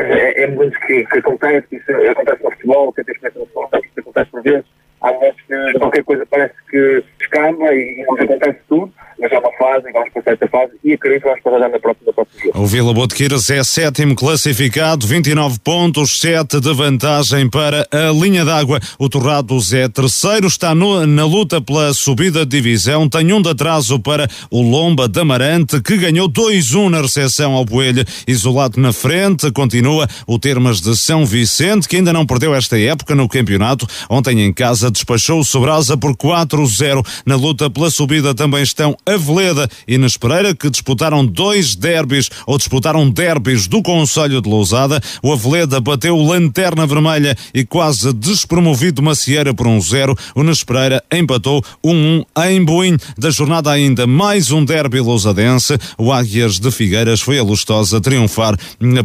[0.00, 4.00] É, é muito que, que acontece, isso acontece no futebol, que experiência no futebol, isso
[4.00, 4.64] acontece por vezes
[5.00, 9.92] Há momentos que qualquer coisa parece que escama e acontece tudo, mas é uma fase,
[9.92, 12.60] vamos passar esta fase e acredito que vamos já na próxima, próxima jogo.
[12.60, 18.80] O Vila Botequeiras é sétimo classificado, 29 pontos, 7 de vantagem para a linha d'água.
[18.98, 23.50] O Torrados é terceiro, está no, na luta pela subida de divisão, tem um de
[23.50, 28.92] atraso para o Lomba da Amarante, que ganhou 2-1 na recepção ao Boelho, isolado na
[28.92, 33.86] frente, continua o Termas de São Vicente, que ainda não perdeu esta época no campeonato,
[34.08, 37.04] ontem em casa despachou o Sobrasa por 4-0.
[37.26, 42.58] Na luta pela subida também estão Aveleda e Nes Pereira, que disputaram dois derbys, ou
[42.58, 45.00] disputaram derbys do Conselho de Lousada.
[45.22, 50.16] O Aveleda bateu Lanterna Vermelha e quase despromovido Macieira por 1-0.
[50.34, 52.96] Um o Nes Pereira empatou 1-1 um em Boim.
[53.16, 55.78] Da jornada ainda mais um derby lousadense.
[55.96, 58.56] O Águias de Figueiras foi a Lustosa triunfar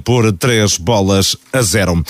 [0.03, 2.03] por 3 bolas a 0.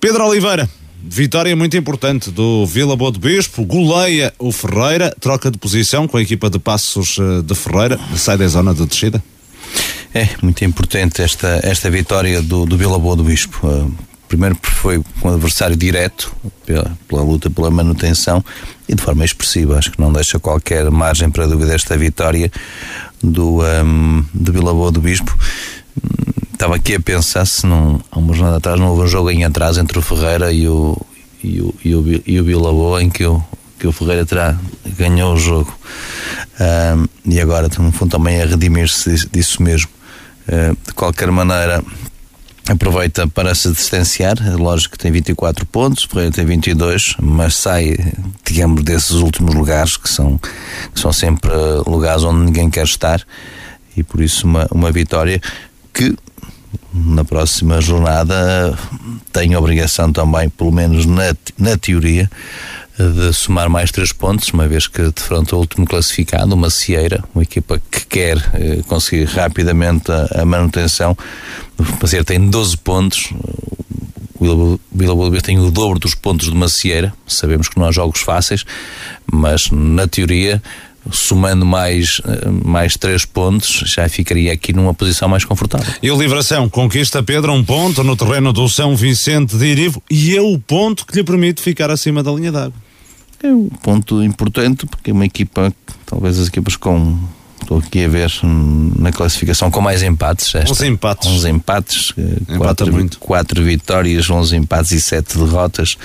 [0.00, 0.68] Pedro Oliveira,
[1.06, 6.16] Vitória muito importante do Vila Boa de Bispo, goleia o Ferreira, troca de posição com
[6.16, 9.22] a equipa de Passos eh, de Ferreira, sai da zona de descida.
[10.14, 13.66] É muito importante esta, esta vitória do, do Vila Boa do Bispo.
[13.66, 13.92] Uh,
[14.26, 18.42] primeiro porque foi um adversário direto pela, pela, luta pela manutenção
[18.88, 19.76] e de forma expressiva.
[19.76, 22.50] Acho que não deixa qualquer margem para dúvida esta vitória
[23.22, 25.36] do, um, ehm, do Vila Boa do Bispo
[26.64, 29.44] estava aqui a pensar se não, há uma jornada atrás não houve um jogo em
[29.44, 30.96] atrás entre o Ferreira e o,
[31.42, 33.44] e o, e o, e o Bilbao em que o,
[33.78, 34.56] que o Ferreira terá,
[34.96, 35.78] ganhou o jogo.
[37.26, 39.90] E agora, no fundo, também a redimir-se disso, mesmo.
[40.48, 41.84] Uh, de qualquer maneira,
[42.66, 44.36] aproveita para se distanciar.
[44.56, 47.94] Lógico que tem 24 pontos, Ferreira tem 22, mas sai,
[48.42, 50.38] digamos, desses últimos lugares que são,
[50.94, 51.52] que são sempre
[51.86, 53.22] lugares onde ninguém quer estar.
[53.94, 55.42] E por isso, uma, uma vitória
[55.92, 56.16] que
[56.92, 58.78] na próxima jornada
[59.32, 62.30] tem a obrigação também, pelo menos na, na teoria,
[62.98, 67.42] de somar mais três pontos, uma vez que defronta o último classificado, uma Cieira, uma
[67.42, 71.16] equipa que quer eh, conseguir rapidamente a, a manutenção.
[72.00, 73.32] O Cieira tem 12 pontos,
[74.38, 77.12] o Vila Boa tem o dobro dos pontos de Macieira.
[77.26, 78.64] Sabemos que não há jogos fáceis,
[79.30, 80.62] mas na teoria
[81.10, 85.92] somando mais, eh, mais três pontos, já ficaria aqui numa posição mais confortável.
[86.02, 90.36] E o Livração conquista Pedro um ponto no terreno do São Vicente de Irivo e
[90.36, 92.74] é o ponto que lhe permite ficar acima da linha d'água.
[93.42, 95.72] é um ponto importante porque é uma equipa,
[96.06, 97.18] talvez as equipas com
[97.64, 98.30] estou aqui a ver
[98.98, 100.54] na classificação com mais empates.
[100.54, 101.28] Esta, 11 empates.
[101.28, 102.12] 11 empates,
[102.48, 103.18] Empata 4, muito.
[103.62, 105.96] vitórias, 11 empates e 7 derrotas.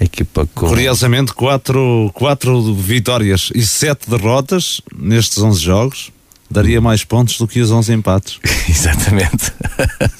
[0.00, 0.66] Equipa com...
[0.66, 6.12] Curiosamente, quatro, quatro vitórias e sete derrotas nestes 11 jogos
[6.52, 8.38] daria mais pontos do que os 11 empates.
[8.68, 9.52] Exatamente.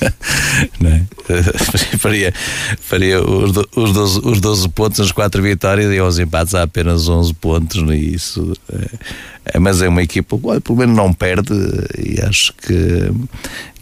[0.80, 1.02] Não é?
[1.98, 2.32] faria
[2.80, 6.62] faria os, do- os, 12, os 12 pontos, as 4 vitórias e aos empates há
[6.62, 7.76] apenas 11 pontos.
[7.90, 8.88] E isso, é,
[9.54, 11.52] é- mas é uma equipa que pelo menos não perde
[11.98, 13.10] e acho que,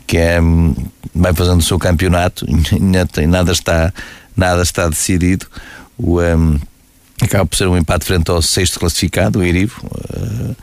[0.06, 0.38] que é,
[1.14, 2.44] vai fazendo o seu campeonato.
[3.28, 3.92] Nada está,
[4.36, 5.46] nada está decidido.
[5.96, 6.60] O, em,
[7.24, 9.80] acaba por ser um empate frente ao sexto classificado, o Irivo.
[10.14, 10.54] Eh,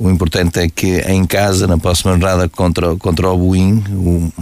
[0.00, 4.32] o importante é que em casa, na próxima jornada contra, contra o Buim, o,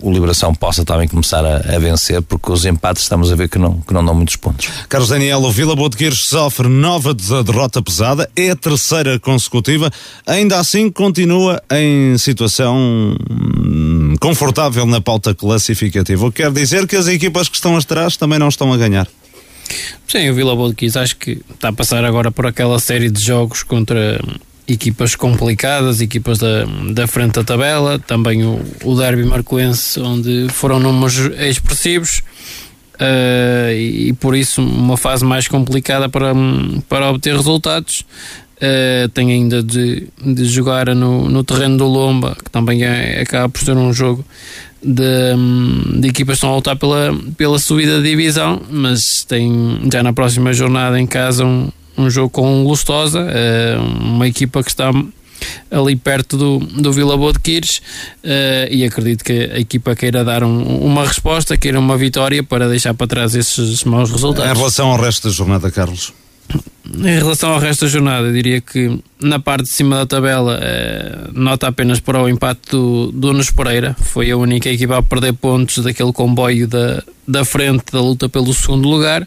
[0.00, 3.58] o Liberação possa também começar a, a vencer, porque os empates estamos a ver que
[3.58, 4.70] não, que não dão muitos pontos.
[4.88, 9.18] Carlos Daniel, o Vila Boa de Quires sofre nova de- derrota pesada, é a terceira
[9.18, 9.90] consecutiva,
[10.26, 12.74] ainda assim continua em situação
[13.30, 16.24] hum, confortável na pauta classificativa.
[16.26, 19.06] O que quer dizer que as equipas que estão atrás também não estão a ganhar.
[20.06, 23.10] Sim, o Vila Boa de Quis acho que está a passar agora por aquela série
[23.10, 24.20] de jogos contra
[24.68, 30.78] equipas complicadas, equipas da, da frente da tabela, também o, o derby marcoense, onde foram
[30.78, 32.22] números expressivos.
[32.98, 36.32] eh, e, e por isso uma fase mais complicada para,
[36.88, 38.04] para obter resultados.
[38.60, 43.48] Eh, tem ainda de, de jogar no, no terreno do Lomba, que também é, acaba
[43.48, 44.24] por ser um jogo
[44.82, 50.02] de, de equipas que estão a lutar pela, pela subida de divisão, mas tem já
[50.02, 54.70] na próxima jornada em casa um, um jogo com o Lustosa, eh, uma equipa que
[54.70, 54.90] está
[55.70, 57.80] ali perto do, do Vila Boa de Quires
[58.22, 62.68] eh, e acredito que a equipa queira dar um- uma resposta, queira uma vitória para
[62.68, 64.56] deixar para trás esses maus Em resultados.
[64.58, 66.12] relação ao resto da jornada, Carlos.
[66.84, 70.58] Em relação ao resto da jornada, eu diria que na parte de cima da tabela,
[70.60, 73.94] eh, nota apenas para o empate do, do Nunes Pereira.
[73.98, 78.52] Foi a única equipa a perder pontos daquele comboio da, da frente da luta pelo
[78.52, 79.26] segundo lugar.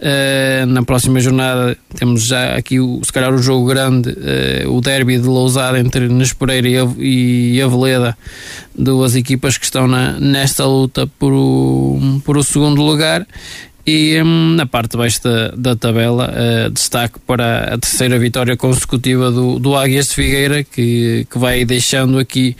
[0.00, 4.80] Eh, na próxima jornada temos já aqui, o, se calhar, o jogo grande, eh, o
[4.80, 6.68] derby de Lousada entre Nunes Pereira
[6.98, 8.18] e Aveleda,
[8.76, 13.26] duas equipas que estão na, nesta luta por o, por o segundo lugar.
[13.90, 18.54] E hum, na parte de baixo da, da tabela, eh, destaque para a terceira vitória
[18.54, 22.54] consecutiva do, do Águias de Figueira, que, que vai deixando aqui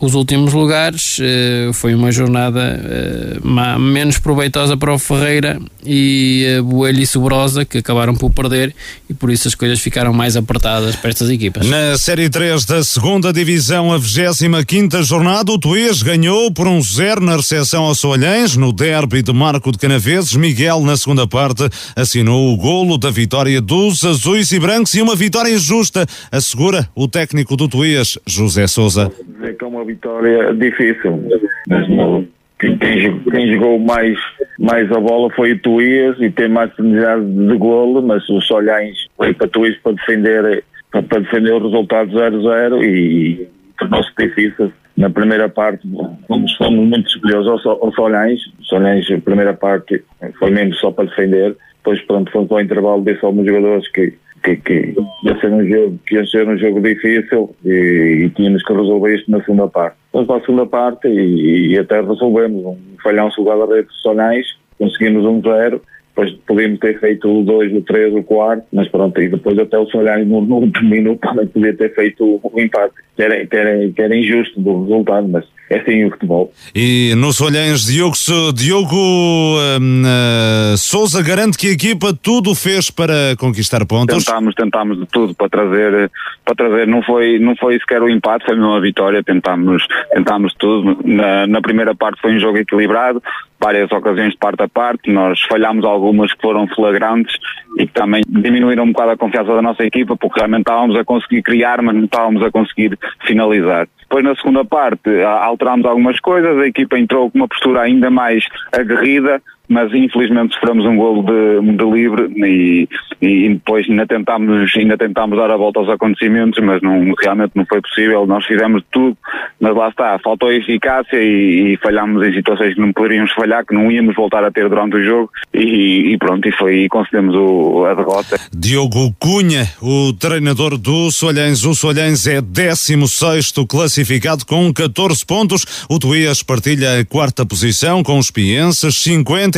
[0.00, 1.18] os últimos lugares.
[1.20, 7.78] Eh, foi uma jornada eh, menos proveitosa para o Ferreira e Boelho e Sobrosa, que
[7.78, 8.74] acabaram por perder,
[9.08, 11.66] e por isso as coisas ficaram mais apertadas para estas equipas.
[11.66, 17.20] Na Série 3 da segunda Divisão, a 25 jornada, o Tuês ganhou por um zero
[17.20, 20.34] na recepção ao Soalhães, no derby de Marco de Canaveses.
[20.34, 25.16] Miguel, na segunda parte, assinou o golo da vitória dos azuis e brancos e uma
[25.16, 29.10] vitória justa, assegura o técnico do Tuês, José Souza.
[29.26, 31.22] dizer que é uma vitória difícil.
[31.68, 32.26] Mas não-
[32.60, 34.18] quem, quem jogou- mais,
[34.58, 38.96] mais a bola foi o Tuías e tem mais oportunidade de golo, mas os Solhães
[39.16, 43.48] foi para Tuías para defender, para, defender o resultado 0-0 e
[43.78, 44.72] tornou-se difícil.
[44.96, 45.86] Na primeira parte
[46.26, 48.40] fomos, fomos muito superiores ao, So- ao Solhães.
[48.60, 50.02] O Solhães, a primeira parte,
[50.40, 51.56] foi mesmo só para defender.
[51.76, 54.12] Depois, pronto, fomos ao intervalo, disse a alguns jogadores que
[54.56, 58.62] que, que ia ser um jogo, que ia ser um jogo difícil e, e tínhamos
[58.62, 59.96] que resolver isto na segunda parte.
[60.12, 64.46] Fomos para a segunda parte e, e até resolvemos um falhanço do guarda-redes de Sonais,
[64.78, 69.20] conseguimos um zero, depois podíamos ter feito o 2, o 3, o 4, mas pronto,
[69.20, 72.94] e depois até o Sonais no, no último minuto também podia ter feito o empate,
[73.14, 76.52] que era, que era, que era injusto do resultado, mas é assim o futebol.
[76.74, 78.14] E no Solhães, Diogo,
[78.54, 84.24] Diogo hum, eh, Souza garante que a equipa tudo fez para conquistar pontos.
[84.24, 86.10] Tentámos, tentámos de tudo para trazer,
[86.44, 90.54] para trazer, não foi, não foi sequer o empate, foi mesmo a vitória, tentámos, tentámos
[90.54, 90.98] tudo.
[91.04, 93.22] Na, na primeira parte foi um jogo equilibrado,
[93.60, 97.34] várias ocasiões de parte a parte, nós falhámos algumas que foram flagrantes
[97.76, 101.04] e que também diminuíram um bocado a confiança da nossa equipa, porque realmente estávamos a
[101.04, 103.88] conseguir criar, mas não estávamos a conseguir finalizar.
[104.08, 108.42] Depois na segunda parte alterámos algumas coisas, a equipa entrou com uma postura ainda mais
[108.72, 112.88] aguerrida, mas infelizmente sofremos um golo de, de livre e,
[113.20, 117.66] e depois ainda tentámos, ainda tentámos dar a volta aos acontecimentos, mas não, realmente não
[117.66, 118.26] foi possível.
[118.26, 119.16] Nós fizemos tudo,
[119.60, 123.74] mas lá está, faltou eficácia e, e falhámos em situações que não poderíamos falhar, que
[123.74, 127.34] não íamos voltar a ter durante o jogo e, e pronto, e foi e concedemos
[127.34, 128.38] o, a derrota.
[128.54, 131.64] Diogo Cunha, o treinador do Solhães.
[131.64, 135.86] O Solhães é 16 classificado com 14 pontos.
[135.90, 138.96] O Tuías partilha a quarta posição com os Pienses,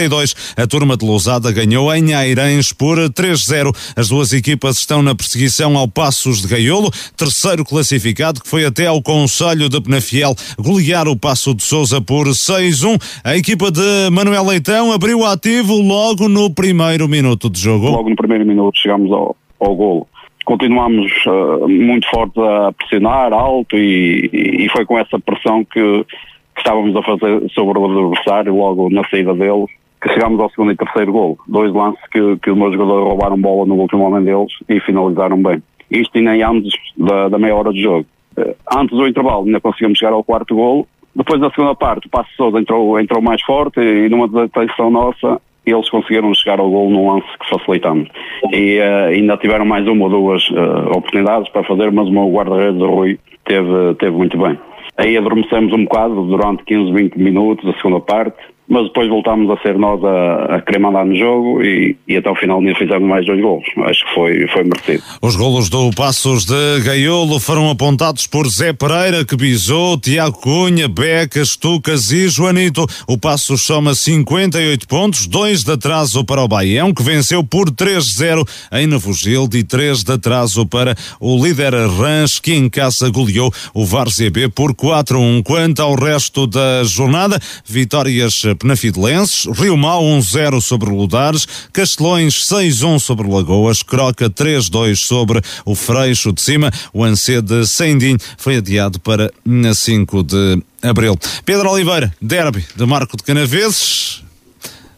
[0.01, 0.55] 52.
[0.57, 3.71] A turma de Lousada ganhou em Airães por 3-0.
[3.97, 8.87] As duas equipas estão na perseguição ao Passos de Gaiolo, terceiro classificado, que foi até
[8.87, 13.21] ao Conselho de Penafiel golear o Passo de Souza por 6-1.
[13.25, 17.91] A equipa de Manuel Leitão abriu ativo logo no primeiro minuto de jogo.
[17.91, 20.07] Logo no primeiro minuto chegamos ao, ao golo.
[20.47, 26.59] Continuamos uh, muito forte a pressionar alto e, e, foi com essa pressão que, que
[26.59, 29.67] estávamos a fazer sobre o adversário logo na saída dele
[30.01, 31.39] que chegámos ao segundo e terceiro gol.
[31.47, 35.43] Dois lances que, que os meus jogadores roubaram bola no último momento deles e finalizaram
[35.43, 35.63] bem.
[35.91, 38.07] Isto ainda antes da, da meia hora de jogo.
[38.37, 40.87] Uh, antes do intervalo ainda conseguimos chegar ao quarto gol.
[41.15, 45.41] Depois da segunda parte o Passo Sousa entrou, entrou mais forte e numa desatenção nossa
[45.67, 48.09] eles conseguiram chegar ao gol num lance que facilitamos.
[48.53, 52.31] E uh, ainda tiveram mais uma ou duas uh, oportunidades para fazer, mas o meu
[52.31, 54.59] guarda-redes, Rui, teve, teve muito bem.
[54.97, 58.39] Aí adormecemos um bocado durante 15, 20 minutos, a segunda parte,
[58.71, 62.31] mas depois voltámos a ser nós a, a querer mandar no jogo e, e até
[62.31, 63.65] o final ainda fizemos mais dois golos.
[63.79, 65.03] Acho que foi, foi merecido.
[65.21, 70.87] Os golos do Passos de Gaiolo foram apontados por Zé Pereira, que bisou, Tiago Cunha,
[70.87, 72.87] Becas, Tucas e Joanito.
[73.09, 78.47] O Passos soma 58 pontos, dois de atraso para o Baião, que venceu por 3-0
[78.73, 83.85] em Navogilde e três de atraso para o líder Rãs, que em casa goleou o
[83.85, 85.43] Várzea por 4-1.
[85.43, 87.37] Quanto ao resto da jornada,
[87.67, 95.75] vitórias Penafidelenses, Rio Mau 1-0 sobre Ludares, Castelões 6-1 sobre Lagoas, Croca 3-2 sobre o
[95.75, 99.33] Freixo de Cima, o Ancê de Sendim foi adiado para
[99.75, 101.19] 5 de abril.
[101.47, 104.23] Pedro Oliveira, derby de Marco de Canaveses,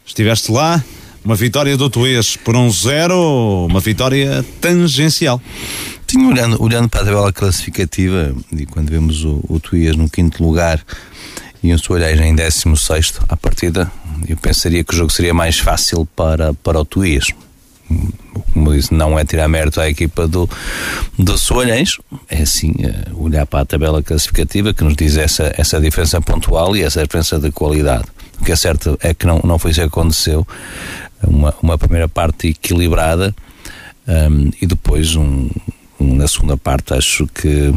[0.05, 0.82] estiveste lá,
[1.24, 5.40] uma vitória do Tuês por 1-0, uma vitória tangencial.
[6.09, 10.43] Sim, olhando, olhando para a tabela classificativa, e quando vemos o, o Tuías no quinto
[10.43, 10.84] lugar,
[11.62, 13.90] e um Soalheiro em 16 à partida,
[14.28, 17.32] eu pensaria que o jogo seria mais fácil para, para o Tuís.
[18.52, 20.48] Como disse, não é tirar mérito à equipa do,
[21.18, 21.98] do Soalhães,
[22.28, 26.76] é assim é olhar para a tabela classificativa que nos diz essa, essa diferença pontual
[26.76, 28.05] e essa diferença de qualidade.
[28.40, 30.47] O que é certo é que não, não foi isso que aconteceu.
[31.22, 33.34] Uma, uma primeira parte equilibrada
[34.09, 35.48] um, e depois um,
[36.01, 37.72] um, na segunda parte acho que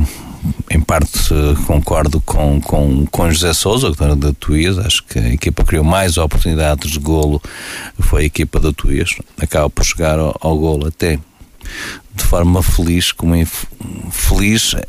[0.69, 1.29] em parte
[1.65, 6.17] concordo com, com, com José Souza, que da Tuías, acho que a equipa criou mais
[6.17, 7.41] oportunidades de golo,
[7.99, 11.19] foi a equipa da Tuías, acaba por chegar ao, ao golo até
[12.13, 13.35] de forma feliz, como
[14.11, 14.79] feliz uh,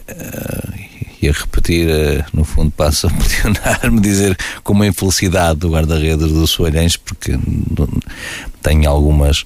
[1.20, 6.28] e a repetir, uh, no fundo passa a peticionar-me dizer com uma infelicidade do guarda-redes
[6.28, 7.38] do Soalhães, porque
[8.62, 9.44] tem algumas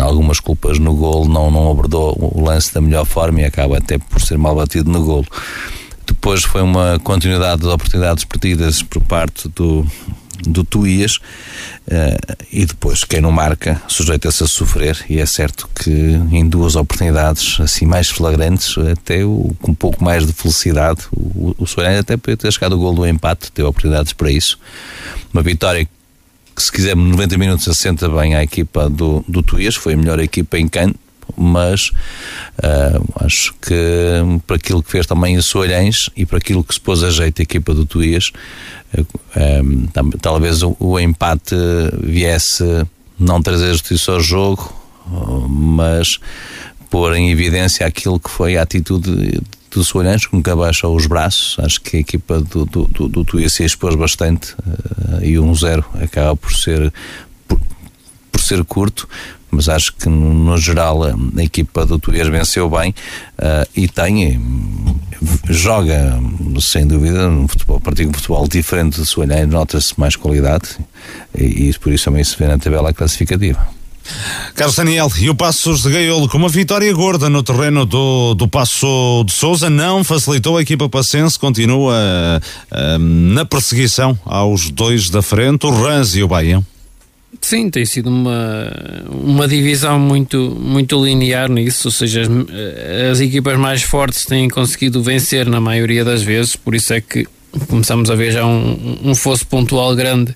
[0.00, 3.98] algumas culpas no golo, não, não abordou o lance da melhor forma e acaba até
[3.98, 5.26] por ser mal batido no golo.
[6.06, 9.86] Depois foi uma continuidade de oportunidades perdidas por parte do,
[10.42, 15.90] do Tuías uh, e depois quem não marca sujeita-se a sofrer e é certo que
[15.90, 21.54] em duas oportunidades assim mais flagrantes até o, com um pouco mais de felicidade o,
[21.58, 24.58] o Soares até podia ter chegado o gol do empate teve oportunidades para isso
[25.32, 25.88] uma vitória
[26.54, 30.20] que se quisermos 90 minutos assenta bem à equipa do, do Tuías, foi a melhor
[30.20, 30.98] equipa em campo
[31.36, 31.90] mas
[32.58, 33.74] uh, acho que
[34.46, 37.40] para aquilo que fez também o Soalhães e para aquilo que se pôs a jeito
[37.40, 38.32] a equipa do Tuías
[38.96, 39.06] uh,
[39.62, 39.86] um,
[40.20, 41.54] talvez o, o, empate
[42.02, 42.64] viesse
[43.18, 44.74] não trazer justiça ao jogo
[45.48, 46.18] mas
[46.88, 49.40] pôr em evidência aquilo que foi a atitude
[49.70, 51.56] do Soalhães, que nunca baixou os braços.
[51.60, 56.52] Acho que a equipa do, do, do, do expôs bastante uh, e 1-0 acaba por
[56.52, 56.92] ser,
[57.46, 57.60] por,
[58.32, 59.08] por, ser curto,
[59.50, 62.90] mas acho que no, no geral a, equipa do Tuías venceu bem
[63.38, 64.40] uh, e tem,
[65.48, 66.20] joga
[66.60, 70.78] sem dúvida um futebol, partido de futebol diferente do Soalhães, nota-se mais qualidade
[71.36, 73.79] e, e por isso também se vê na tabela classificativa.
[74.54, 78.46] Carlos Daniel, e o Passos de Gaiolo com uma vitória gorda no terreno do, do
[78.46, 85.22] Passo de Souza não facilitou a equipa passense, continua uh, na perseguição aos dois da
[85.22, 86.64] frente, o Rans e o Baião.
[87.40, 88.70] Sim, tem sido uma,
[89.08, 95.02] uma divisão muito, muito linear nisso, ou seja, as, as equipas mais fortes têm conseguido
[95.02, 97.26] vencer na maioria das vezes, por isso é que
[97.68, 100.32] começamos a ver já um, um fosso pontual grande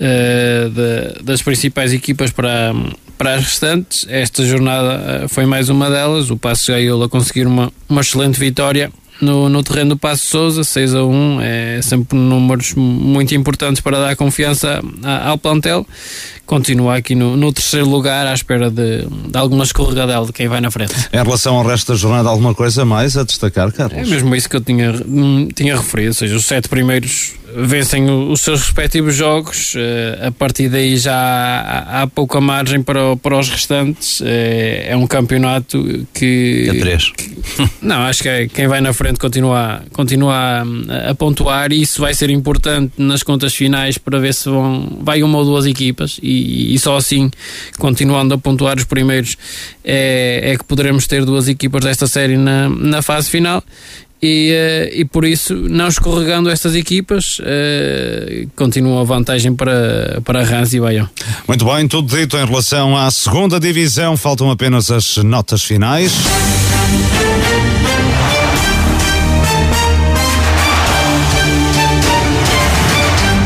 [0.00, 2.74] uh, das principais equipas para,
[3.22, 4.04] para as restantes.
[4.08, 6.28] Esta jornada uh, foi mais uma delas.
[6.28, 8.90] O Passo Gaiola conseguir uma, uma excelente vitória
[9.22, 13.98] no, no terreno do Passo Souza, 6 a 1, é sempre números muito importantes para
[13.98, 14.82] dar confiança
[15.24, 15.86] ao plantel.
[16.44, 20.60] Continua aqui no, no terceiro lugar à espera de, de alguma escorregadela de quem vai
[20.60, 20.94] na frente.
[21.12, 23.96] Em relação ao resto da jornada, alguma coisa mais a destacar, Carlos?
[23.96, 24.92] É mesmo isso que eu tinha,
[25.54, 30.68] tinha referido, ou seja, os sete primeiros vencem os seus respectivos jogos, eh, a partir
[30.68, 34.20] daí já há, há pouca margem para, para os restantes.
[34.24, 36.68] É, é um campeonato que.
[36.68, 37.10] É três.
[37.10, 37.36] Que,
[37.82, 42.00] não, acho que é, quem vai na frente continua, continua a, a, pontuar e isso
[42.00, 46.18] vai ser importante nas contas finais para ver se vão, vai uma ou duas equipas
[46.22, 47.30] e, e só assim,
[47.78, 49.36] continuando a pontuar os primeiros,
[49.84, 53.62] é, é que poderemos ter duas equipas desta série na, na fase final
[54.22, 60.44] e, uh, e por isso, não escorregando estas equipas, uh, continua a vantagem para, para
[60.44, 61.08] Rans e Baião.
[61.48, 66.12] Muito bem, tudo dito em relação à segunda divisão, faltam apenas as notas finais.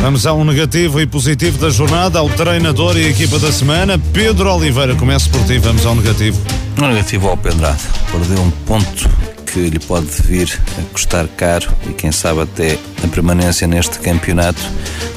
[0.07, 3.99] Vamos ao negativo e positivo da jornada, ao treinador e equipa da semana.
[4.12, 6.41] Pedro Oliveira, começo por ti, vamos ao negativo.
[6.77, 9.11] Negativo ao Pendrade, perdeu um ponto
[9.47, 14.62] que lhe pode vir a custar caro e quem sabe até a permanência neste campeonato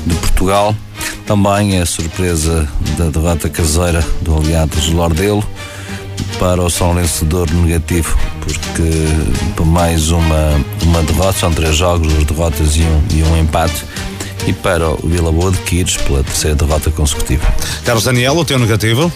[0.07, 0.75] de Portugal.
[1.27, 2.67] Também a surpresa
[2.97, 5.47] da derrota caseira do aliado Lordelo
[6.39, 12.25] para o São Vencedor negativo, porque por mais uma, uma derrota, são três jogos, duas
[12.25, 13.85] derrotas e um, e um empate
[14.47, 17.45] e para o Vila Boa de Quires pela terceira derrota consecutiva.
[17.83, 19.11] Carlos Daniel, o teu negativo?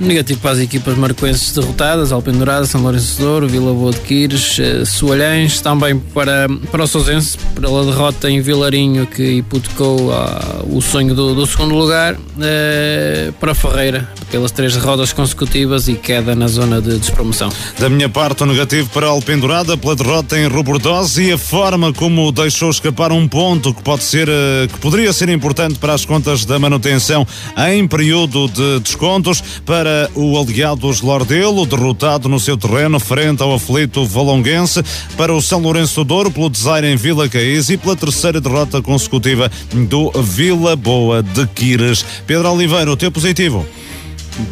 [0.00, 4.58] Negativo para as equipas marcoenses derrotadas, Alpendurada, São Lourenço de Douro, Vila Boa de Quires,
[4.58, 10.80] eh, Soalhães, também para, para o Sousense, pela derrota em Vilarinho que hipotecou ah, o
[10.80, 16.46] sonho do, do segundo lugar, eh, para Ferreira, pelas três derrotas consecutivas e queda na
[16.48, 17.50] zona de despromoção.
[17.78, 21.92] Da minha parte, o negativo para a Alpendurada pela derrota em Robordosa e a forma
[21.92, 26.04] como deixou escapar um ponto que pode ser, eh, que poderia ser importante para as
[26.04, 27.26] contas da manutenção
[27.70, 34.04] em período de descontos para o Aliados Lordelo, derrotado no seu terreno frente ao aflito
[34.04, 34.82] Valonguense,
[35.16, 39.50] para o São Lourenço Douro pelo design em Vila Caís e pela terceira derrota consecutiva
[39.88, 42.04] do Vila Boa de Quires.
[42.26, 43.66] Pedro Oliveira, o teu positivo?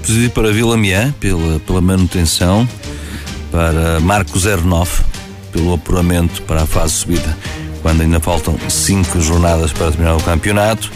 [0.02, 2.68] Positivo para Vila Miã, pela, pela manutenção,
[3.50, 5.02] para Marco 09,
[5.52, 7.36] pelo apuramento para a fase subida,
[7.82, 10.90] quando ainda faltam cinco jornadas para terminar o campeonato,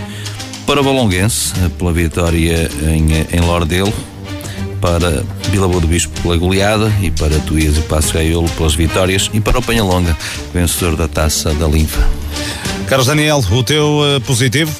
[0.66, 3.92] para Valonguense, pela vitória em, em Lordelo,
[4.80, 9.30] para Vila Boa do Bispo pela goleada e para Tuías e Passo Gaiolo pelas vitórias
[9.32, 10.16] e para o Penhalonga,
[10.52, 12.04] vencedor da Taça da Linfa.
[12.88, 14.72] Carlos Daniel, o teu uh, positivo?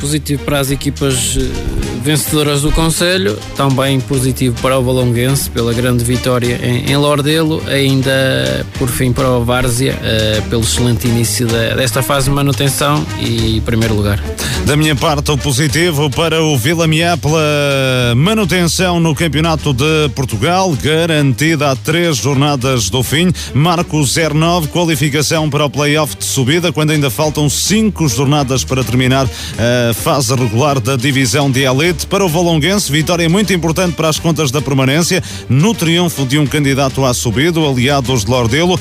[0.00, 6.02] Positivo para as equipas uh, vencedoras do Conselho, também positivo para o Valonguense pela grande
[6.02, 11.74] vitória em, em Lordelo, ainda por fim para o Várzea uh, pelo excelente início da,
[11.74, 14.18] desta fase de manutenção e primeiro lugar.
[14.64, 20.74] Da minha parte, o positivo para o Vila Miá pela manutenção no Campeonato de Portugal,
[20.82, 23.30] garantida a três jornadas do fim.
[23.52, 29.26] Marco 09, qualificação para o play-off de subida, quando ainda faltam cinco jornadas para terminar
[29.58, 34.18] a fase regular da divisão de elite para o Valonguense, vitória muito importante para as
[34.18, 38.78] contas da permanência, no triunfo de um candidato à subida, aliados de Lordelo.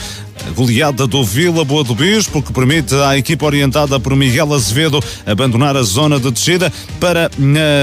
[0.47, 5.03] A goleada do Vila Boa do Bispo, que permite à equipa orientada por Miguel Azevedo
[5.25, 7.29] abandonar a zona de descida para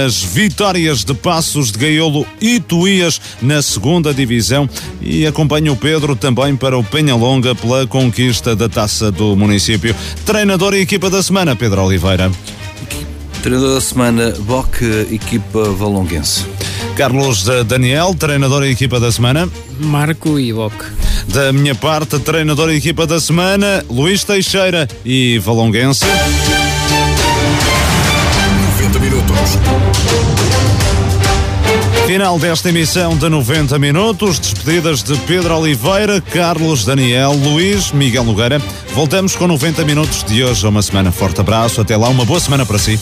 [0.06, 4.70] as vitórias de Passos de Gaiolo e Tuías na segunda divisão
[5.02, 9.94] e acompanha o Pedro também para o Penhalonga pela conquista da taça do município.
[10.24, 12.31] Treinador e equipa da semana, Pedro Oliveira.
[13.44, 14.80] Treinador da semana, Boc,
[15.12, 16.46] equipa valonguense.
[16.96, 19.46] Carlos Daniel, treinador e equipa da semana.
[19.80, 20.72] Marco e Boc.
[21.28, 26.06] Da minha parte, treinador e equipa da semana, Luís Teixeira e Valonguense.
[28.78, 29.38] 90 minutos.
[32.06, 38.58] Final desta emissão de 90 minutos, despedidas de Pedro Oliveira, Carlos Daniel, Luís, Miguel Nogueira.
[38.94, 41.12] Voltamos com 90 minutos de hoje a uma semana.
[41.12, 42.98] Forte abraço, até lá, uma boa semana para si.